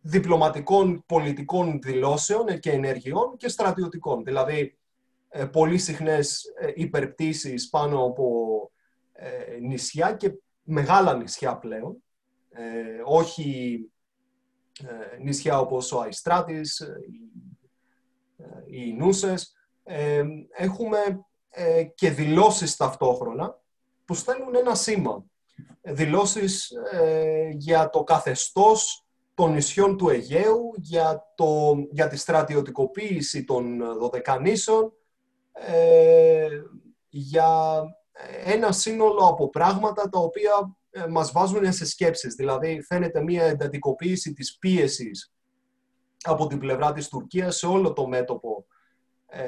διπλωματικών 0.00 1.04
πολιτικών 1.06 1.78
δηλώσεων 1.82 2.58
και 2.58 2.70
ενεργειών 2.70 3.36
και 3.36 3.48
στρατιωτικών. 3.48 4.24
Δηλαδή, 4.24 4.78
ε, 5.28 5.44
πολύ 5.44 5.78
συχνές 5.78 6.44
ε, 6.60 6.72
υπερπτήσεις 6.74 7.68
πάνω 7.68 8.04
από 8.04 8.70
ε, 9.12 9.58
νησιά 9.60 10.12
και 10.12 10.32
μεγάλα 10.62 11.14
νησιά 11.14 11.56
πλέον, 11.56 12.02
ε, 12.50 13.00
όχι 13.04 13.80
ε, 14.82 15.18
νησιά 15.22 15.60
όπως 15.60 15.92
ο 15.92 16.00
Αϊστράτης, 16.00 16.80
ε, 16.80 17.00
οι 18.66 18.92
Νούσες. 18.92 19.54
έχουμε 20.56 20.98
και 21.94 22.10
δηλώσεις 22.10 22.76
ταυτόχρονα 22.76 23.60
που 24.04 24.14
στέλνουν 24.14 24.54
ένα 24.54 24.74
σήμα. 24.74 25.24
δηλώσεις 25.82 26.72
για 27.52 27.90
το 27.90 28.04
καθεστώς 28.04 29.06
των 29.40 29.52
νησιών 29.52 29.96
του 29.96 30.08
Αιγαίου, 30.08 30.72
για, 30.76 31.32
το, 31.34 31.74
για 31.90 32.08
τη 32.08 32.16
στρατιωτικοποίηση 32.16 33.44
των 33.44 33.78
Δωδεκανήσων, 33.98 34.92
για 37.08 37.82
ένα 38.44 38.72
σύνολο 38.72 39.26
από 39.26 39.50
πράγματα 39.50 40.08
τα 40.08 40.18
οποία 40.18 40.76
μας 41.08 41.32
βάζουν 41.32 41.72
σε 41.72 41.86
σκέψεις. 41.86 42.34
Δηλαδή 42.34 42.82
φαίνεται 42.82 43.22
μια 43.22 43.44
εντατικοποίηση 43.44 44.32
της 44.32 44.58
πίεσης 44.58 45.32
από 46.22 46.46
την 46.46 46.58
πλευρά 46.58 46.92
της 46.92 47.08
Τουρκίας 47.08 47.56
σε 47.56 47.66
όλο 47.66 47.92
το 47.92 48.06
μέτωπο 48.06 48.66
ε, 49.26 49.44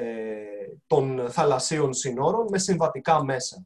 των 0.87 1.29
θαλασσίων 1.29 1.93
συνόρων 1.93 2.47
με 2.49 2.57
συμβατικά 2.57 3.23
μέσα. 3.23 3.65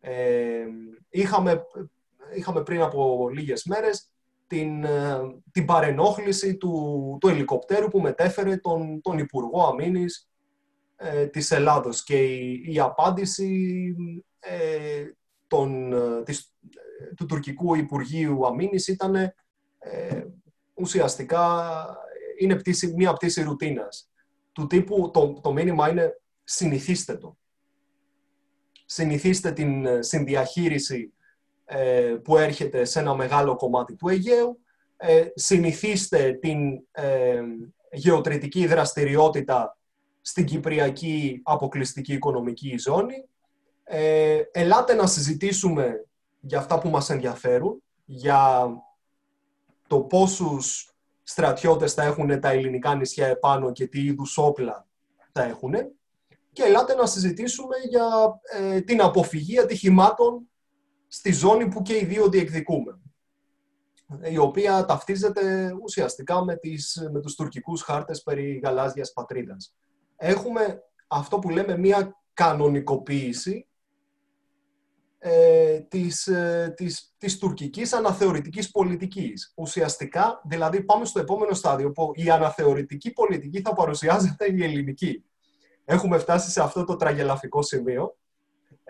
Ε, 0.00 0.64
είχαμε, 1.10 1.66
είχαμε 2.34 2.62
πριν 2.62 2.80
από 2.82 3.28
λίγες 3.32 3.64
μέρες 3.64 4.10
την, 4.50 4.84
ε, 4.84 5.18
την 5.52 5.64
παρενόχληση 5.64 6.56
του, 6.56 7.16
του 7.20 7.28
ελικοπτέρου 7.28 7.88
που 7.88 8.00
μετέφερε 8.00 8.56
τον, 8.56 9.00
τον 9.00 9.18
Υπουργό 9.18 9.66
Αμήνης 9.66 10.30
ε, 10.96 11.26
της 11.26 11.50
Ελλάδος 11.50 12.02
και 12.02 12.24
η, 12.24 12.62
η 12.66 12.80
απάντηση 12.80 13.94
ε, 14.40 15.04
τον, 15.46 15.94
της, 16.24 16.54
του 17.16 17.26
τουρκικού 17.26 17.74
Υπουργείου 17.74 18.46
Αμήνης 18.46 18.88
ήταν 18.88 19.14
ε, 19.14 19.32
ουσιαστικά 20.74 21.72
είναι 22.38 22.56
πτήση, 22.56 22.94
μία 22.96 23.12
πτήση 23.12 23.42
ρουτίνας. 23.42 24.10
Του 24.52 24.66
τύπου 24.66 25.10
το, 25.12 25.32
το 25.42 25.52
μήνυμα 25.52 25.90
είναι 25.90 26.20
συνηθίστε 26.44 27.16
το. 27.16 27.36
Συνηθίστε 28.86 29.52
την 29.52 29.86
ε, 29.86 30.02
συνδιαχείριση 30.02 31.12
ε, 31.16 31.19
που 32.24 32.36
έρχεται 32.36 32.84
σε 32.84 32.98
ένα 32.98 33.14
μεγάλο 33.14 33.56
κομμάτι 33.56 33.94
του 33.94 34.08
Αιγαίου. 34.08 34.60
Ε, 35.02 35.26
συνηθίστε 35.34 36.32
την 36.32 36.82
ε, 36.90 37.42
γεωτρητική 37.92 38.66
δραστηριότητα 38.66 39.78
στην 40.20 40.44
Κυπριακή 40.44 41.40
αποκλειστική 41.44 42.12
οικονομική 42.12 42.78
ζώνη. 42.78 43.24
Ε, 43.84 44.40
ελάτε 44.52 44.94
να 44.94 45.06
συζητήσουμε 45.06 46.06
για 46.40 46.58
αυτά 46.58 46.78
που 46.78 46.88
μας 46.88 47.10
ενδιαφέρουν, 47.10 47.82
για 48.04 48.70
το 49.86 50.00
πόσους 50.00 50.94
στρατιώτες 51.22 51.92
θα 51.92 52.02
έχουν 52.02 52.40
τα 52.40 52.50
ελληνικά 52.50 52.94
νησιά 52.94 53.26
επάνω 53.26 53.72
και 53.72 53.86
τι 53.86 54.04
είδους 54.04 54.38
όπλα 54.38 54.86
θα 55.32 55.42
έχουν. 55.42 55.74
Και 56.52 56.62
ελάτε 56.62 56.94
να 56.94 57.06
συζητήσουμε 57.06 57.76
για 57.88 58.40
ε, 58.52 58.80
την 58.80 59.02
αποφυγή 59.02 59.58
ατυχημάτων 59.58 60.49
στη 61.12 61.32
ζώνη 61.32 61.68
που 61.68 61.82
και 61.82 61.96
οι 61.96 62.04
δύο 62.04 62.28
διεκδικούμε 62.28 63.00
η 64.22 64.38
οποία 64.38 64.84
ταυτίζεται 64.84 65.74
ουσιαστικά 65.82 66.44
με, 66.44 66.56
τις, 66.56 67.08
με 67.12 67.20
τους 67.20 67.34
τουρκικούς 67.34 67.82
χάρτες 67.82 68.22
περί 68.22 68.60
γαλάζιας 68.64 69.12
πατρίδας. 69.12 69.74
Έχουμε 70.16 70.82
αυτό 71.06 71.38
που 71.38 71.50
λέμε 71.50 71.78
μία 71.78 72.22
κανονικοποίηση 72.34 73.68
ε, 75.18 75.80
της, 75.80 76.26
ε, 76.26 76.72
της, 76.76 77.14
της 77.18 77.38
τουρκικής 77.38 77.92
αναθεωρητικής 77.92 78.70
πολιτικής. 78.70 79.52
Ουσιαστικά, 79.56 80.42
δηλαδή 80.44 80.82
πάμε 80.82 81.04
στο 81.04 81.20
επόμενο 81.20 81.54
στάδιο 81.54 81.90
που 81.90 82.10
η 82.14 82.30
αναθεωρητική 82.30 83.12
πολιτική 83.12 83.60
θα 83.60 83.72
παρουσιάζεται 83.72 84.52
η 84.52 84.62
ελληνική. 84.62 85.24
Έχουμε 85.84 86.18
φτάσει 86.18 86.50
σε 86.50 86.62
αυτό 86.62 86.84
το 86.84 86.96
τραγελαφικό 86.96 87.62
σημείο 87.62 88.16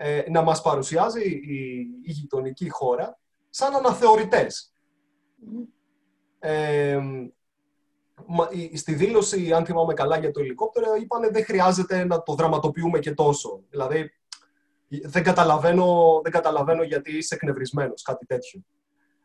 ε, 0.03 0.23
να 0.29 0.41
μας 0.41 0.61
παρουσιάζει 0.61 1.29
η, 1.29 1.87
η 2.03 2.11
γειτονική 2.11 2.69
χώρα 2.69 3.19
σαν 3.49 3.75
αναθεωρητές. 3.75 4.73
Ε, 6.39 6.99
στη 8.73 8.93
δήλωση, 8.93 9.53
αν 9.53 9.65
θυμάμαι 9.65 9.93
καλά 9.93 10.17
για 10.17 10.31
το 10.31 10.39
ελικόπτερο, 10.39 10.95
είπανε 10.95 11.29
δεν 11.29 11.45
χρειάζεται 11.45 12.03
να 12.03 12.23
το 12.23 12.33
δραματοποιούμε 12.33 12.99
και 12.99 13.13
τόσο. 13.13 13.63
Δηλαδή, 13.69 14.11
δεν 14.87 15.23
καταλαβαίνω, 15.23 16.19
δεν 16.23 16.31
καταλαβαίνω 16.31 16.83
γιατί 16.83 17.17
είσαι 17.17 17.35
εκνευρισμένος, 17.35 18.01
κάτι 18.01 18.25
τέτοιο. 18.25 18.61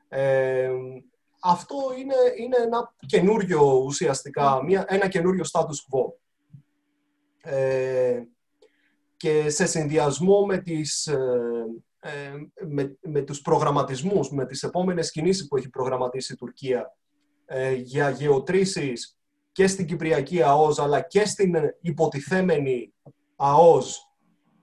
Ε, 0.08 0.70
αυτό 1.40 1.76
είναι, 1.98 2.14
είναι 2.38 2.56
ένα 2.56 2.94
καινούριο 3.06 3.82
ουσιαστικά, 3.84 4.64
μια, 4.64 4.84
ένα 4.88 5.08
καινούριο 5.08 5.44
status 5.52 5.78
quo. 5.90 6.12
Ε, 7.42 8.22
και 9.16 9.50
σε 9.50 9.66
συνδυασμό 9.66 10.46
με, 10.46 10.58
τις, 10.58 11.06
ε, 11.06 11.18
ε, 12.00 12.10
με, 12.66 12.98
με 13.00 13.20
τους 13.20 13.40
προγραμματισμούς, 13.40 14.30
με 14.30 14.46
τις 14.46 14.62
επόμενες 14.62 15.10
κινήσεις 15.10 15.48
που 15.48 15.56
έχει 15.56 15.68
προγραμματίσει 15.68 16.32
η 16.32 16.36
Τουρκία 16.36 16.96
ε, 17.44 17.72
για 17.72 18.10
γεωτρήσεις 18.10 19.18
και 19.52 19.66
στην 19.66 19.86
Κυπριακή 19.86 20.42
ΑΟΣ 20.42 20.78
αλλά 20.78 21.00
και 21.00 21.26
στην 21.26 21.54
υποτιθέμενη 21.80 22.92
ΑΟΣ 23.36 24.06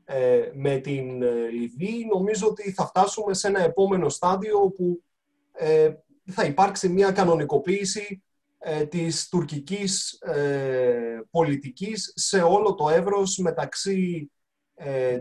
ε, 0.06 0.51
με 0.54 0.78
την 0.78 1.22
ε, 1.22 1.47
Λιβύη, 1.49 2.08
νομίζω 2.14 2.47
ότι 2.47 2.72
θα 2.72 2.86
φτάσουμε 2.86 3.34
σε 3.34 3.47
ένα 3.47 3.64
επόμενο 3.64 4.10
στάδιο 4.10 4.60
όπου 4.60 5.04
ε, 5.51 5.93
θα 6.32 6.43
υπάρξει 6.43 6.89
μια 6.89 7.12
κανονικοποίηση 7.12 8.24
της 8.89 9.30
τουρκικής 9.30 10.20
πολιτικής 11.30 12.14
σε 12.16 12.41
όλο 12.41 12.76
το 12.76 12.89
εύρος 12.89 13.38
μεταξύ 13.38 14.32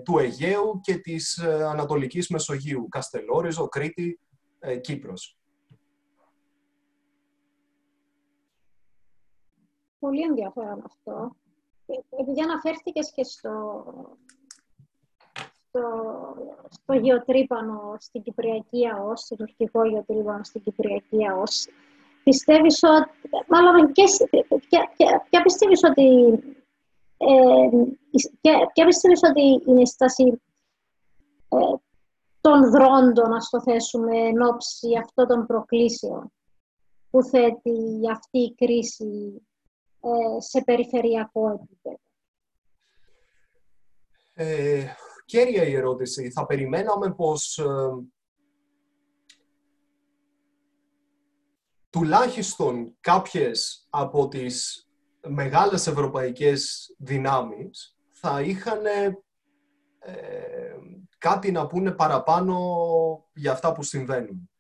του 0.05 0.19
Αιγαίου 0.19 0.81
και 0.83 0.97
της 0.97 1.39
Ανατολικής 1.43 2.29
Μεσογείου, 2.29 2.89
Καστελόριζο, 2.89 3.69
Κρήτη, 3.69 4.21
Κύπρος. 4.81 5.37
Πολύ 9.99 10.23
ενδιαφέρον 10.23 10.83
αυτό. 10.85 11.37
Επειδή 12.19 12.41
αναφέρθηκες 12.41 13.13
και 13.13 13.25
στο, 13.25 13.85
στο, 15.69 15.81
στο 16.69 16.93
γεωτρύπανο 16.93 17.97
στην 17.99 18.23
Κυπριακή 18.23 18.89
ΑΟΣ, 18.89 19.21
στο 19.21 19.37
τουρκικό 19.37 19.85
γεωτρύπανο 19.85 20.45
στην 20.45 20.63
Κυπριακή 20.63 21.29
ΑΟΣ, 21.29 21.69
πιστεύεις 22.25 22.83
ότι, 22.83 23.11
μάλλον 23.49 23.93
και, 23.93 24.05
ποια 25.29 25.43
πιστεύεις 25.43 25.83
ότι 25.85 26.39
ε, 27.29 28.67
ποια 28.73 28.87
πιστεύεις 28.87 29.21
ότι 29.23 29.63
είναι 29.67 29.81
η 29.81 29.87
στάση 29.87 30.43
ε, 31.49 31.57
των 32.41 32.71
δρόντων, 32.71 33.29
να 33.29 33.39
το 33.51 33.63
θέσουμε, 33.63 34.17
εν 34.19 34.43
ώψη 34.43 34.89
αυτών 35.03 35.27
των 35.27 35.47
προκλήσεων 35.47 36.33
που 37.11 37.23
θέτει 37.23 38.01
αυτή 38.11 38.39
η 38.39 38.55
κρίση 38.55 39.43
ε, 40.01 40.41
σε 40.41 40.63
περιφερειακό 40.65 41.51
επίπεδο; 41.51 42.01
Ε, 44.35 44.87
κέρια 45.25 45.65
η 45.65 45.75
ερώτηση. 45.75 46.31
Θα 46.31 46.47
περιμέναμε 46.47 47.15
πως 47.15 47.59
ε, 47.59 47.65
τουλάχιστον 51.91 52.97
κάποιες 53.01 53.87
από 53.91 54.29
τις 54.29 54.87
μεγάλες 55.29 55.87
ευρωπαϊκές 55.87 56.95
δυνάμεις 56.99 57.97
θα 58.11 58.41
είχαν 58.41 58.87
ε, 58.87 59.13
κάτι 61.19 61.51
να 61.53 61.67
πούνε 61.67 61.91
παραπάνω 61.91 62.57
για 63.33 63.53
αυτά 63.53 63.73
που 63.73 63.83
συμβαίνουν. 63.83 64.51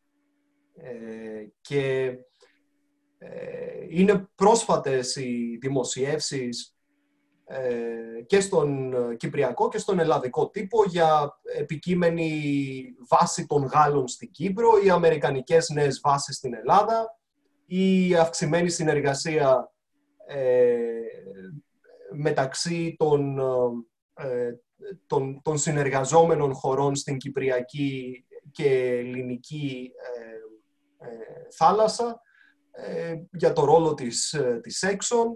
Ε, 0.75 1.47
και 1.61 2.17
είναι 3.89 4.29
πρόσφατες 4.35 5.17
οι 5.17 5.59
δημοσιεύσεις 5.61 6.77
ε, 7.45 8.23
και 8.27 8.41
στον 8.41 8.93
Κυπριακό 9.17 9.69
και 9.69 9.79
στον 9.79 9.99
Ελλαδικό 9.99 10.49
τύπο 10.49 10.85
για 10.85 11.39
επικείμενη 11.59 12.83
βάση 13.09 13.47
των 13.47 13.65
Γάλλων 13.65 14.09
στην 14.09 14.31
Κύπρο, 14.31 14.71
οι 14.85 14.91
Αμερικανικές 14.91 15.69
νέες 15.69 16.01
βάσεις 16.03 16.37
στην 16.37 16.55
Ελλάδα, 16.55 17.19
η 17.67 18.15
αυξημένη 18.15 18.71
συνεργασία 18.71 19.72
ε, 19.72 19.72
μεταξύ 22.13 22.95
των, 22.99 23.39
ε, 24.15 24.53
των, 25.07 25.41
των, 25.43 25.59
συνεργαζόμενων 25.59 26.55
χωρών 26.55 26.95
στην 26.95 27.17
Κυπριακή 27.17 28.25
και 28.51 28.99
Ελληνική 28.99 29.93
θάλασσα 31.57 32.21
για 33.33 33.53
το 33.53 33.65
ρόλο 33.65 33.95
της, 33.95 34.37
της 34.63 34.85
Exxon 34.87 35.27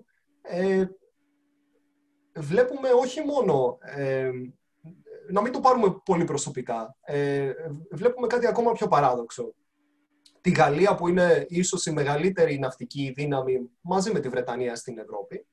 βλέπουμε 2.37 2.89
όχι 2.89 3.21
μόνο, 3.25 3.79
ε, 3.81 4.31
να 5.29 5.41
μην 5.41 5.53
το 5.53 5.61
πάρουμε 5.61 5.97
πολύ 6.05 6.25
προσωπικά, 6.25 6.97
ε, 7.01 7.53
βλέπουμε 7.91 8.27
κάτι 8.27 8.47
ακόμα 8.47 8.73
πιο 8.73 8.89
παράδοξο. 8.89 9.55
Τη 10.47 10.53
Γαλλία 10.53 10.95
που 10.95 11.09
είναι 11.09 11.47
ίσως 11.49 11.87
η 11.87 11.93
μεγαλύτερη 11.93 12.59
ναυτική 12.59 13.13
δύναμη 13.17 13.71
μαζί 13.81 14.13
με 14.13 14.21
τη 14.21 14.29
Βρετανία 14.29 14.77
στην 14.77 14.99
Ευρώπη, 14.99 15.47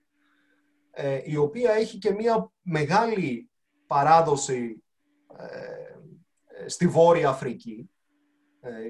ε, 0.91 1.21
η 1.23 1.35
οποία 1.35 1.71
έχει 1.71 1.97
και 1.97 2.11
μια 2.11 2.51
μεγάλη 2.61 3.49
παράδοση 3.87 4.83
στη 6.65 6.87
Βόρεια 6.87 7.29
Αφρική, 7.29 7.89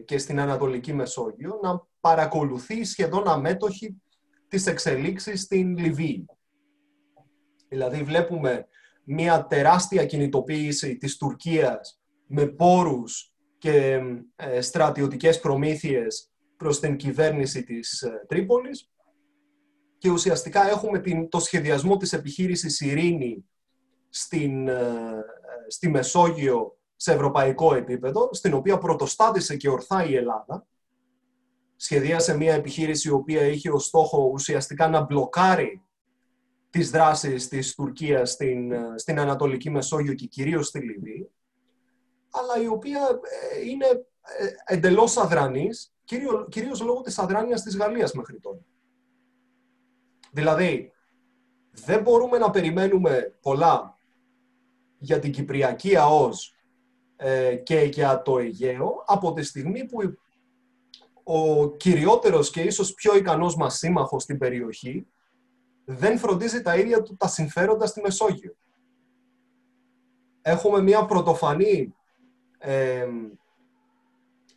και 0.06 0.18
στην 0.18 0.40
Ανατολική 0.40 0.94
Μεσόγειο 0.94 1.60
να 1.62 1.88
παρακολουθεί 2.00 2.84
σχεδόν 2.84 3.28
αμέτωχη 3.28 4.02
τις 4.48 4.68
εξελίξεις 4.68 5.42
στην 5.42 5.78
Λιβύη. 5.78 6.26
Δηλαδή 7.70 8.04
βλέπουμε 8.04 8.68
μια 9.04 9.46
τεράστια 9.46 10.06
κινητοποίηση 10.06 10.98
της 10.98 11.18
Τουρκίας 11.18 12.02
με 12.28 12.46
πόρους 12.46 13.33
και 13.64 14.02
ε, 14.36 14.62
στρατιωτικές 14.62 15.40
προμήθειες 15.40 16.32
προς 16.58 16.80
την 16.80 16.96
κυβέρνηση 16.96 17.64
της 17.64 18.02
ε, 18.02 18.26
Τρίπολης 18.28 18.90
και 19.98 20.10
ουσιαστικά 20.10 20.70
έχουμε 20.70 21.00
την, 21.00 21.30
το 21.30 21.40
σχεδιασμό 21.40 21.98
της 21.98 22.14
επιχείρησης 22.14 22.82
Ειρήνη 22.82 23.46
στην, 24.10 24.68
ε, 24.68 25.24
στη 25.68 25.90
Μεσόγειο 25.90 26.78
σε 26.96 27.14
ευρωπαϊκό 27.14 27.76
επίπεδο, 27.76 28.30
στην 28.32 28.54
οποία 28.54 28.78
πρωτοστάτησε 28.78 29.56
και 29.58 29.70
ορθά 29.70 30.06
η 30.06 30.16
Ελλάδα. 30.16 30.68
Σχεδίασε 31.76 32.38
μια 32.38 32.54
επιχείρηση 32.54 33.08
η 33.08 33.12
οποία 33.12 33.42
είχε 33.42 33.70
ως 33.70 33.86
στόχο 33.86 34.30
ουσιαστικά 34.34 34.88
να 34.88 35.02
μπλοκάρει 35.02 35.82
τις 36.70 36.90
δράσεις 36.90 37.48
της 37.48 37.76
Τουρκίας 37.76 38.32
στην, 38.32 38.74
στην 38.96 39.20
Ανατολική 39.20 39.70
Μεσόγειο 39.70 40.14
και 40.14 40.26
κυρίως 40.26 40.68
στη 40.68 40.80
Λιβύη, 40.80 41.30
αλλά 42.34 42.64
η 42.64 42.68
οποία 42.68 43.20
ε, 43.52 43.70
είναι 43.70 43.86
ε, 44.38 44.74
εντελώς 44.74 45.18
αδρανής, 45.18 45.94
κυρίως, 46.04 46.48
κυρίως 46.50 46.82
λόγω 46.82 47.02
της 47.02 47.20
αδράνειας 47.20 47.62
της 47.62 47.78
Γαλλίας 47.78 48.14
μέχρι 48.14 48.40
τώρα. 48.40 48.60
Δηλαδή, 50.32 50.92
δεν 51.72 52.02
μπορούμε 52.02 52.38
να 52.38 52.50
περιμένουμε 52.50 53.38
πολλά 53.42 53.98
για 54.98 55.20
την 55.20 55.32
Κυπριακή 55.32 55.96
ΑΟΣ 55.98 56.56
ε, 57.16 57.56
και 57.56 57.80
για 57.80 58.22
το 58.22 58.38
Αιγαίο 58.38 59.04
από 59.06 59.34
τη 59.34 59.44
στιγμή 59.44 59.86
που 59.86 60.18
ο 61.24 61.70
κυριότερος 61.76 62.50
και 62.50 62.62
ίσως 62.62 62.94
πιο 62.94 63.16
ικανός 63.16 63.56
μας 63.56 63.78
σύμμαχος 63.78 64.24
στην 64.24 64.38
περιοχή 64.38 65.08
δεν 65.86 66.18
φροντίζει 66.18 66.62
τα 66.62 66.76
ίδια 66.76 67.02
του 67.02 67.16
τα 67.16 67.28
συμφέροντα 67.28 67.86
στη 67.86 68.02
Μεσόγειο. 68.02 68.56
Έχουμε 70.42 70.82
μια 70.82 71.06
πρωτοφανή 71.06 71.96
ε, 72.64 73.08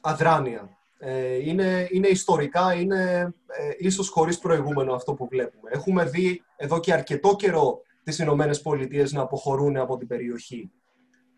αδράνεια. 0.01 0.79
Ε, 0.99 1.49
είναι, 1.49 1.89
είναι 1.91 2.09
ιστορικά, 2.09 2.75
είναι 2.75 3.33
ε, 3.47 3.71
ίσως 3.79 4.09
χωρίς 4.09 4.39
προηγούμενο 4.39 4.95
αυτό 4.95 5.15
που 5.15 5.27
βλέπουμε. 5.27 5.71
Έχουμε 5.73 6.05
δει 6.05 6.43
εδώ 6.57 6.81
και 6.81 6.93
αρκετό 6.93 7.37
καιρό 7.37 7.81
τις 8.03 8.19
Ηνωμένες 8.19 8.61
Πολιτείες 8.63 9.13
να 9.13 9.23
αποχωρούν 9.23 9.77
από 9.77 9.97
την 9.97 10.07
περιοχή. 10.07 10.71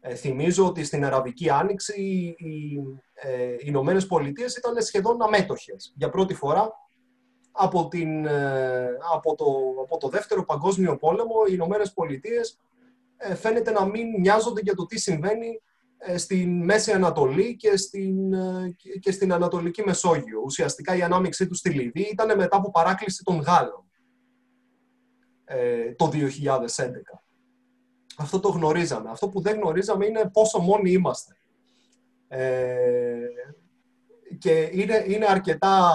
Ε, 0.01 0.15
θυμίζω 0.15 0.67
ότι 0.67 0.85
στην 0.85 1.05
Αραβική 1.05 1.51
Άνοιξη 1.51 2.03
οι, 2.39 2.79
ε, 3.15 3.53
οι 3.53 3.65
Ηνωμένες 3.65 4.07
Πολιτείες 4.07 4.57
ήταν 4.57 4.83
σχεδόν 4.83 5.23
αμέτωχες. 5.23 5.93
Για 5.97 6.09
πρώτη 6.09 6.35
φορά 6.35 6.73
από, 7.53 7.89
την, 7.89 8.27
ε, 8.27 8.89
από, 9.15 9.35
το, 9.35 9.45
από 9.83 9.99
το 9.99 10.09
Δεύτερο 10.09 10.45
Παγκόσμιο 10.45 10.97
Πόλεμο 10.97 11.35
οι 11.49 11.53
Ηνωμένες 11.55 11.93
Πολιτείες 11.93 12.59
ε, 13.17 13.35
φαίνεται 13.35 13.71
να 13.71 13.85
μην 13.85 14.09
νοιάζονται 14.21 14.61
για 14.61 14.75
το 14.75 14.87
τι 14.87 14.99
συμβαίνει 14.99 15.61
ε, 15.99 16.19
στην 16.19 16.65
Μέση 16.65 16.93
Ανατολή 16.93 17.57
και 17.57 17.77
στην, 17.77 18.17
και 19.01 19.13
στην 19.13 19.33
Ανατολική 19.33 19.83
Μεσόγειο. 19.85 20.41
Ουσιαστικά 20.45 20.97
η 20.97 21.03
ανάμειξή 21.03 21.47
τους 21.47 21.59
στη 21.59 21.71
Λιβύη 21.71 22.09
ήταν 22.13 22.37
μετά 22.37 22.57
από 22.57 22.71
παράκληση 22.71 23.25
των 23.25 23.39
Γάλλων 23.41 23.83
το 25.97 26.11
2011. 26.13 26.17
Αυτό 28.19 28.41
το 28.41 28.49
γνωρίζαμε. 28.49 29.11
Αυτό 29.11 29.29
που 29.29 29.41
δεν 29.41 29.57
γνωρίζαμε 29.57 30.07
είναι 30.07 30.31
πόσο 30.33 30.59
μόνοι 30.59 30.91
είμαστε 30.91 31.37
και 34.39 34.71
είναι, 34.73 35.05
είναι 35.07 35.27
αρκετά 35.29 35.91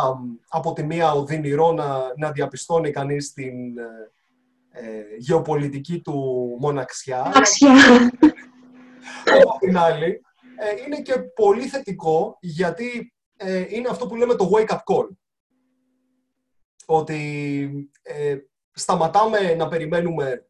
από 0.50 0.74
τη 0.74 0.84
μία 0.84 1.12
οδυνηρό 1.12 1.72
να, 1.72 2.14
να 2.18 2.32
διαπιστώνει 2.32 2.92
κανείς 2.92 3.34
την 3.34 3.78
ε, 3.78 4.12
ε 4.72 5.04
γεωπολιτική 5.18 6.02
του 6.02 6.14
μοναξιά. 6.60 7.22
Μοναξιά. 7.24 7.72
Από 9.42 9.58
την 9.60 9.78
άλλη, 9.78 10.22
ε, 10.58 10.84
είναι 10.86 11.02
και 11.02 11.20
πολύ 11.20 11.68
θετικό 11.68 12.38
γιατί 12.42 13.14
ε, 13.38 13.66
είναι 13.70 13.90
αυτό 13.90 14.08
που 14.08 14.16
λέμε 14.16 14.36
το 14.36 14.50
wake-up 14.54 14.78
call. 14.78 15.08
Ότι 16.86 17.90
σταματάμε 18.72 19.54
να 19.54 19.68
περιμένουμε 19.68 20.46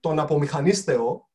τον 0.00 0.18
απομηχανίστεο 0.18 1.28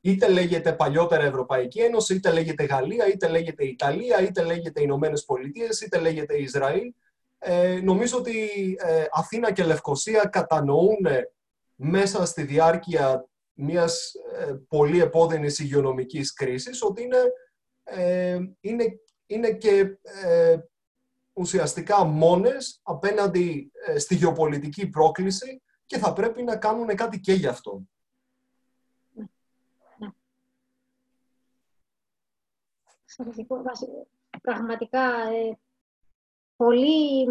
είτε 0.00 0.28
λέγεται 0.28 0.72
παλιότερα 0.72 1.24
Ευρωπαϊκή 1.24 1.80
Ένωση, 1.80 2.14
είτε 2.14 2.32
λέγεται 2.32 2.64
Γαλλία, 2.64 3.06
είτε 3.06 3.28
λέγεται 3.28 3.64
Ιταλία, 3.64 4.22
είτε 4.22 4.42
λέγεται 4.42 4.82
Ηνωμένες 4.82 5.24
Πολιτείες, 5.24 5.80
είτε 5.80 5.98
λέγεται 5.98 6.36
Ισραήλ. 6.36 6.92
Ε, 7.38 7.80
νομίζω 7.82 8.18
ότι 8.18 8.48
ε, 8.80 9.04
Αθήνα 9.12 9.52
και 9.52 9.64
Λευκοσία 9.64 10.24
κατανοούν 10.24 11.06
μέσα 11.74 12.26
στη 12.26 12.42
διάρκεια 12.42 13.28
μιας 13.60 14.12
ε, 14.38 14.54
πολύ 14.68 15.00
επώδυνης 15.00 15.58
υγειονομικής 15.58 16.32
κρίσης 16.32 16.82
ότι 16.82 17.02
είναι, 17.02 17.22
ε, 17.84 18.38
είναι, 18.60 19.00
είναι 19.26 19.52
και 19.52 19.98
ε, 20.02 20.58
ουσιαστικά 21.32 22.04
μόνες 22.04 22.80
απέναντι 22.82 23.72
στη 23.96 24.14
γεωπολιτική 24.14 24.88
πρόκληση 24.88 25.62
και 25.86 25.98
θα 25.98 26.12
πρέπει 26.12 26.42
να 26.42 26.56
κάνουν 26.56 26.96
κάτι 26.96 27.20
και 27.20 27.32
γι' 27.32 27.46
αυτό. 27.46 27.82
πραγματικά 34.42 35.02
ε, 35.30 35.58
πολύ 36.56 37.26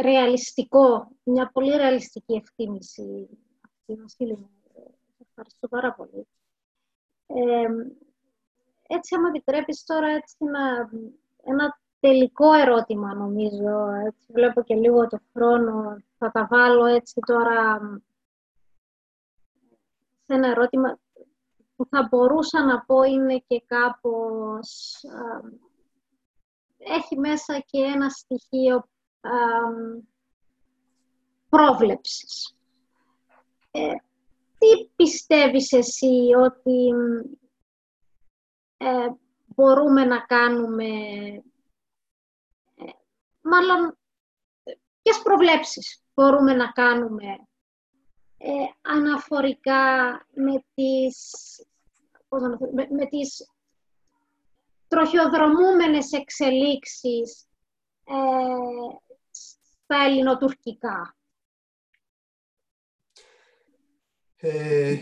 ρεαλιστικό, 0.00 1.10
μια 1.22 1.50
πολύ 1.52 1.76
ρεαλιστική 1.76 2.32
εκτίμηση 2.32 3.28
αυτή, 3.60 4.00
Βασίλη 4.00 4.36
μου. 4.36 4.50
Ευχαριστώ 5.40 5.68
πάρα 5.68 5.92
πολύ. 5.94 6.26
Ε, 7.26 7.66
έτσι, 8.82 9.14
άμα 9.14 9.28
επιτρέπεις 9.28 9.84
τώρα 9.84 10.08
έτσι, 10.08 10.36
ένα, 10.38 10.90
ένα 11.42 11.80
τελικό 12.00 12.52
ερώτημα, 12.52 13.14
νομίζω. 13.14 13.90
Έτσι, 14.06 14.32
βλέπω 14.32 14.62
και 14.62 14.74
λίγο 14.74 15.06
το 15.06 15.18
χρόνο. 15.32 15.96
Θα 16.18 16.30
τα 16.30 16.46
βάλω 16.50 16.84
έτσι 16.84 17.20
τώρα 17.26 17.80
σε 20.26 20.34
ένα 20.34 20.48
ερώτημα 20.48 20.98
που 21.76 21.86
θα 21.90 22.06
μπορούσα 22.10 22.64
να 22.64 22.80
πω 22.84 23.02
είναι 23.02 23.44
και 23.46 23.62
κάπως... 23.66 25.00
έχει 26.78 27.18
μέσα 27.18 27.58
και 27.58 27.78
ένα 27.78 28.08
στοιχείο 28.08 28.76
α, 29.20 29.30
πρόβλεψης. 31.48 32.56
Ε, 33.70 33.94
τι 34.60 34.90
πιστεύεις 34.96 35.72
εσύ 35.72 36.28
ότι 36.44 36.92
ε, 38.76 39.08
μπορούμε 39.46 40.04
να 40.04 40.20
κάνουμε, 40.20 40.86
ε, 42.74 42.90
μάλλον, 43.40 43.98
ποιες 45.02 45.22
προβλέψεις 45.22 46.02
μπορούμε 46.14 46.52
να 46.54 46.72
κάνουμε 46.72 47.26
ε, 48.38 48.52
αναφορικά 48.80 50.10
με 50.34 50.64
τις 50.74 51.30
με, 52.28 52.86
με 52.90 53.06
τις 53.06 53.50
τροχιοδρομούμενες 54.88 56.12
εξελίξεις 56.12 57.46
ε, 58.04 58.14
στα 59.30 59.96
ελληνοτουρκικά; 60.04 61.16
Ε, 64.40 64.96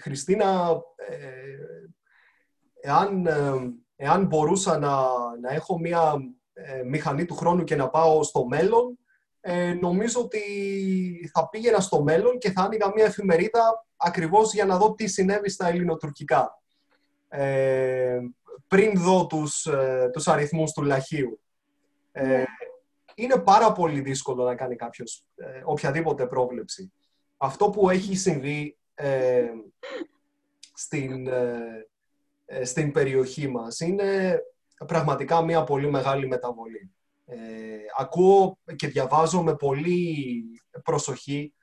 Χριστίνα, 0.00 0.80
ε, 0.96 1.18
εάν, 2.80 3.26
ε, 3.26 3.52
εάν 3.96 4.26
μπορούσα 4.26 4.78
να, 4.78 5.06
να 5.40 5.52
έχω 5.52 5.78
μία 5.78 6.14
ε, 6.52 6.82
μηχανή 6.82 7.24
του 7.24 7.34
χρόνου 7.34 7.64
και 7.64 7.76
να 7.76 7.88
πάω 7.88 8.22
στο 8.22 8.46
μέλλον, 8.46 8.98
ε, 9.40 9.72
νομίζω 9.72 10.20
ότι 10.20 10.40
θα 11.32 11.48
πήγαινα 11.48 11.80
στο 11.80 12.02
μέλλον 12.02 12.38
και 12.38 12.50
θα 12.50 12.62
άνοιγα 12.62 12.92
μία 12.94 13.04
εφημερίδα 13.04 13.86
ακριβώς 13.96 14.52
για 14.52 14.64
να 14.64 14.78
δω 14.78 14.94
τι 14.94 15.06
συνέβη 15.06 15.50
στα 15.50 15.68
ελληνοτουρκικά. 15.68 16.62
Ε, 17.28 18.18
πριν 18.68 19.00
δω 19.00 19.26
τους, 19.26 19.66
ε, 19.66 20.10
τους 20.12 20.28
αριθμούς 20.28 20.72
του 20.72 20.82
λαχείου. 20.82 21.40
Ε, 22.12 22.26
ναι. 22.26 22.44
Είναι 23.18 23.38
πάρα 23.38 23.72
πολύ 23.72 24.00
δύσκολο 24.00 24.44
να 24.44 24.54
κάνει 24.54 24.76
κάποιος 24.76 25.24
ε, 25.36 25.62
οποιαδήποτε 25.64 26.26
πρόβλεψη. 26.26 26.92
Αυτό 27.36 27.70
που 27.70 27.90
έχει 27.90 28.16
συμβεί 28.16 28.78
στην, 30.74 31.28
στην 32.62 32.92
περιοχή 32.92 33.48
μας 33.48 33.80
είναι 33.80 34.40
πραγματικά 34.86 35.42
μια 35.42 35.64
πολύ 35.64 35.90
μεγάλη 35.90 36.26
μεταβολή. 36.26 36.94
ακούω 37.98 38.58
και 38.76 38.88
διαβάζω 38.88 39.42
με 39.42 39.56
πολύ 39.56 40.44
προσοχή 40.84 41.54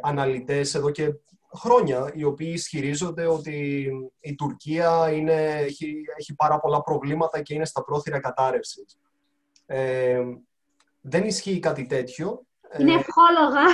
αναλυτές 0.00 0.74
εδώ 0.74 0.90
και 0.90 1.14
χρόνια 1.56 2.10
οι 2.14 2.24
οποίοι 2.24 2.50
ισχυρίζονται 2.54 3.26
ότι 3.26 3.88
η 4.20 4.34
Τουρκία 4.34 5.12
είναι, 5.12 5.44
έχει, 5.44 5.94
έχει 6.16 6.34
πάρα 6.34 6.60
πολλά 6.60 6.82
προβλήματα 6.82 7.42
και 7.42 7.54
είναι 7.54 7.64
στα 7.64 7.84
πρόθυρα 7.84 8.20
κατάρρευσης. 8.20 8.98
Ε, 9.66 10.22
δεν 11.08 11.24
ισχύει 11.24 11.58
κάτι 11.58 11.86
τέτοιο. 11.86 12.46
Είναι 12.78 12.92
ευχόλογα. 12.92 13.64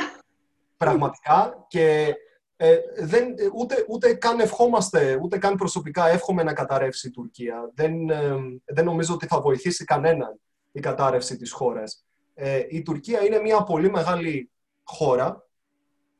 Πραγματικά 0.76 1.64
και 1.68 2.14
ε, 2.56 2.76
δεν, 2.98 3.34
ούτε, 3.54 3.84
ούτε 3.88 4.14
καν 4.14 4.40
ευχόμαστε, 4.40 5.18
ούτε 5.22 5.38
καν 5.38 5.56
προσωπικά 5.56 6.08
εύχομαι 6.08 6.42
να 6.42 6.52
καταρρεύσει 6.52 7.06
η 7.06 7.10
Τουρκία. 7.10 7.70
Δεν, 7.74 8.10
ε, 8.10 8.36
δεν 8.64 8.84
νομίζω 8.84 9.14
ότι 9.14 9.26
θα 9.26 9.40
βοηθήσει 9.40 9.84
κανέναν 9.84 10.40
η 10.72 10.80
κατάρρευση 10.80 11.36
της 11.36 11.52
χώρας. 11.52 12.04
Ε, 12.34 12.62
η 12.68 12.82
Τουρκία 12.82 13.24
είναι 13.24 13.40
μια 13.40 13.62
πολύ 13.62 13.90
μεγάλη 13.90 14.50
χώρα 14.82 15.46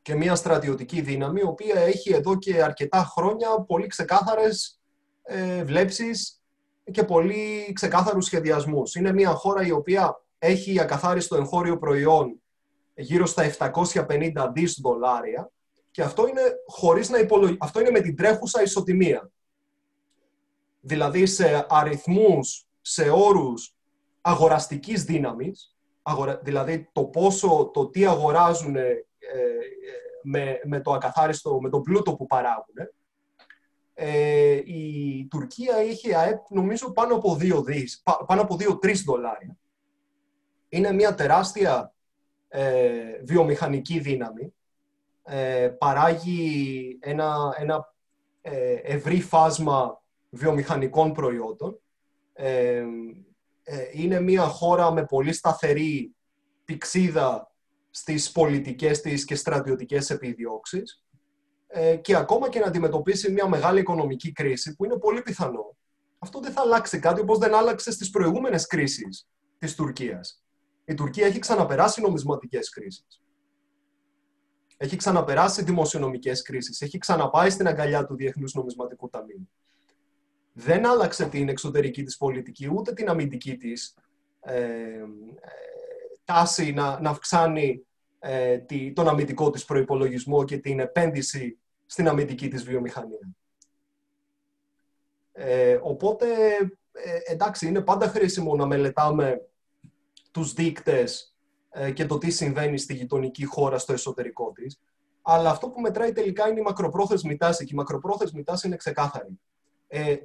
και 0.03 0.15
μια 0.15 0.35
στρατιωτική 0.35 1.01
δύναμη, 1.01 1.41
η 1.41 1.47
οποία 1.47 1.81
έχει 1.81 2.13
εδώ 2.13 2.39
και 2.39 2.63
αρκετά 2.63 3.05
χρόνια 3.05 3.49
πολύ 3.67 3.87
ξεκάθαρες 3.87 4.81
ε, 5.23 5.65
βλέψεις 5.65 6.43
και 6.91 7.05
πολύ 7.05 7.73
ξεκάθαρους 7.73 8.25
σχεδιασμούς. 8.25 8.95
Είναι 8.95 9.13
μια 9.13 9.31
χώρα 9.31 9.67
η 9.67 9.71
οποία 9.71 10.22
έχει 10.45 10.81
ακαθάριστο 10.81 11.37
εγχώριο 11.37 11.79
προϊόν 11.79 12.41
γύρω 12.95 13.27
στα 13.27 13.51
750 13.59 14.51
δις 14.53 14.81
δολάρια 14.83 15.51
και 15.91 16.03
αυτό 16.03 16.29
είναι, 16.29 16.41
χωρίς 16.67 17.09
να 17.09 17.19
αυτό 17.59 17.81
είναι 17.81 17.91
με 17.91 18.01
την 18.01 18.17
τρέχουσα 18.17 18.63
ισοτιμία. 18.63 19.31
Δηλαδή 20.81 21.27
σε 21.27 21.67
αριθμούς, 21.69 22.67
σε 22.81 23.11
όρους 23.11 23.75
αγοραστικής 24.21 25.05
δύναμης, 25.05 25.77
δηλαδή 26.43 26.89
το 26.93 27.05
πόσο, 27.05 27.71
το 27.73 27.89
τι 27.89 28.07
αγοράζουν 28.07 28.77
ε, 28.77 29.05
με, 30.23 30.61
με 30.65 30.81
το 30.81 30.93
ακαθάριστο, 30.93 31.61
με 31.61 31.69
τον 31.69 31.83
πλούτο 31.83 32.15
που 32.15 32.27
παράγουν. 32.27 32.75
Ε, 33.95 34.53
η 34.65 35.27
Τουρκία 35.31 35.83
είχε 35.83 36.17
ΑΕΠ 36.17 36.51
νομίζω 36.51 36.93
πάνω 36.93 37.15
από 37.15 37.37
2 37.41 37.65
δις, 37.65 38.03
πάνω 38.27 38.43
από 38.43 38.57
2-3 38.83 38.95
δολάρια. 39.05 39.57
Είναι 40.75 40.93
μια 40.93 41.15
τεράστια 41.15 41.95
ε, 42.49 43.21
βιομηχανική 43.23 43.99
δύναμη. 43.99 44.55
Ε, 45.25 45.69
παράγει 45.79 46.99
ένα, 47.01 47.55
ένα 47.59 47.95
ε, 48.41 48.75
ευρύ 48.75 49.21
φάσμα 49.21 50.03
βιομηχανικών 50.31 51.13
προϊόντων. 51.13 51.81
Ε, 52.33 52.85
είναι 53.93 54.21
μια 54.21 54.43
χώρα 54.43 54.93
με 54.93 55.05
πολύ 55.05 55.33
σταθερή 55.33 56.15
πηξίδα 56.65 57.53
στις 57.91 58.33
πολιτικές 58.33 59.01
της 59.01 59.25
και 59.25 59.35
στρατιωτικές 59.35 60.11
επιδιώξεις 60.11 61.05
και 62.01 62.17
ακόμα 62.17 62.49
και 62.49 62.59
να 62.59 62.67
αντιμετωπίσει 62.67 63.33
μια 63.33 63.49
μεγάλη 63.49 63.81
οικονομική 63.81 64.33
κρίση 64.33 64.77
που 64.77 64.85
είναι 64.85 64.99
πολύ 64.99 65.23
πιθανό. 65.23 65.77
Αυτό 66.19 66.41
δεν 66.41 66.53
θα 66.53 66.61
αλλάξει 66.61 66.99
κάτι 66.99 67.21
όπως 67.21 67.39
δεν 67.39 67.55
άλλαξε 67.55 67.91
στις 67.91 68.11
προηγούμενες 68.11 68.67
κρίσεις 68.67 69.29
της 69.59 69.75
Τουρκίας 69.75 70.42
η 70.93 70.95
Τουρκία 70.95 71.27
έχει 71.27 71.39
ξαναπεράσει 71.39 72.01
νομισματικές 72.01 72.71
κρίσεις. 72.71 73.23
Έχει 74.77 74.97
ξαναπεράσει 74.97 75.63
δημοσιονομικές 75.63 76.43
κρίσεις. 76.43 76.81
Έχει 76.81 76.99
ξαναπάει 76.99 77.51
στην 77.51 77.67
αγκαλιά 77.67 78.05
του 78.05 78.15
Διεθνούς 78.15 78.55
Νομισματικού 78.55 79.09
Ταμείου. 79.09 79.49
Δεν 80.53 80.87
άλλαξε 80.87 81.29
την 81.29 81.49
εξωτερική 81.49 82.03
της 82.03 82.17
πολιτική, 82.17 82.71
ούτε 82.75 82.93
την 82.93 83.09
αμυντική 83.09 83.57
της 83.57 83.95
ε, 84.41 84.63
ε 84.63 85.05
τάση 86.25 86.73
να, 86.73 87.01
να 87.01 87.11
αυξάνει 87.11 87.87
ε, 88.19 88.59
τον 88.95 89.09
αμυντικό 89.09 89.51
της 89.51 89.65
προϋπολογισμό 89.65 90.45
και 90.45 90.59
την 90.59 90.81
επένδυση 90.81 91.59
στην 91.87 92.09
αμυντική 92.09 92.49
της 92.49 92.65
βιομηχανία. 92.65 93.35
Ε, 95.33 95.79
οπότε, 95.83 96.27
εντάξει, 97.27 97.67
είναι 97.67 97.81
πάντα 97.81 98.09
χρήσιμο 98.09 98.57
να 98.57 98.67
μελετάμε 98.67 99.41
τους 100.33 100.53
δείκτες 100.53 101.37
ε, 101.71 101.91
και 101.91 102.07
το 102.07 102.19
τι 102.19 102.31
συμβαίνει 102.31 102.79
στη 102.79 102.95
γειτονική 102.95 103.45
χώρα 103.45 103.79
στο 103.79 103.93
εσωτερικό 103.93 104.53
της. 104.53 104.81
Αλλά 105.23 105.51
αυτό 105.51 105.69
που 105.69 105.81
μετράει 105.81 106.13
τελικά 106.13 106.49
είναι 106.49 106.61
η 106.61 106.63
μακροπρόθεσμη 106.63 107.37
τάση 107.37 107.65
και 107.65 107.71
η 107.75 107.77
μακροπρόθεσμη 107.77 108.43
τάση 108.43 108.67
είναι 108.67 108.77
ξεκάθαρη. 108.77 109.41
Ε, 109.89 110.11
ε 110.11 110.19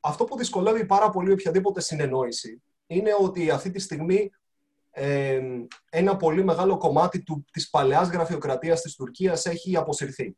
αυτό 0.00 0.24
που 0.24 0.36
δυσκολεύει 0.36 0.84
πάρα 0.84 1.10
πολύ 1.10 1.32
οποιαδήποτε 1.32 1.80
συνεννόηση 1.80 2.62
είναι 2.86 3.10
ότι 3.20 3.50
αυτή 3.50 3.70
τη 3.70 3.78
στιγμή 3.78 4.30
ε, 4.90 5.40
ένα 5.90 6.16
πολύ 6.16 6.44
μεγάλο 6.44 6.76
κομμάτι 6.76 7.22
του, 7.22 7.44
της 7.52 7.70
παλαιάς 7.70 8.08
γραφειοκρατίας 8.08 8.80
της 8.80 8.94
Τουρκίας 8.94 9.46
έχει 9.46 9.76
αποσυρθεί. 9.76 10.36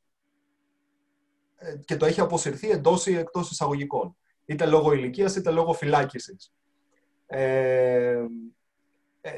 Ε, 1.56 1.76
και 1.84 1.96
το 1.96 2.06
έχει 2.06 2.20
αποσυρθεί 2.20 2.70
εντός 2.70 3.06
ή 3.06 3.16
εκτός 3.16 3.50
εισαγωγικών. 3.50 4.16
Είτε 4.44 4.66
λόγω 4.66 4.92
ηλικίας 4.92 5.36
είτε 5.36 5.50
λόγω 5.50 5.72
φυλάκισης. 5.72 6.52
Ε, 7.26 7.42
ε, 7.42 8.26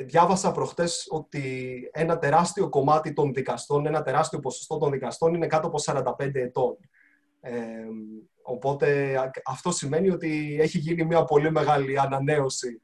διάβασα 0.04 0.52
προχτές 0.52 1.06
ότι 1.10 1.80
ένα 1.92 2.18
τεράστιο 2.18 2.68
κομμάτι 2.68 3.12
των 3.12 3.34
δικαστών, 3.34 3.86
ένα 3.86 4.02
τεράστιο 4.02 4.38
ποσοστό 4.40 4.78
των 4.78 4.90
δικαστών 4.90 5.34
είναι 5.34 5.46
κάτω 5.46 5.66
από 5.66 5.78
45 6.18 6.34
ετών. 6.34 6.76
Ε, 7.40 7.86
οπότε 8.42 9.16
αυτό 9.44 9.70
σημαίνει 9.70 10.10
ότι 10.10 10.58
έχει 10.60 10.78
γίνει 10.78 11.04
μια 11.04 11.24
πολύ 11.24 11.50
μεγάλη 11.50 12.00
ανανέωση. 12.00 12.82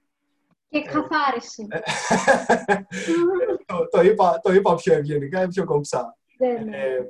Και 0.69 0.83
καθάριση. 0.83 1.67
Ε, 1.71 1.79
το, 3.67 3.89
το, 3.91 4.03
είπα, 4.03 4.41
το 4.43 4.53
είπα 4.53 4.75
πιο 4.75 4.95
ευγενικά 4.95 5.43
ή 5.43 5.49
πιο 5.49 5.65
κομψά. 5.65 6.17
Ε, 6.39 7.03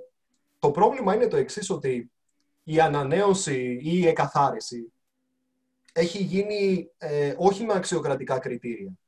το 0.59 0.71
πρόβλημα 0.71 1.15
είναι 1.15 1.27
το 1.27 1.37
εξής 1.37 1.71
ότι 1.71 2.11
η 2.63 2.81
ανανέωση 2.81 3.81
ή 3.83 3.99
η 4.03 4.07
εκαθάριση 4.07 4.93
έχει 5.93 6.23
γίνει 6.23 6.91
ε, 6.99 7.35
όχι 7.37 7.65
με 7.65 7.73
αξιοκρατικά 7.75 8.39
κριτήρια 8.39 8.99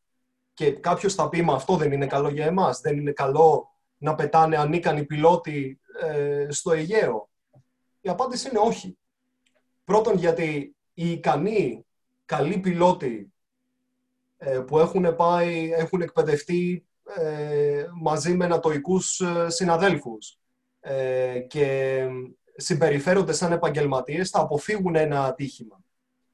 και 0.59 0.73
κάποιος 0.73 1.15
θα 1.15 1.29
πει, 1.29 1.43
μα 1.43 1.55
αυτό 1.55 1.77
δεν 1.77 1.93
είναι 1.93 2.07
καλό 2.07 2.29
για 2.29 2.45
εμάς, 2.45 2.81
δεν 2.81 2.97
είναι 2.97 3.13
καλό 3.13 3.69
να 3.99 4.15
πετάνε 4.15 4.57
ανίκανοι 4.57 5.05
πιλότοι 5.05 5.81
ε, 6.01 6.47
στο 6.51 6.73
Αιγαίο. 6.73 7.31
Η 8.01 8.09
απάντηση 8.09 8.49
είναι 8.49 8.59
όχι. 8.59 8.99
Πρώτον, 9.85 10.17
γιατί 10.17 10.77
οι 10.95 11.11
ικανοί, 11.11 11.87
καλοί 12.25 12.59
πιλότοι 12.59 13.33
ε, 14.37 14.59
που 14.59 14.79
έχουν 14.79 15.17
πάει, 15.17 15.73
έχουν 15.73 16.01
εκπαιδευτεί 16.01 16.87
ε, 17.17 17.87
μαζί 18.01 18.35
με 18.35 18.45
ανατοικούς 18.45 19.23
συναδέλφους 19.47 20.39
και 21.47 22.01
συμπεριφέρονται 22.57 23.33
σαν 23.33 23.53
επαγγελματίες, 23.53 24.31
θα 24.31 24.41
αποφύγουν 24.41 24.95
ένα 24.95 25.25
ατύχημα. 25.25 25.81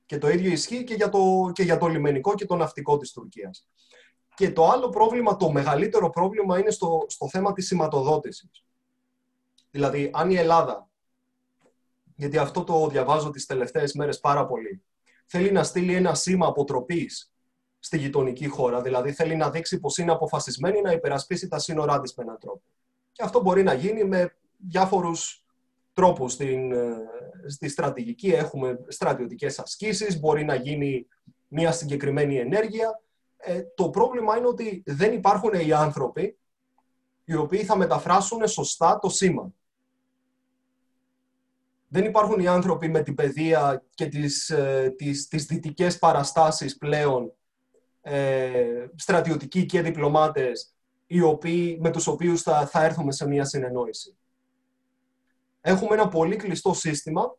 Και 0.07 0.19
το 0.19 0.29
ίδιο 0.29 0.51
ισχύει 0.51 0.85
και 0.85 0.95
για 0.95 1.09
το, 1.09 1.51
και 1.53 1.63
για 1.63 1.79
το 1.79 1.87
λιμενικό 1.87 2.35
και 2.35 2.47
το 2.47 2.57
ναυτικό 2.57 2.97
της 2.97 3.13
Τουρκίας. 3.13 3.69
Και 4.35 4.53
το 4.53 4.69
άλλο 4.69 4.89
πρόβλημα, 4.89 5.37
το 5.37 5.51
μεγαλύτερο 5.51 6.11
πρόβλημα 6.11 6.59
είναι 6.59 6.71
στο, 6.71 7.05
στο 7.09 7.29
θέμα 7.29 7.53
της 7.53 7.67
σηματοδότησης. 7.67 8.65
Δηλαδή, 9.71 10.11
αν 10.13 10.31
η 10.31 10.35
Ελλάδα, 10.35 10.89
γιατί 12.15 12.39
αυτό 12.39 12.65
το 12.65 12.89
διαβάζω 12.89 13.31
τις 13.31 13.47
τελευταίες 13.47 13.93
μέρες 13.93 14.21
πάρα 14.21 14.47
πολύ, 14.47 14.83
θέλει 15.27 15.53
να 15.53 15.63
στείλει 15.63 15.95
ένα 15.95 16.15
σήμα 16.15 16.47
αποτροπής 16.47 17.33
στη 17.79 17.99
γειτονική 17.99 18.47
χώρα, 18.47 18.83
δηλαδή 18.83 19.13
θέλει 19.13 19.37
να 19.37 19.51
δείξει 19.51 19.81
πως 19.81 19.99
είναι 19.99 20.13
αποφασισμένη 20.13 20.81
να 20.81 20.93
υπερασπίσει 20.93 21.49
τα 21.49 21.59
σύνορά 21.59 22.01
της 22.01 22.15
με 22.15 22.23
έναν 22.23 22.39
τρόπο. 22.39 22.63
Και 23.13 23.23
αυτό 23.23 23.41
μπορεί 23.41 23.63
να 23.63 23.73
γίνει 23.73 24.05
με 24.05 24.37
διάφορους 24.57 25.45
τρόπους. 25.93 26.33
Στην, 26.33 26.73
ε, 26.73 26.97
στη 27.47 27.69
στρατηγική 27.69 28.33
έχουμε 28.33 28.79
στρατιωτικές 28.89 29.59
ασκήσεις, 29.59 30.21
μπορεί 30.21 30.45
να 30.45 30.55
γίνει 30.55 31.07
μια 31.49 31.73
συγκεκριμένη 31.73 32.37
ενέργεια 32.37 33.03
ε, 33.45 33.63
το 33.75 33.91
πρόβλημα 33.91 34.37
είναι 34.37 34.47
ότι 34.47 34.83
δεν 34.87 35.13
υπάρχουν 35.13 35.53
οι 35.53 35.73
άνθρωποι 35.73 36.39
οι 37.25 37.35
οποίοι 37.35 37.65
θα 37.65 37.77
μεταφράσουν 37.77 38.49
σωστά 38.49 38.99
το 38.99 39.09
σήμα. 39.09 39.53
Δεν 41.89 42.05
υπάρχουν 42.05 42.41
οι 42.41 42.47
άνθρωποι 42.47 42.89
με 42.89 43.03
την 43.03 43.15
παιδεία 43.15 43.85
και 43.95 44.07
τις, 44.07 44.51
ε, 44.51 44.95
τις, 44.97 45.29
τις 45.29 45.45
δυτικές 45.45 45.99
παραστάσεις 45.99 46.77
πλέον, 46.77 47.33
ε, 48.01 48.87
στρατιωτικοί 48.95 49.67
και 49.67 49.83
διπλωμάτες, 49.83 50.75
οι 51.07 51.21
οποίοι, 51.21 51.79
με 51.81 51.91
τους 51.91 52.07
οποίους 52.07 52.43
θα, 52.43 52.67
θα 52.67 52.85
έρθουμε 52.85 53.13
σε 53.13 53.29
μια 53.29 53.45
συνεννόηση. 53.45 54.17
Έχουμε 55.61 55.95
ένα 55.95 56.09
πολύ 56.09 56.37
κλειστό 56.37 56.75
σύστημα, 56.75 57.37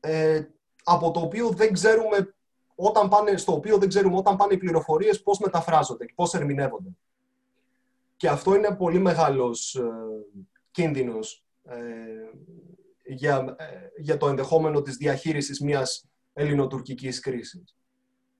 ε, 0.00 0.44
από 0.84 1.10
το 1.10 1.20
οποίο 1.20 1.48
δεν 1.48 1.72
ξέρουμε 1.72 2.33
όταν 2.74 3.08
πάνε, 3.08 3.36
στο 3.36 3.52
οποίο 3.52 3.78
δεν 3.78 3.88
ξέρουμε 3.88 4.16
όταν 4.16 4.36
πάνε 4.36 4.54
οι 4.54 4.58
πληροφορίες 4.58 5.22
πώς 5.22 5.38
μεταφράζονται 5.38 6.04
και 6.04 6.12
πώς 6.14 6.34
ερμηνεύονται. 6.34 6.90
Και 8.16 8.28
αυτό 8.28 8.54
είναι 8.54 8.74
πολύ 8.76 8.98
μεγάλος 8.98 9.74
ε, 9.74 9.82
κίνδυνος 10.70 11.44
ε, 11.64 11.76
για, 13.04 13.56
ε, 13.58 13.64
για 13.96 14.16
το 14.16 14.28
ενδεχόμενο 14.28 14.82
της 14.82 14.96
διαχείρισης 14.96 15.60
μιας 15.60 16.08
ελληνοτουρκικής 16.32 17.20
κρίσης. 17.20 17.76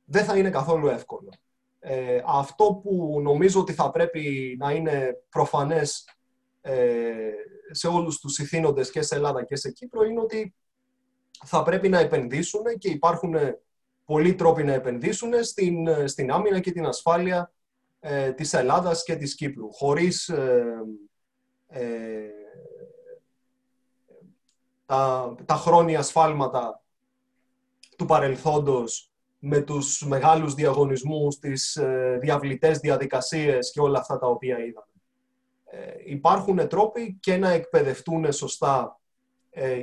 Δεν 0.04 0.24
θα 0.24 0.36
είναι 0.36 0.50
καθόλου 0.50 0.88
εύκολο. 0.88 1.28
Ε, 1.78 2.22
αυτό 2.26 2.80
που 2.82 3.20
νομίζω 3.22 3.60
ότι 3.60 3.72
θα 3.72 3.90
πρέπει 3.90 4.56
να 4.58 4.72
είναι 4.72 5.16
προφανές 5.28 6.08
σε 7.70 7.88
όλους 7.88 8.18
τους 8.18 8.38
ηθήνοντες 8.38 8.90
και 8.90 9.02
σε 9.02 9.14
Ελλάδα 9.14 9.44
και 9.44 9.56
σε 9.56 9.70
Κύπρο 9.70 10.04
είναι 10.04 10.20
ότι 10.20 10.54
θα 11.44 11.62
πρέπει 11.62 11.88
να 11.88 11.98
επενδύσουν 11.98 12.62
και 12.78 12.88
υπάρχουν 12.88 13.34
πολλοί 14.04 14.34
τρόποι 14.34 14.64
να 14.64 14.72
επενδύσουν 14.72 15.44
στην, 15.44 16.08
στην 16.08 16.30
άμυνα 16.30 16.60
και 16.60 16.72
την 16.72 16.86
ασφάλεια 16.86 17.52
ε, 18.00 18.32
της 18.32 18.52
Ελλάδας 18.52 19.04
και 19.04 19.16
της 19.16 19.34
Κύπρου, 19.34 19.72
χωρίς 19.72 20.30
τα, 24.86 25.34
τα 25.44 25.54
χρόνια 25.54 25.98
ασφάλματα 25.98 26.82
του 27.96 28.04
παρελθόντος 28.04 29.14
με 29.38 29.60
τους 29.60 30.06
μεγάλους 30.06 30.54
διαγωνισμούς, 30.54 31.38
τις 31.38 31.76
ε, 31.76 32.18
διαβλητές 32.20 32.78
διαδικασίες 32.78 33.70
και 33.72 33.80
όλα 33.80 33.98
αυτά 33.98 34.18
τα 34.18 34.26
οποία 34.26 34.58
είδαμε. 34.58 34.86
Ε, 35.64 35.92
υπάρχουν 36.04 36.68
τρόποι 36.68 37.18
και 37.20 37.36
να 37.36 37.50
εκπαιδευτούν 37.50 38.32
σωστά 38.32 39.00
ε, 39.00 39.03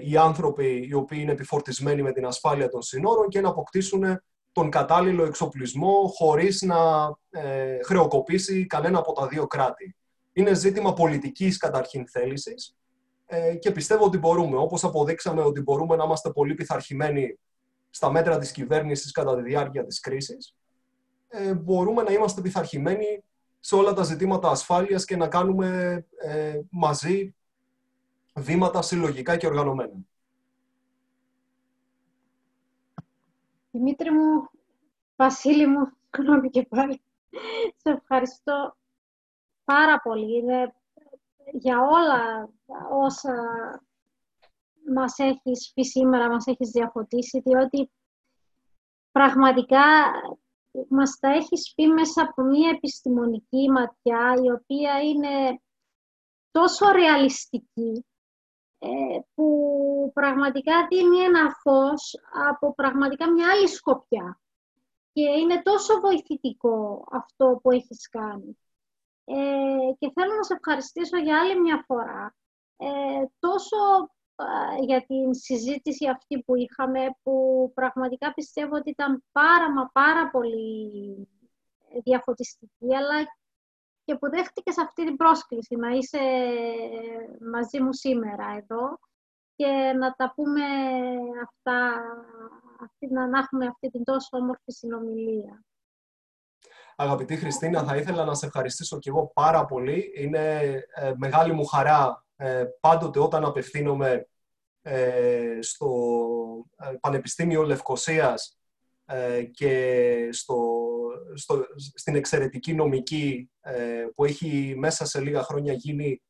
οι 0.04 0.18
άνθρωποι 0.18 0.88
οι 0.90 0.94
οποίοι 0.94 1.20
είναι 1.22 1.32
επιφορτισμένοι 1.32 2.02
με 2.02 2.12
την 2.12 2.26
ασφάλεια 2.26 2.70
των 2.70 2.82
συνόρων 2.82 3.28
και 3.28 3.42
να 3.42 3.50
αποκτήσουν 3.50 4.04
τον 4.52 4.70
κατάλληλο 4.70 5.26
εξοπλισμό 5.26 6.12
χωρίς 6.16 6.62
να 6.62 6.78
ε, 7.30 7.78
χρεοκοπήσει 7.84 8.66
κανένα 8.66 9.00
από 9.00 9.14
τα 9.14 9.28
δύο 9.28 9.48
κράτη. 9.48 9.96
Είναι 10.34 10.54
ζήτημα 10.54 10.94
πολιτικής 10.94 11.58
καταρχήν 11.58 12.08
θέλησης 12.08 12.76
ε, 13.26 13.56
και 13.56 13.72
πιστεύω 13.72 14.06
ότι 14.06 14.18
μπορούμε. 14.18 14.58
Όπως 14.58 14.84
αποδείξαμε 14.84 15.42
ότι 15.42 15.62
μπορούμε 15.62 15.96
να 15.96 16.04
είμαστε 16.04 16.30
πολύ 16.30 16.54
πειθαρχημένοι 16.54 17.40
στα 17.90 18.12
μέτρα 18.12 18.38
της 18.38 18.52
κυβέρνησης 18.52 19.12
κατά 19.12 19.36
τη 19.36 19.42
διάρκεια 19.42 19.86
της 19.86 20.00
κρίσης, 20.00 20.56
ε, 21.28 21.54
μπορούμε 21.54 22.04
να 22.04 22.12
είμαστε 22.12 22.42
πειθαρχημένοι 22.42 23.24
σε 23.60 23.76
όλα 23.76 23.94
τα 23.94 24.04
ζητήματα 24.04 24.50
ασφάλειας 24.50 25.06
και 25.06 25.16
να 25.16 25.28
κάνουμε 25.28 26.00
ε, 26.18 26.60
μαζί 26.70 27.36
βήματα 28.34 28.82
συλλογικά 28.82 29.38
και 29.38 29.48
οργανωμένα. 29.48 29.94
Δημήτρη 33.72 34.12
μου, 34.12 34.50
Βασίλη 35.16 35.68
μου, 35.68 35.92
συγγνώμη 36.16 36.50
και 36.50 36.66
πάλι, 36.66 37.02
σε 37.76 37.90
ευχαριστώ 37.90 38.76
πάρα 39.64 40.00
πολύ. 40.02 40.38
Είναι 40.38 40.76
για 41.52 41.82
όλα 41.82 42.50
όσα 42.92 43.34
μας 44.94 45.18
έχεις 45.18 45.72
πει 45.74 45.84
σήμερα, 45.84 46.30
μας 46.30 46.48
έχεις 46.48 46.70
διαφωτίσει, 46.70 47.40
διότι 47.40 47.92
πραγματικά 49.12 49.84
μας 50.90 51.20
τα 51.20 51.30
έχεις 51.30 51.74
πει 51.76 51.88
μέσα 51.88 52.22
από 52.22 52.44
μια 52.44 52.70
επιστημονική 52.70 53.70
ματιά, 53.72 54.34
η 54.44 54.52
οποία 54.52 55.02
είναι 55.02 55.62
τόσο 56.52 56.92
ρεαλιστική, 56.92 58.06
ε, 58.06 58.11
που 59.34 60.12
πραγματικά 60.14 60.88
δίνει 60.90 61.18
ένα 61.18 61.56
φως 61.62 62.20
από 62.50 62.74
πραγματικά 62.74 63.32
μια 63.32 63.52
άλλη 63.52 63.68
σκοπιά. 63.68 64.40
Και 65.14 65.22
είναι 65.22 65.62
τόσο 65.62 66.00
βοηθητικό 66.00 67.08
αυτό 67.12 67.60
που 67.64 67.72
έχεις 67.72 68.10
κάνει. 68.10 68.58
Ε, 69.26 69.94
και 70.00 70.12
θέλω 70.14 70.34
να 70.36 70.44
σε 70.44 70.54
ευχαριστήσω 70.54 71.18
για 71.18 71.40
άλλη 71.40 71.60
μια 71.60 71.84
φορά. 71.88 72.36
Ε, 72.78 73.26
τόσο 73.40 73.78
για 74.86 75.06
την 75.06 75.34
συζήτηση 75.34 76.08
αυτή 76.08 76.44
που 76.44 76.56
είχαμε, 76.56 77.00
που 77.24 77.72
πραγματικά 77.76 78.34
πιστεύω 78.34 78.76
ότι 78.76 78.90
ήταν 78.90 79.24
πάρα 79.32 79.72
μα 79.72 79.90
πάρα 79.94 80.30
πολύ 80.30 81.28
διαφωτιστική, 82.04 82.96
αλλά 82.96 83.26
και 84.12 84.18
που 84.18 84.30
δέχτηκες 84.30 84.78
αυτή 84.78 85.06
την 85.06 85.16
πρόσκληση 85.16 85.76
να 85.76 85.90
είσαι 85.90 86.20
μαζί 87.52 87.82
μου 87.82 87.94
σήμερα 87.94 88.46
εδώ 88.58 89.00
και 89.56 89.94
να 90.00 90.14
τα 90.16 90.34
πούμε 90.36 90.62
αυτά, 91.48 92.02
αυτή, 92.82 93.08
να 93.14 93.40
έχουμε 93.40 93.66
αυτή 93.66 93.90
την 93.90 94.04
τόσο 94.04 94.30
όμορφη 94.32 94.72
συνομιλία. 94.72 95.64
Αγαπητή 96.96 97.36
Χριστίνα, 97.36 97.84
θα 97.84 97.96
ήθελα 97.96 98.26
να 98.26 98.34
σε 98.34 98.46
ευχαριστήσω 98.46 99.00
και 99.00 99.10
εγώ 99.10 99.32
πάρα 99.34 99.66
πολύ. 99.66 100.12
Είναι 100.16 100.60
ε, 100.94 101.14
μεγάλη 101.16 101.54
μου 101.54 101.66
χαρά 101.66 102.26
ε, 102.36 102.66
πάντοτε 102.80 103.20
όταν 103.20 103.46
απευθύνομαι 103.46 104.28
ε, 104.82 105.58
στο 105.62 105.90
ε, 106.78 106.96
Πανεπιστήμιο 107.00 107.64
Λευκοσίας 107.64 108.60
ε, 109.06 109.44
και 109.44 110.30
στο, 110.32 110.81
στο, 111.34 111.66
στην 111.96 112.16
εξαιρετική 112.16 112.74
νομική 112.74 113.52
που 114.16 114.26
έχει 114.26 114.74
μέσα 114.78 115.06
σε 115.06 115.22
λίγα 115.22 115.44
χρόνια 115.44 115.74
γίνει 115.74 116.22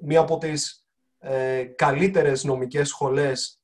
μία 0.00 0.20
από 0.20 0.38
τις 0.38 0.86
καλύτερες 1.76 2.44
νομικές 2.44 2.88
σχολές 2.88 3.62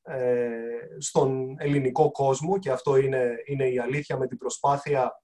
στον 0.98 1.56
ελληνικό 1.58 2.10
κόσμο. 2.10 2.58
Και 2.58 2.70
αυτό 2.70 2.96
είναι, 2.96 3.34
είναι 3.44 3.68
η 3.68 3.78
αλήθεια 3.78 4.16
με 4.16 4.26
την 4.26 4.36
προσπάθεια 4.36 5.22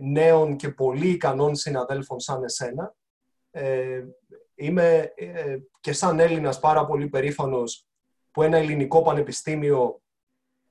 νέων 0.00 0.56
και 0.56 0.68
πολύ 0.68 1.08
ικανών 1.08 1.54
συναδέλφων 1.54 2.20
σαν 2.20 2.44
εσένα. 2.44 2.94
Είμαι 4.54 5.12
ε, 5.16 5.56
και 5.80 5.92
σαν 5.92 6.20
Έλληνας 6.20 6.60
πάρα 6.60 6.86
πολύ 6.86 7.08
περήφανος 7.08 7.86
που 8.30 8.42
ένα 8.42 8.56
ελληνικό 8.56 9.02
πανεπιστήμιο 9.02 10.02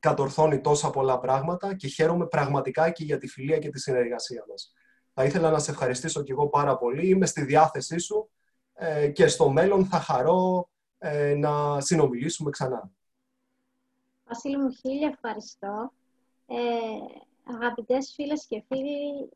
κατορθώνει 0.04 0.62
τόσα 0.62 0.89
πολλά 0.89 1.20
πράγματα 1.20 1.76
και 1.76 1.88
χαίρομαι 1.88 2.28
πραγματικά 2.28 2.89
και 2.89 3.04
για 3.04 3.18
τη 3.18 3.28
φιλία 3.28 3.60
και 3.60 3.70
τη 3.70 3.80
συνεργασία 3.80 4.45
μας. 4.49 4.74
Θα 5.14 5.24
ήθελα 5.24 5.49
να 5.49 5.60
σε 5.60 5.72
ευχαριστήσω 5.72 6.24
και 6.24 6.32
εγώ 6.32 6.47
πάρα 6.49 6.78
πολύ. 6.78 7.10
Είμαι 7.10 7.26
στη 7.26 7.43
διάθεσή 7.43 7.97
σου 7.97 8.30
ε, 8.74 9.08
και 9.08 9.28
στο 9.28 9.49
μέλλον 9.49 9.86
θα 9.86 9.99
χαρώ 9.99 10.70
ε, 10.97 11.34
να 11.36 11.82
συνομιλήσουμε 11.82 12.49
ξανά. 12.49 12.91
Βασίλη 14.26 14.58
μου, 14.58 14.70
χίλια 14.72 15.08
ευχαριστώ. 15.08 15.91
Ε, 16.47 17.54
αγαπητές 17.56 18.12
φίλες 18.16 18.45
και 18.45 18.64
φίλοι, 18.68 19.30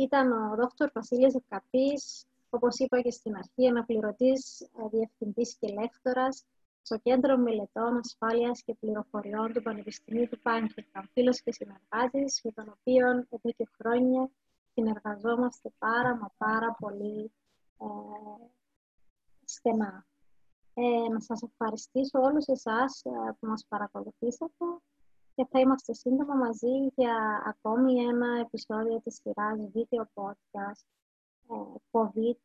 ήταν 0.00 0.32
ο 0.32 0.56
δόκτωρ 0.56 0.90
Βασίλης 0.92 1.34
Ευκαπής, 1.34 2.26
όπως 2.50 2.78
είπα 2.78 3.00
και 3.00 3.10
στην 3.10 3.36
αρχή, 3.36 3.66
αναπληρωτής 3.68 4.60
ε, 4.60 4.88
διευθυντής 4.90 5.56
και 5.60 5.72
λέκτορας 5.72 6.44
στο 6.82 6.98
Κέντρο 6.98 7.36
Μελετών 7.36 7.96
Ασφάλειας 7.96 8.62
και 8.62 8.74
Πληροφοριών 8.74 9.52
του 9.52 9.62
Πανεπιστημίου 9.62 10.28
του 10.28 10.40
Πάνκερκαμ, 10.40 11.04
φίλος 11.12 11.42
και 11.42 11.52
συνεργάτης, 11.52 12.40
με 12.44 12.50
τον 12.50 12.76
οποίο 12.78 13.08
εδώ 13.08 13.50
και 13.56 13.68
χρόνια 13.78 14.30
συνεργαζόμαστε 14.72 15.72
πάρα 15.78 16.16
μα 16.16 16.30
πάρα 16.36 16.76
πολύ 16.78 17.32
ε, 17.78 17.86
στενά. 19.44 20.06
Ε, 20.74 21.08
να 21.12 21.20
σας 21.20 21.42
ευχαριστήσω 21.42 22.20
όλους 22.20 22.46
εσάς 22.46 23.02
ε, 23.04 23.10
που 23.40 23.46
μας 23.46 23.66
παρακολουθήσατε 23.68 24.64
και 25.34 25.46
θα 25.50 25.60
είμαστε 25.60 25.94
σύντομα 25.94 26.34
μαζί 26.34 26.92
για 26.94 27.42
ακόμη 27.46 28.00
ένα 28.00 28.40
επεισόδιο 28.40 29.00
της 29.00 29.14
σειράς 29.14 29.58
Video 29.74 30.04
Podcast 30.14 30.84
COVID-19 31.90 32.40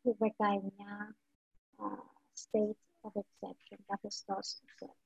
state 2.44 2.86
of 3.06 3.22
exception, 3.22 3.78
καθεστώς 3.88 4.60
εξαίρεση. 4.64 5.00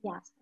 Γεια 0.00 0.22
σας. 0.24 0.41